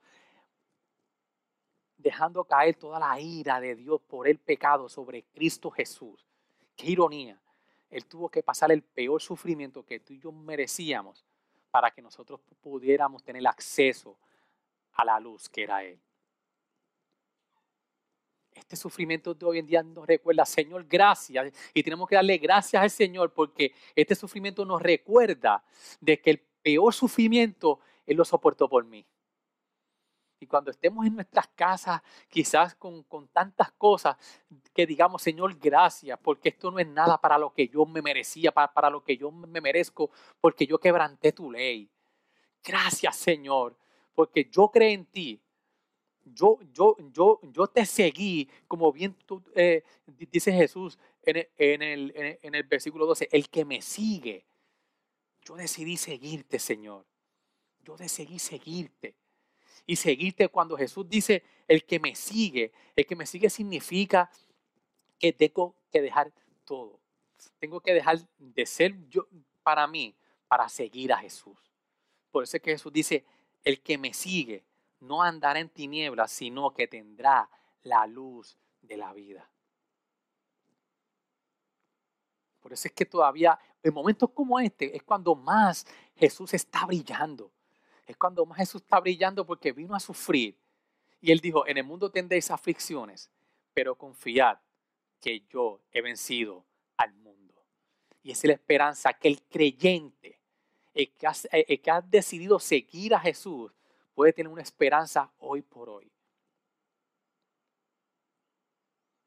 dejando 1.97 2.43
caer 2.43 2.75
toda 2.75 2.99
la 2.99 3.19
ira 3.19 3.59
de 3.59 3.75
Dios 3.75 4.01
por 4.01 4.27
el 4.27 4.37
pecado 4.37 4.89
sobre 4.89 5.23
Cristo 5.23 5.71
Jesús. 5.71 6.25
Qué 6.75 6.91
ironía. 6.91 7.39
Él 7.89 8.05
tuvo 8.05 8.29
que 8.29 8.43
pasar 8.43 8.71
el 8.71 8.81
peor 8.81 9.21
sufrimiento 9.21 9.85
que 9.85 9.99
tú 9.99 10.13
y 10.13 10.19
yo 10.19 10.31
merecíamos 10.31 11.25
para 11.71 11.91
que 11.91 12.01
nosotros 12.01 12.39
pudiéramos 12.61 13.23
tener 13.23 13.45
acceso 13.47 14.17
a 14.93 15.05
la 15.05 15.19
luz 15.19 15.49
que 15.49 15.63
era 15.63 15.83
Él. 15.83 15.99
Este 18.53 18.77
sufrimiento 18.77 19.33
de 19.33 19.45
hoy 19.45 19.59
en 19.59 19.67
día 19.67 19.83
nos 19.83 20.07
recuerda, 20.07 20.45
Señor, 20.45 20.85
gracias. 20.85 21.53
Y 21.73 21.83
tenemos 21.83 22.07
que 22.07 22.15
darle 22.15 22.37
gracias 22.37 22.81
al 22.81 22.89
Señor 22.89 23.33
porque 23.33 23.73
este 23.95 24.15
sufrimiento 24.15 24.63
nos 24.65 24.81
recuerda 24.81 25.63
de 25.99 26.19
que 26.21 26.31
el 26.31 26.39
peor 26.63 26.93
sufrimiento 26.93 27.79
Él 28.05 28.17
lo 28.17 28.25
soportó 28.25 28.69
por 28.69 28.85
mí. 28.85 29.05
Y 30.45 30.47
cuando 30.47 30.69
estemos 30.69 31.03
en 31.07 31.15
nuestras 31.15 31.47
casas, 31.47 32.03
quizás 32.29 32.75
con, 32.75 33.03
tantas 33.33 33.71
cosas, 33.71 34.15
que 34.75 34.85
digamos, 34.85 35.23
Señor, 35.23 35.57
gracias, 35.57 36.19
porque 36.21 36.49
esto 36.49 36.69
no 36.69 36.77
es 36.77 36.85
nada 36.87 37.19
para 37.19 37.39
lo 37.39 37.51
que 37.51 37.67
yo 37.67 37.83
me 37.87 38.03
merecía, 38.03 38.51
para, 38.51 38.71
para 38.71 38.91
lo 38.91 39.03
que 39.03 39.17
yo 39.17 39.31
me 39.31 39.59
merezco, 39.59 40.11
porque 40.39 40.67
yo 40.67 40.77
quebranté 40.79 41.31
tu 41.31 41.51
ley. 41.51 41.89
Gracias, 42.63 43.15
Señor, 43.15 43.75
porque 44.13 44.47
yo 44.51 44.69
creo 44.69 44.91
en 44.91 45.05
ti 45.05 45.41
yo, 46.25 46.59
yo, 46.73 46.95
yo, 47.11 47.39
yo 47.41 47.67
te 47.67 47.85
seguí, 47.85 48.49
como 48.67 48.91
bien 48.91 49.15
tú, 49.25 49.41
eh, 49.55 49.83
dice 50.31 50.51
Jesús 50.51 50.97
en 51.23 51.81
el, 51.81 52.13
en 52.15 52.55
el 52.55 52.63
versículo 52.63 53.05
12, 53.05 53.29
el 53.31 53.49
que 53.49 53.65
me 53.65 53.81
sigue. 53.81 54.45
Yo 55.43 55.55
decidí 55.55 55.97
seguirte, 55.97 56.57
Señor. 56.57 57.05
Yo 57.83 57.95
decidí 57.95 58.39
seguirte. 58.39 59.15
Y 59.85 59.95
seguirte 59.97 60.49
cuando 60.49 60.77
Jesús 60.77 61.07
dice, 61.07 61.43
el 61.67 61.85
que 61.85 61.99
me 61.99 62.15
sigue, 62.15 62.71
el 62.95 63.05
que 63.05 63.15
me 63.15 63.25
sigue 63.25 63.49
significa 63.49 64.29
que 65.19 65.33
tengo 65.33 65.75
que 65.91 66.01
dejar 66.01 66.31
todo. 66.63 66.99
Tengo 67.59 67.79
que 67.81 67.93
dejar 67.93 68.19
de 68.37 68.65
ser 68.65 68.95
yo 69.09 69.27
para 69.63 69.87
mí, 69.87 70.15
para 70.47 70.69
seguir 70.69 71.13
a 71.13 71.17
Jesús. 71.17 71.57
Por 72.31 72.43
eso 72.43 72.57
es 72.57 72.63
que 72.63 72.71
Jesús 72.71 72.91
dice, 72.91 73.25
el 73.63 73.81
que 73.81 73.97
me 73.97 74.13
sigue, 74.13 74.63
no 74.99 75.21
andará 75.21 75.59
en 75.59 75.69
tinieblas, 75.69 76.31
sino 76.31 76.73
que 76.73 76.87
tendrá 76.87 77.49
la 77.83 78.05
luz 78.07 78.57
de 78.81 78.97
la 78.97 79.13
vida. 79.13 79.49
Por 82.59 82.73
eso 82.73 82.87
es 82.87 82.93
que 82.93 83.05
todavía 83.05 83.59
en 83.83 83.93
momentos 83.93 84.31
como 84.31 84.59
este 84.59 84.95
es 84.95 85.03
cuando 85.03 85.35
más 85.35 85.85
Jesús 86.15 86.53
está 86.55 86.85
brillando. 86.87 87.51
Es 88.05 88.17
cuando 88.17 88.45
más 88.45 88.57
Jesús 88.57 88.81
está 88.81 88.99
brillando 88.99 89.45
porque 89.45 89.71
vino 89.71 89.95
a 89.95 89.99
sufrir. 89.99 90.57
Y 91.21 91.31
él 91.31 91.39
dijo, 91.39 91.65
en 91.65 91.77
el 91.77 91.83
mundo 91.83 92.11
tendréis 92.11 92.51
aflicciones, 92.51 93.31
pero 93.73 93.95
confiad 93.95 94.57
que 95.19 95.41
yo 95.49 95.81
he 95.91 96.01
vencido 96.01 96.65
al 96.97 97.13
mundo. 97.13 97.65
Y 98.21 98.31
es 98.31 98.43
la 98.43 98.53
esperanza 98.53 99.13
que 99.13 99.27
el 99.27 99.41
creyente, 99.43 100.39
el 100.93 101.11
que, 101.13 101.27
el 101.51 101.81
que 101.81 101.91
ha 101.91 102.01
decidido 102.01 102.59
seguir 102.59 103.15
a 103.15 103.19
Jesús, 103.19 103.71
puede 104.13 104.33
tener 104.33 104.51
una 104.51 104.61
esperanza 104.61 105.31
hoy 105.39 105.61
por 105.61 105.89
hoy. 105.89 106.11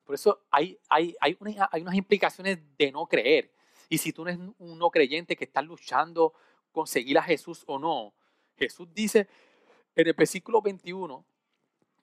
Por 0.09 0.15
eso 0.15 0.41
hay, 0.51 0.79
hay, 0.89 1.15
hay, 1.21 1.37
unas 1.39 1.95
implicaciones 1.95 2.59
de 2.79 2.91
no 2.91 3.07
creer. 3.07 3.53
Y 3.91 3.99
si 3.99 4.11
tú 4.11 4.23
eres 4.23 4.39
un 4.59 4.79
no 4.79 4.91
creyente 4.91 5.37
que 5.37 5.45
está 5.45 5.61
luchando 5.61 6.33
con 6.73 6.87
seguir 6.87 7.19
a 7.19 7.23
Jesús 7.23 7.63
o 7.67 7.79
no, 7.79 8.15
Jesús 8.59 8.89
dice 8.93 9.29
en 9.95 10.07
el 10.07 10.15
versículo 10.15 10.61
21, 10.63 11.25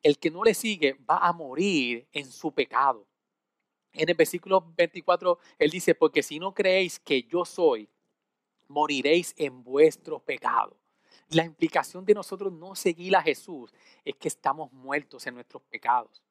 el 0.03 0.19
que 0.19 0.29
no 0.29 0.43
le 0.43 0.53
sigue 0.53 0.93
va 1.09 1.17
a 1.17 1.33
morir 1.33 2.07
en 2.11 2.31
su 2.31 2.51
pecado. 2.51 3.07
En 3.93 4.09
el 4.09 4.15
versículo 4.15 4.61
24, 4.75 5.39
él 5.57 5.71
dice, 5.71 5.95
porque 5.95 6.21
si 6.21 6.37
no 6.37 6.53
creéis 6.53 6.99
que 6.99 7.23
yo 7.23 7.45
soy, 7.45 7.89
moriréis 8.67 9.33
en 9.37 9.63
vuestro 9.63 10.19
pecado. 10.19 10.77
La 11.29 11.43
implicación 11.43 12.05
de 12.05 12.13
nosotros 12.13 12.51
no 12.51 12.75
seguir 12.75 13.15
a 13.15 13.21
Jesús 13.21 13.73
es 14.03 14.15
que 14.15 14.27
estamos 14.27 14.71
muertos 14.73 15.25
en 15.25 15.35
nuestros 15.35 15.63
pecados. 15.63 16.21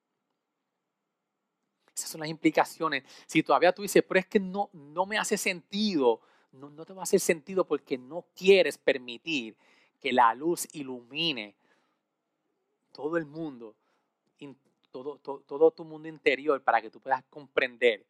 Esas 1.97 2.11
son 2.11 2.21
las 2.21 2.29
implicaciones. 2.29 3.05
Si 3.27 3.43
todavía 3.43 3.73
tú 3.73 3.83
dices, 3.83 4.05
pero 4.07 4.21
es 4.21 4.27
que 4.27 4.41
no, 4.41 4.69
no 4.73 5.07
me 5.07 5.17
hace 5.17 5.39
sentido, 5.39 6.21
no, 6.53 6.69
no 6.69 6.85
te 6.85 6.93
va 6.93 7.01
a 7.01 7.05
hacer 7.05 7.21
sentido 7.21 7.67
porque 7.67 7.97
no 7.97 8.27
quieres 8.35 8.79
permitir 8.79 9.57
que 10.05 10.13
la 10.13 10.35
luz 10.35 10.69
ilumine 10.75 11.57
todo 12.93 13.17
el 13.17 13.25
mundo, 13.25 13.75
todo, 14.91 15.17
todo, 15.17 15.71
tu 15.71 15.83
mundo 15.83 16.09
interior 16.09 16.63
para 16.63 16.83
que 16.83 16.91
tú 16.91 17.01
puedas 17.01 17.25
comprender 17.31 18.05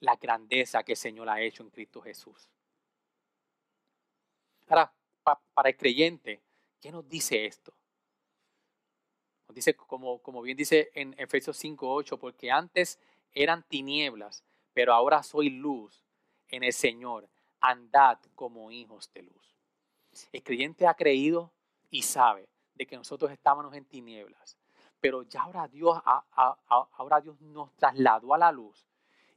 la 0.00 0.16
grandeza 0.16 0.82
que 0.82 0.92
el 0.92 0.96
Señor 0.96 1.28
ha 1.28 1.42
hecho 1.42 1.62
en 1.62 1.68
Cristo 1.68 2.00
Jesús. 2.00 2.48
Ahora, 4.66 4.90
para 5.52 5.68
el 5.68 5.76
creyente, 5.76 6.40
¿qué 6.80 6.90
nos 6.90 7.06
dice 7.06 7.44
esto? 7.44 7.74
Nos 9.46 9.54
dice, 9.54 9.76
como, 9.76 10.22
como 10.22 10.40
bien 10.40 10.56
dice 10.56 10.90
en 10.94 11.14
Efesios 11.18 11.62
5.8, 11.62 12.18
porque 12.18 12.50
antes 12.50 12.98
eran 13.34 13.62
tinieblas, 13.62 14.42
pero 14.72 14.94
ahora 14.94 15.22
soy 15.22 15.50
luz 15.50 16.02
en 16.48 16.64
el 16.64 16.72
Señor. 16.72 17.28
Andad 17.60 18.20
como 18.34 18.70
hijos 18.70 19.10
de 19.12 19.24
luz. 19.24 19.55
El 20.32 20.42
creyente 20.42 20.86
ha 20.86 20.94
creído 20.94 21.52
y 21.90 22.02
sabe 22.02 22.48
de 22.74 22.86
que 22.86 22.96
nosotros 22.96 23.30
estábamos 23.30 23.74
en 23.74 23.84
tinieblas, 23.84 24.56
pero 25.00 25.22
ya 25.22 25.42
ahora 25.42 25.66
Dios, 25.68 25.98
ahora 26.34 27.20
Dios 27.20 27.40
nos 27.40 27.74
trasladó 27.76 28.34
a 28.34 28.38
la 28.38 28.52
luz. 28.52 28.86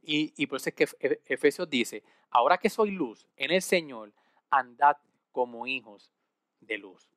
Y, 0.02 0.46
por 0.46 0.56
eso 0.56 0.70
es 0.70 0.74
que 0.74 0.88
Efesios 1.26 1.68
dice, 1.68 2.02
ahora 2.30 2.58
que 2.58 2.70
soy 2.70 2.90
luz 2.90 3.26
en 3.36 3.50
el 3.50 3.62
Señor, 3.62 4.12
andad 4.50 4.96
como 5.30 5.66
hijos 5.66 6.12
de 6.60 6.78
luz. 6.78 7.08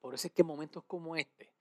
Por 0.00 0.14
eso 0.14 0.26
es 0.26 0.32
que 0.32 0.42
momentos 0.42 0.82
como 0.84 1.16
este, 1.16 1.52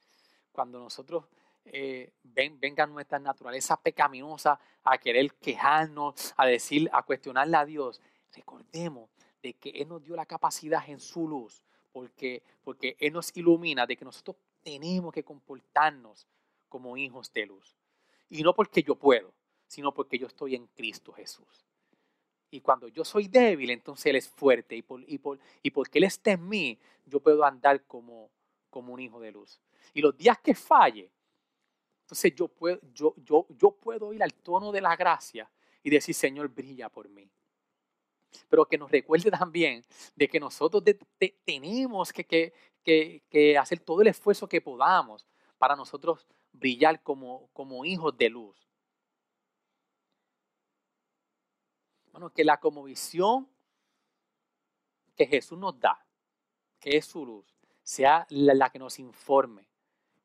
cuando 0.52 0.80
nosotros 0.80 1.26
eh, 1.64 2.12
ven, 2.24 2.60
vengan 2.60 2.92
nuestra 2.92 3.20
naturaleza 3.20 3.78
pecaminosa 3.78 4.60
a 4.84 4.98
querer 4.98 5.32
quejarnos, 5.36 6.34
a 6.36 6.48
decir, 6.48 6.90
a 6.92 7.04
cuestionarle 7.04 7.56
a 7.56 7.66
Dios, 7.66 8.02
recordemos 8.34 9.10
de 9.42 9.54
que 9.54 9.70
Él 9.70 9.88
nos 9.88 10.04
dio 10.04 10.16
la 10.16 10.26
capacidad 10.26 10.88
en 10.88 11.00
su 11.00 11.28
luz, 11.28 11.64
porque, 11.92 12.44
porque 12.64 12.96
Él 13.00 13.14
nos 13.14 13.36
ilumina 13.36 13.86
de 13.86 13.98
que 13.98 14.06
nosotros 14.06 14.38
tenemos 14.64 15.14
que 15.14 15.24
comportarnos 15.24 16.28
como 16.70 16.96
hijos 16.98 17.32
de 17.34 17.46
luz. 17.46 17.76
Y 18.30 18.44
no 18.44 18.54
porque 18.54 18.84
yo 18.84 18.96
puedo, 18.96 19.34
sino 19.68 19.94
porque 19.94 20.18
yo 20.18 20.28
estoy 20.28 20.56
en 20.56 20.68
Cristo 20.68 21.12
Jesús. 21.12 21.66
Y 22.50 22.60
cuando 22.62 22.88
yo 22.90 23.06
soy 23.06 23.28
débil, 23.28 23.70
entonces 23.70 24.08
Él 24.08 24.16
es 24.18 24.28
fuerte. 24.28 24.76
Y, 24.76 24.82
por, 24.82 25.04
y, 25.08 25.18
por, 25.18 25.40
y 25.64 25.72
porque 25.72 26.00
Él 26.00 26.06
está 26.06 26.32
en 26.32 26.48
mí, 26.48 26.78
yo 27.06 27.20
puedo 27.20 27.44
andar 27.44 27.84
como, 27.86 28.30
como 28.70 28.94
un 28.94 29.00
hijo 29.00 29.20
de 29.20 29.32
luz. 29.32 29.60
Y 29.94 30.02
los 30.02 30.18
días 30.18 30.38
que 30.40 30.54
falle, 30.54 31.10
entonces 32.04 32.36
yo 32.36 32.50
puedo, 32.50 32.80
yo, 32.94 33.16
yo, 33.18 33.46
yo 33.50 33.72
puedo 33.72 34.12
ir 34.14 34.22
al 34.22 34.34
tono 34.34 34.72
de 34.72 34.82
la 34.82 34.96
gracia 34.96 35.50
y 35.82 35.90
decir, 35.90 36.14
Señor, 36.14 36.50
brilla 36.50 36.90
por 36.90 37.08
mí. 37.10 37.30
Pero 38.50 38.66
que 38.66 38.78
nos 38.78 38.92
recuerde 38.92 39.32
también 39.32 39.84
de 40.16 40.28
que 40.28 40.40
nosotros 40.40 40.84
tenemos 41.46 42.12
que, 42.14 42.54
que, 42.84 43.58
hacer 43.58 43.80
todo 43.80 44.02
el 44.02 44.08
esfuerzo 44.08 44.48
que 44.48 44.62
podamos 44.62 45.26
para 45.58 45.76
nosotros 45.76 46.28
brillar 46.52 47.02
como, 47.04 47.50
como 47.54 47.86
hijos 47.86 48.18
de 48.18 48.30
luz. 48.30 48.58
Bueno, 52.12 52.30
que 52.32 52.44
la 52.44 52.60
visión 52.86 53.48
que 55.16 55.26
Jesús 55.26 55.58
nos 55.58 55.80
da, 55.80 56.04
que 56.80 56.98
es 56.98 57.06
su 57.06 57.26
luz, 57.26 57.46
sea 57.84 58.26
la, 58.30 58.70
que 58.70 58.80
nos 58.80 59.00
informe 59.00 59.68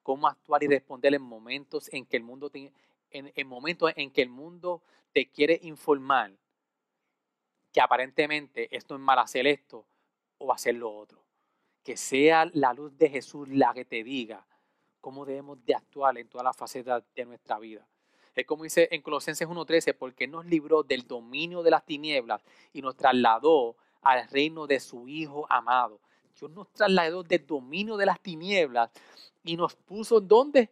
cómo 0.03 0.27
actuar 0.29 0.63
y 0.63 0.69
responder 0.69 1.15
en 1.15 1.23
momentos 1.23 1.93
en 1.93 2.07
que 2.07 2.17
el 2.17 2.23
mundo 2.23 2.51
te, 2.51 2.73
en, 3.11 3.47
momentos 3.47 3.93
en 3.97 4.11
que 4.11 4.23
el 4.23 4.29
mundo 4.29 4.83
te 5.13 5.29
quiere 5.31 5.59
informar 5.63 6.33
que 7.77 7.83
aparentemente 7.83 8.75
esto 8.75 8.95
es 8.95 9.01
mal 9.03 9.19
hacer 9.19 9.47
esto 9.47 9.85
o 10.39 10.51
hacer 10.51 10.77
lo 10.77 10.91
otro. 10.91 11.23
Que 11.85 11.99
sea 11.99 12.51
la 12.55 12.73
luz 12.73 12.97
de 12.97 13.11
Jesús 13.11 13.47
la 13.51 13.75
que 13.75 13.85
te 13.85 14.03
diga 14.03 14.47
cómo 15.03 15.27
debemos 15.27 15.63
de 15.67 15.75
actuar 15.75 16.17
en 16.17 16.27
todas 16.27 16.47
las 16.47 16.57
facetas 16.57 17.05
de 17.15 17.27
nuestra 17.27 17.59
vida. 17.59 17.87
Es 18.35 18.47
como 18.47 18.65
dice 18.65 18.89
en 18.93 19.03
Colosenses 19.03 19.47
1.13, 19.47 19.95
porque 19.95 20.27
nos 20.27 20.47
libró 20.47 20.85
del 20.85 21.07
dominio 21.07 21.63
de 21.63 21.71
las 21.71 21.85
tinieblas 21.85 22.43
y 22.73 22.81
nos 22.81 22.97
trasladó 22.97 23.77
al 24.01 24.27
reino 24.31 24.67
de 24.67 24.81
su 24.81 25.07
Hijo 25.07 25.45
amado. 25.51 26.01
Dios 26.35 26.51
nos 26.53 26.73
trasladó 26.73 27.25
del 27.25 27.47
dominio 27.47 27.99
de 27.99 28.07
las 28.07 28.21
tinieblas 28.21 28.91
y 29.45 29.59
nos 29.59 29.77
puso 29.77 30.17
en 30.17 30.29
dónde? 30.29 30.71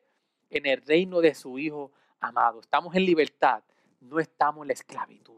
En 0.48 0.64
el 0.64 0.80
reino 0.80 1.20
de 1.20 1.34
su 1.34 1.59
Hijo 1.59 1.92
amado. 2.18 2.61
Estamos 2.61 2.94
en 2.94 3.05
libertad, 3.05 3.62
no 4.00 4.20
estamos 4.20 4.62
en 4.62 4.68
la 4.68 4.72
esclavitud. 4.72 5.34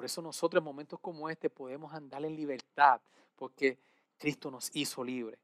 Por 0.00 0.06
eso 0.06 0.22
nosotros 0.22 0.62
en 0.62 0.64
momentos 0.64 0.98
como 0.98 1.28
este 1.28 1.50
podemos 1.50 1.92
andar 1.92 2.24
en 2.24 2.34
libertad, 2.34 3.02
porque 3.36 3.76
Cristo 4.16 4.50
nos 4.50 4.74
hizo 4.74 5.04
libre. 5.04 5.36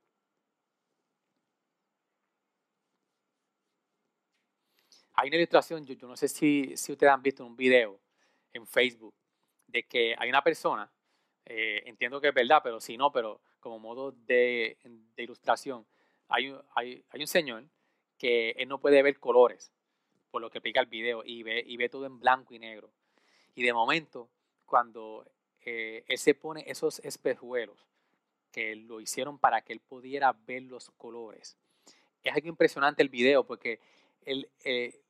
Hay 5.13 5.29
una 5.29 5.37
ilustración, 5.37 5.85
yo, 5.85 6.09
no 6.09 6.17
sé 6.17 6.29
si, 6.29 6.75
si 6.75 6.93
ustedes 6.93 7.13
han 7.13 7.21
visto 7.21 7.45
un 7.45 7.55
video 7.55 8.01
en 8.55 8.67
Facebook, 8.67 9.13
de 9.67 9.83
que 9.83 10.17
hay 10.19 10.31
una 10.31 10.43
persona, 10.43 10.91
eh, 11.45 11.83
entiendo 11.85 12.19
que 12.19 12.29
es 12.29 12.35
verdad, 12.35 12.63
pero 12.65 12.81
si 12.81 12.97
no, 12.97 13.13
pero 13.13 13.43
como 13.61 13.79
modo 13.79 14.13
de, 14.13 14.79
ilustración, 15.19 15.87
hay, 16.29 16.57
hay, 16.75 17.05
hay, 17.11 17.21
un 17.21 17.27
señor 17.27 17.69
que 18.17 18.53
él 18.53 18.69
no 18.69 18.81
puede 18.81 19.03
ver 19.03 19.21
colores, 19.21 19.71
por 20.31 20.41
lo 20.41 20.49
que 20.49 20.63
pica 20.63 20.81
el 20.81 20.87
video, 20.87 21.23
y 21.27 21.43
ve, 21.43 21.63
y 21.67 21.77
ve 21.77 21.91
todo 21.91 22.07
en 22.07 22.19
blanco 22.19 22.55
y 22.55 22.59
negro. 22.59 22.91
Y 23.55 23.63
de 23.63 23.75
momento, 23.75 24.31
cuando 24.67 25.25
eh, 25.65 26.05
él 26.07 26.19
se 26.19 26.35
pone 26.35 26.65
esos 26.67 26.99
espejuelos, 27.01 27.79
que 28.53 28.77
lo 28.77 29.01
hicieron 29.01 29.39
para 29.39 29.63
que 29.63 29.73
él 29.73 29.81
pudiera 29.81 30.33
ver 30.33 30.63
los 30.63 30.91
colores. 30.91 31.57
Es 32.23 32.35
algo 32.35 32.49
impresionante 32.49 33.03
el 33.03 33.09
video 33.09 33.45
porque 33.45 33.81
él, 34.23 34.51
eh, 34.65 35.01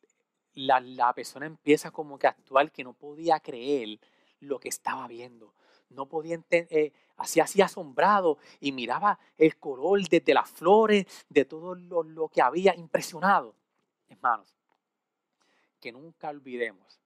la, 0.54 1.12
persona 1.14 1.46
empieza 1.46 1.90
como 1.90 2.18
que 2.18 2.26
a 2.26 2.30
actuar 2.30 2.70
que 2.70 2.84
no 2.84 2.92
podía 2.92 3.40
creer 3.40 3.98
lo 4.40 4.59
que 4.59 4.68
estaba 4.68 5.09
viendo. 5.09 5.54
No 5.88 6.07
podía 6.07 6.34
entender, 6.34 6.66
eh, 6.70 6.92
así 7.16 7.40
así 7.40 7.62
asombrado 7.62 8.38
y 8.61 8.72
miraba 8.72 9.18
el 9.38 9.57
color 9.57 10.00
desde 10.09 10.34
las 10.34 10.50
flores, 10.50 11.07
de 11.28 11.44
todo 11.44 11.74
lo, 11.74 12.02
lo 12.02 12.28
que 12.28 12.42
había, 12.42 12.74
impresionado. 12.74 13.54
Hermanos, 14.09 14.54
que 15.80 15.92
nunca 15.92 16.28
olvidemos 16.28 17.00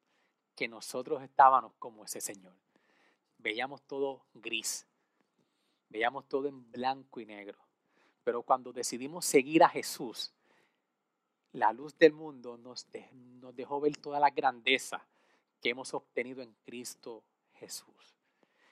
que 0.54 0.68
nosotros 0.68 1.22
estábamos 1.22 1.72
como 1.78 2.04
ese 2.04 2.20
Señor. 2.20 2.54
Veíamos 3.38 3.82
todo 3.82 4.26
gris, 4.34 4.86
veíamos 5.88 6.28
todo 6.28 6.48
en 6.48 6.70
blanco 6.70 7.20
y 7.20 7.26
negro. 7.26 7.58
Pero 8.24 8.42
cuando 8.42 8.72
decidimos 8.72 9.24
seguir 9.24 9.62
a 9.62 9.68
Jesús, 9.68 10.32
la 11.52 11.72
luz 11.72 11.96
del 11.98 12.12
mundo 12.12 12.58
nos, 12.58 12.86
nos 13.40 13.54
dejó 13.54 13.80
ver 13.80 13.96
toda 13.96 14.20
la 14.20 14.30
grandeza 14.30 15.06
que 15.60 15.70
hemos 15.70 15.94
obtenido 15.94 16.42
en 16.42 16.54
Cristo 16.64 17.24
Jesús. 17.54 18.16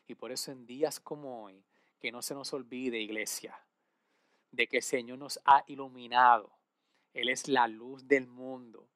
Y 0.06 0.14
por 0.14 0.32
eso 0.32 0.52
en 0.52 0.66
días 0.66 1.00
como 1.00 1.44
hoy, 1.44 1.64
que 1.98 2.12
no 2.12 2.22
se 2.22 2.34
nos 2.34 2.52
olvide, 2.52 3.00
iglesia, 3.00 3.58
de 4.52 4.66
que 4.66 4.78
el 4.78 4.82
Señor 4.82 5.18
nos 5.18 5.40
ha 5.44 5.64
iluminado. 5.66 6.50
Él 7.12 7.28
es 7.28 7.48
la 7.48 7.66
luz 7.66 8.06
del 8.06 8.26
mundo 8.26 8.88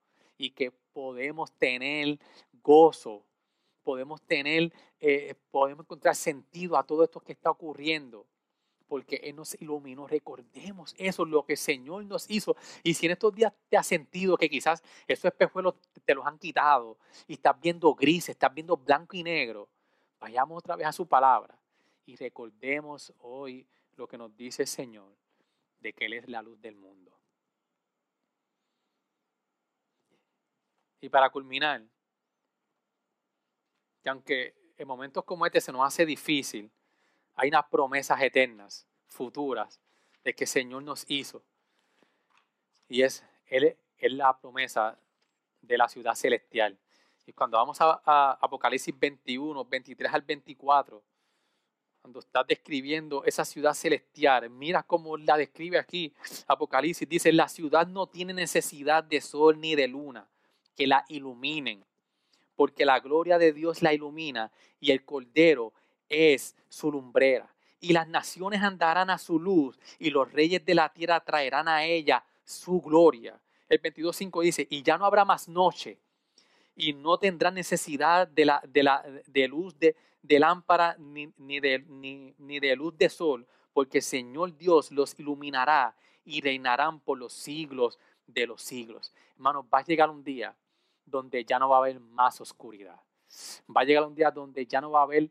y 0.43 0.51
que 0.51 0.73
podemos 0.93 1.53
tener 1.53 2.19
gozo, 2.65 3.25
podemos 3.85 4.21
tener, 4.23 4.73
eh, 4.99 5.37
podemos 5.53 5.85
encontrar 5.85 6.17
sentido 6.17 6.77
a 6.77 6.83
todo 6.83 7.05
esto 7.05 7.21
que 7.21 7.33
está 7.33 7.51
ocurriendo 7.51 8.27
porque 8.89 9.21
Él 9.23 9.37
nos 9.37 9.55
iluminó. 9.63 10.09
Recordemos 10.09 10.97
eso, 10.99 11.25
lo 11.25 11.45
que 11.45 11.53
el 11.53 11.59
Señor 11.59 12.05
nos 12.07 12.29
hizo. 12.29 12.57
Y 12.83 12.95
si 12.95 13.07
en 13.07 13.13
estos 13.13 13.33
días 13.33 13.53
te 13.69 13.77
has 13.77 13.87
sentido 13.87 14.37
que 14.37 14.51
quizás 14.51 14.83
esos 15.07 15.27
espejuelos 15.27 15.77
te 16.05 16.15
los 16.15 16.27
han 16.27 16.39
quitado 16.39 16.99
y 17.29 17.35
estás 17.35 17.59
viendo 17.61 17.95
gris, 17.95 18.29
estás 18.29 18.53
viendo 18.53 18.77
blanco 18.77 19.17
y 19.17 19.23
negro, 19.23 19.69
vayamos 20.19 20.59
otra 20.59 20.75
vez 20.75 20.89
a 20.89 20.93
su 20.93 21.07
palabra 21.07 21.57
y 22.05 22.17
recordemos 22.17 23.15
hoy 23.21 23.65
lo 23.97 24.09
que 24.09 24.19
nos 24.19 24.37
dice 24.37 24.63
el 24.63 24.69
Señor, 24.69 25.15
de 25.81 25.93
que 25.93 26.07
Él 26.07 26.15
es 26.15 26.29
la 26.29 26.43
luz 26.43 26.61
del 26.61 26.75
mundo. 26.75 27.22
Y 31.03 31.09
para 31.09 31.29
culminar, 31.31 31.83
que 34.03 34.09
aunque 34.09 34.55
en 34.79 34.87
momentos 34.87 35.25
como 35.25 35.45
este 35.45 35.61
se 35.61 35.73
nos 35.73 35.85
hace 35.85 36.07
difícil, 36.07 36.71
hay 37.35 37.49
unas 37.49 37.65
promesas 37.67 38.23
eternas, 38.23 38.87
futuras, 39.09 39.81
de 40.23 40.33
que 40.33 40.45
el 40.45 40.49
Señor 40.49 40.85
nos 40.85 41.05
hizo. 41.09 41.43
Y 42.89 43.03
es, 43.03 43.25
Él 43.47 43.77
la 43.99 44.39
promesa 44.39 44.97
de 45.61 45.77
la 45.77 45.89
ciudad 45.89 46.15
celestial. 46.15 46.79
Y 47.27 47.33
cuando 47.33 47.57
vamos 47.57 47.79
a, 47.81 48.39
Apocalipsis 48.41 48.97
21, 48.97 49.65
23 49.65 50.15
al 50.15 50.23
24, 50.23 51.03
cuando 52.01 52.21
está 52.21 52.45
describiendo 52.45 53.25
esa 53.25 53.45
ciudad 53.45 53.75
celestial, 53.75 54.51
mira 54.51 54.85
cómo 54.85 55.17
la 55.17 55.37
describe 55.37 55.79
aquí 55.79 56.15
Apocalipsis. 56.47 57.09
Dice, 57.09 57.33
la 57.33 57.49
ciudad 57.49 57.89
no 57.89 58.07
tiene 58.07 58.33
necesidad 58.33 59.03
de 59.03 59.21
sol 59.21 59.61
ni 59.61 59.75
de 59.75 59.89
luna 59.89 60.29
que 60.75 60.87
la 60.87 61.05
iluminen, 61.09 61.85
porque 62.57 62.85
la 62.85 63.01
gloria 63.01 63.39
de 63.39 63.53
Dios 63.53 63.83
la 63.83 63.93
ilumina 63.93 64.51
y 64.81 64.91
el 64.91 65.05
Cordero 65.05 65.73
es 66.09 66.57
su 66.69 66.91
lumbrera. 66.91 67.53
Y 67.81 67.93
las 67.93 68.07
naciones 68.07 68.63
andarán 68.63 69.11
a 69.11 69.19
su 69.19 69.41
luz 69.41 69.79
y 69.99 70.11
los 70.11 70.31
reyes 70.33 70.65
de 70.65 70.75
la 70.75 70.93
tierra 70.93 71.25
traerán 71.25 71.67
a 71.69 71.85
ella 71.85 72.25
su 72.45 72.81
gloria. 72.81 73.41
El 73.69 73.81
22.5 73.81 74.43
dice, 74.43 74.67
y 74.71 74.83
ya 74.83 74.99
no 74.99 75.07
habrá 75.07 75.25
más 75.25 75.49
noche 75.49 75.99
y 76.77 76.93
no 76.93 77.19
tendrán 77.19 77.55
necesidad 77.55 78.29
de, 78.29 78.45
la, 78.45 78.63
de, 78.67 78.83
la, 78.83 79.05
de 79.27 79.49
luz 79.49 79.75
de, 79.79 79.97
lámpara 80.39 80.97
ni, 80.99 81.33
ni, 81.39 81.61
de, 81.61 81.81
ni, 81.81 82.35
ni 82.39 82.61
de 82.61 82.77
luz 82.77 82.97
de 82.97 83.09
sol, 83.09 83.47
porque 83.73 83.99
el 83.99 84.05
Señor 84.05 84.57
Dios 84.57 84.91
los 84.91 85.19
iluminará 85.19 85.95
y 86.25 86.41
reinarán 86.41 87.01
por 87.01 87.19
los 87.19 87.33
siglos 87.33 87.99
de 88.27 88.47
los 88.47 88.63
siglos. 88.63 89.13
Hermanos, 89.35 89.65
va 89.73 89.79
a 89.79 89.85
llegar 89.85 90.09
un 90.11 90.23
día 90.23 90.55
donde 91.13 91.45
ya 91.45 91.61
no 91.61 91.69
va 91.69 91.77
a 91.77 91.79
haber 91.79 92.01
más 92.01 92.41
oscuridad. 92.41 92.99
Va 93.75 93.83
a 93.83 93.85
llegar 93.85 94.05
un 94.05 94.15
día 94.15 94.33
donde 94.33 94.67
ya 94.67 94.81
no 94.81 94.91
va 94.91 95.01
a 95.01 95.05
haber 95.05 95.31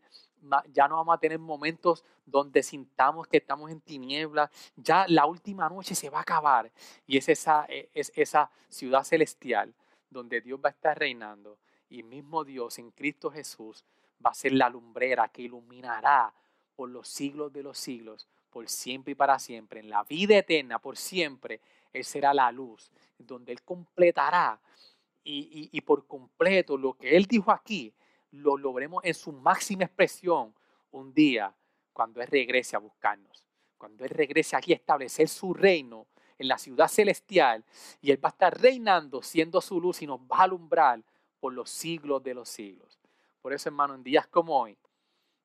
ya 0.74 0.88
no 0.88 0.96
vamos 0.96 1.16
a 1.16 1.20
tener 1.20 1.40
momentos 1.40 2.04
donde 2.26 2.64
sintamos 2.64 3.28
que 3.28 3.38
estamos 3.38 3.70
en 3.70 3.82
tinieblas, 3.82 4.50
ya 4.76 5.06
la 5.08 5.26
última 5.26 5.70
noche 5.70 5.96
se 5.96 6.10
va 6.10 6.20
a 6.20 6.22
acabar. 6.22 6.72
Y 7.06 7.18
es 7.18 7.30
esa, 7.30 7.66
e, 7.70 7.90
es 7.94 8.12
esa 8.16 8.50
ciudad 8.70 9.04
celestial 9.04 9.74
donde 10.10 10.42
Dios 10.42 10.60
va 10.64 10.70
a 10.70 10.72
estar 10.72 10.98
reinando. 10.98 11.58
Y 11.90 12.04
mismo 12.04 12.44
Dios 12.44 12.80
en 12.80 12.92
Cristo 12.92 13.30
Jesús 13.30 13.84
va 14.26 14.32
a 14.32 14.34
ser 14.34 14.54
la 14.54 14.70
lumbrera 14.70 15.28
que 15.28 15.44
iluminará 15.44 16.34
por 16.76 16.90
los 16.90 17.08
siglos 17.08 17.52
de 17.54 17.64
los 17.64 17.78
siglos, 17.78 18.28
por 18.50 18.68
siempre 18.70 19.12
y 19.12 19.16
para 19.16 19.38
siempre, 19.40 19.80
en 19.80 19.90
la 19.90 20.04
vida 20.04 20.38
eterna, 20.38 20.80
por 20.80 20.98
siempre, 20.98 21.62
Él 21.94 22.04
será 22.04 22.34
la 22.34 22.52
luz, 22.52 22.92
donde 23.18 23.52
Él 23.52 23.62
completará 23.62 24.60
y, 25.24 25.82
por 25.82 26.08
completo 26.08 26.78
lo 26.78 26.94
que 26.94 27.16
Él 27.16 27.26
dijo 27.26 27.52
aquí, 27.52 27.94
lo 28.32 28.58
logremos 28.58 29.04
en 29.04 29.14
su 29.14 29.32
máxima 29.32 29.84
expresión 29.84 30.54
un 30.92 31.14
día 31.14 31.56
cuando 31.94 32.22
Él 32.22 32.28
regrese 32.28 32.76
a 32.76 32.80
buscarnos, 32.80 33.46
cuando 33.78 34.04
Él 34.04 34.10
regrese 34.10 34.56
aquí 34.56 34.74
a 34.74 34.78
establecer 34.78 35.28
su 35.28 35.54
reino 35.54 36.08
en 36.38 36.48
la 36.48 36.58
ciudad 36.58 36.88
celestial 36.88 37.64
y 38.02 38.12
Él 38.12 38.24
va 38.24 38.30
a 38.30 38.32
estar 38.32 38.60
reinando 38.60 39.22
siendo 39.22 39.62
su 39.62 39.80
luz 39.80 40.02
y 40.02 40.08
nos 40.08 40.20
va 40.20 40.38
a 40.40 40.44
alumbrar 40.44 41.04
por 41.40 41.54
los 41.54 41.70
siglos 41.70 42.24
de 42.24 42.34
los 42.34 42.50
siglos. 42.50 43.00
Por 43.42 43.54
eso, 43.54 43.70
hermano, 43.70 43.96
en 43.96 44.04
días 44.04 44.28
como 44.28 44.60
hoy, 44.60 44.78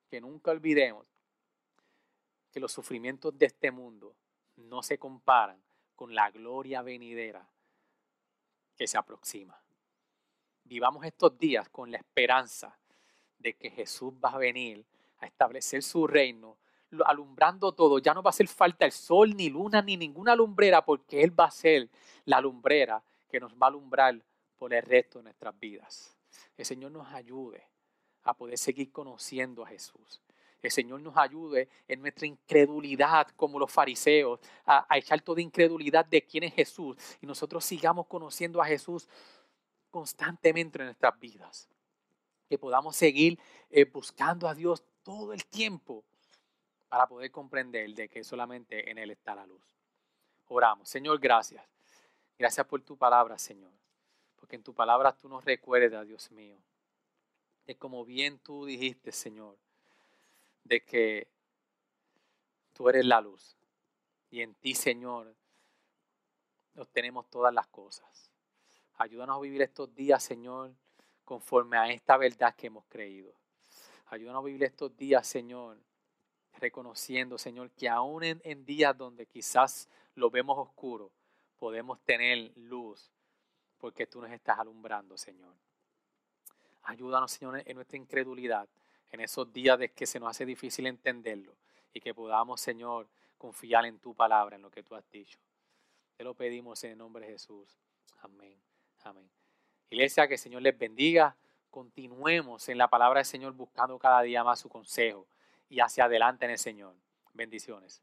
que 0.09 0.21
nunca 0.21 0.51
olvidemos 0.51 1.07
que 2.53 2.61
los 2.61 2.73
sufrimientos 2.73 3.37
de 3.37 3.47
este 3.47 3.71
mundo 3.71 4.15
no 4.57 4.83
se 4.83 4.99
comparan 4.99 5.61
con 5.95 6.15
la 6.15 6.31
gloria 6.31 6.83
venidera 6.83 7.49
que 8.77 8.87
se 8.87 8.97
aproxima 8.97 9.66
vivamos 10.67 11.05
estos 11.05 11.39
días 11.39 11.69
con 11.69 11.91
la 11.91 11.99
esperanza 11.99 12.77
de 13.39 13.55
que 13.55 13.71
Jesús 13.71 14.13
va 14.23 14.31
a 14.31 14.39
venir 14.39 14.85
a 15.21 15.27
establecer 15.27 15.83
su 15.83 16.07
reino, 16.07 16.57
alumbrando 17.05 17.73
todo. 17.73 17.99
Ya 17.99 18.15
no 18.15 18.23
va 18.23 18.29
a 18.29 18.31
hacer 18.31 18.49
falta 18.49 18.85
el 18.85 18.93
sol, 18.93 19.35
ni 19.37 19.49
luna, 19.49 19.83
ni 19.83 19.97
ninguna 19.97 20.35
lumbrera, 20.35 20.85
porque 20.85 21.23
Él 21.23 21.39
va 21.39 21.47
a 21.47 21.51
ser 21.51 21.89
la 22.25 22.41
lumbrera 22.41 23.03
que 23.29 23.41
nos 23.41 23.55
va 23.55 23.67
a 23.67 23.69
alumbrar 23.69 24.21
por 24.59 24.73
el 24.73 24.83
resto 24.83 25.19
de 25.19 25.25
nuestras 25.25 25.59
vidas. 25.59 26.17
El 26.57 26.65
Señor 26.65 26.91
nos 26.91 27.09
ayude 27.13 27.63
a 28.25 28.35
poder 28.35 28.59
seguir 28.59 28.91
conociendo 28.91 29.63
a 29.65 29.69
Jesús. 29.69 30.23
El 30.63 30.71
Señor 30.71 31.01
nos 31.01 31.17
ayude 31.17 31.69
en 31.87 32.01
nuestra 32.01 32.27
incredulidad 32.27 33.29
como 33.37 33.59
los 33.59 33.71
fariseos, 33.71 34.41
a, 34.65 34.87
a 34.93 34.99
echar 34.99 35.21
toda 35.21 35.41
incredulidad 35.41 36.05
de 36.07 36.23
quién 36.23 36.45
es 36.45 36.55
Jesús 36.55 36.97
y 37.21 37.27
nosotros 37.27 37.65
sigamos 37.65 38.07
conociendo 38.07 38.61
a 38.61 38.67
Jesús 38.67 39.09
constantemente 39.97 40.79
en 40.79 40.85
nuestras 40.85 41.19
vidas. 41.19 41.71
Que 42.51 42.59
podamos 42.59 42.95
seguir 42.95 43.41
eh, 43.71 43.87
buscando 43.87 44.47
a 44.47 44.55
Dios 44.55 44.85
todo 45.03 45.33
el 45.33 45.47
tiempo 45.47 46.05
para 46.91 47.07
poder 47.07 47.31
comprender 47.31 47.95
de 47.95 48.07
que 48.11 48.23
solamente 48.23 48.91
en 48.91 48.99
Él 48.99 49.11
está 49.11 49.35
la 49.35 49.47
luz. 49.47 49.65
Oramos. 50.49 50.87
Señor, 50.87 51.19
gracias. 51.19 51.65
Gracias 52.39 52.67
por 52.67 52.83
tu 52.83 52.99
palabra, 52.99 53.39
Señor. 53.39 53.73
Porque 54.37 54.57
en 54.57 54.63
tu 54.63 54.75
palabra 54.75 55.17
tú 55.17 55.31
nos 55.31 55.43
recuerdas, 55.47 56.07
Dios 56.07 56.31
mío, 56.31 56.59
de 57.65 57.75
como 57.75 58.05
bien 58.05 58.39
tú 58.39 58.67
dijiste, 58.67 59.13
Señor, 59.13 59.57
de 60.63 60.85
que 60.85 61.27
tú 62.75 62.91
eres 62.91 63.07
la 63.07 63.23
luz. 63.23 63.57
Y 64.31 64.43
en 64.43 64.55
ti, 64.57 64.75
Señor, 64.75 65.35
obtenemos 66.77 67.31
todas 67.31 67.55
las 67.55 67.67
cosas. 67.69 68.26
Ayúdanos 68.99 69.37
a 69.37 69.41
vivir 69.41 69.61
estos 69.61 69.95
días, 69.95 70.23
Señor, 70.23 70.73
conforme 71.25 71.77
a 71.77 71.91
esta 71.91 72.17
verdad 72.17 72.55
que 72.55 72.69
hemos 72.69 72.85
creído. 72.87 73.33
Ayúdanos 74.07 74.43
a 74.43 74.47
vivir 74.47 74.65
estos 74.65 74.97
días, 74.97 75.27
Señor, 75.27 75.77
reconociendo, 76.59 77.37
Señor, 77.37 77.71
que 77.73 77.89
aún 77.89 78.23
en, 78.25 78.65
días 78.65 78.97
donde 78.97 79.27
quizás 79.27 79.89
lo 80.15 80.31
vemos 80.31 80.57
oscuro, 80.57 81.11
podemos 81.59 82.01
tener 82.05 82.53
luz, 82.57 83.11
porque 83.79 84.07
tú 84.07 84.23
nos 84.23 84.31
estás 84.31 84.59
alumbrando, 84.59 85.19
Señor. 85.19 85.53
Ayúdanos, 86.85 87.33
Señor, 87.33 87.63
en 87.67 87.75
nuestra 87.75 87.99
incredulidad, 87.99 88.69
en 89.11 89.21
esos 89.21 89.53
días 89.53 89.79
de 89.79 89.91
que 89.91 90.07
se 90.07 90.19
nos 90.21 90.31
hace 90.31 90.47
difícil 90.47 90.87
entenderlo 90.87 91.53
y 91.93 92.01
que 92.01 92.15
podamos, 92.15 92.61
Señor, 92.61 93.09
confiar 93.37 93.85
en 93.85 93.99
tu 93.99 94.15
palabra, 94.15 94.57
en 94.57 94.63
lo 94.63 94.71
que 94.71 94.83
tú 94.83 94.95
has 94.95 95.09
dicho. 95.11 95.39
Te 96.17 96.25
lo 96.25 96.35
pedimos 96.35 96.83
en 96.85 96.93
el 96.93 96.99
nombre 96.99 97.27
de 97.27 97.33
Jesús. 97.33 97.77
Amén. 98.21 98.66
Amén. 99.07 99.31
Iglesia, 99.89 100.27
que 100.27 100.35
el 100.35 100.41
Señor 100.41 100.63
les 100.63 100.77
bendiga. 100.77 101.37
Continuemos 101.71 102.69
en 102.69 102.77
la 102.77 102.89
palabra 102.89 103.21
del 103.21 103.25
Señor 103.25 103.53
buscando 103.53 103.99
cada 104.01 104.23
día 104.23 104.43
más 104.43 104.59
su 104.59 104.69
consejo 104.69 105.29
y 105.69 105.79
hacia 105.79 106.07
adelante 106.07 106.45
en 106.45 106.51
el 106.51 106.59
Señor. 106.59 106.97
Bendiciones. 107.33 108.03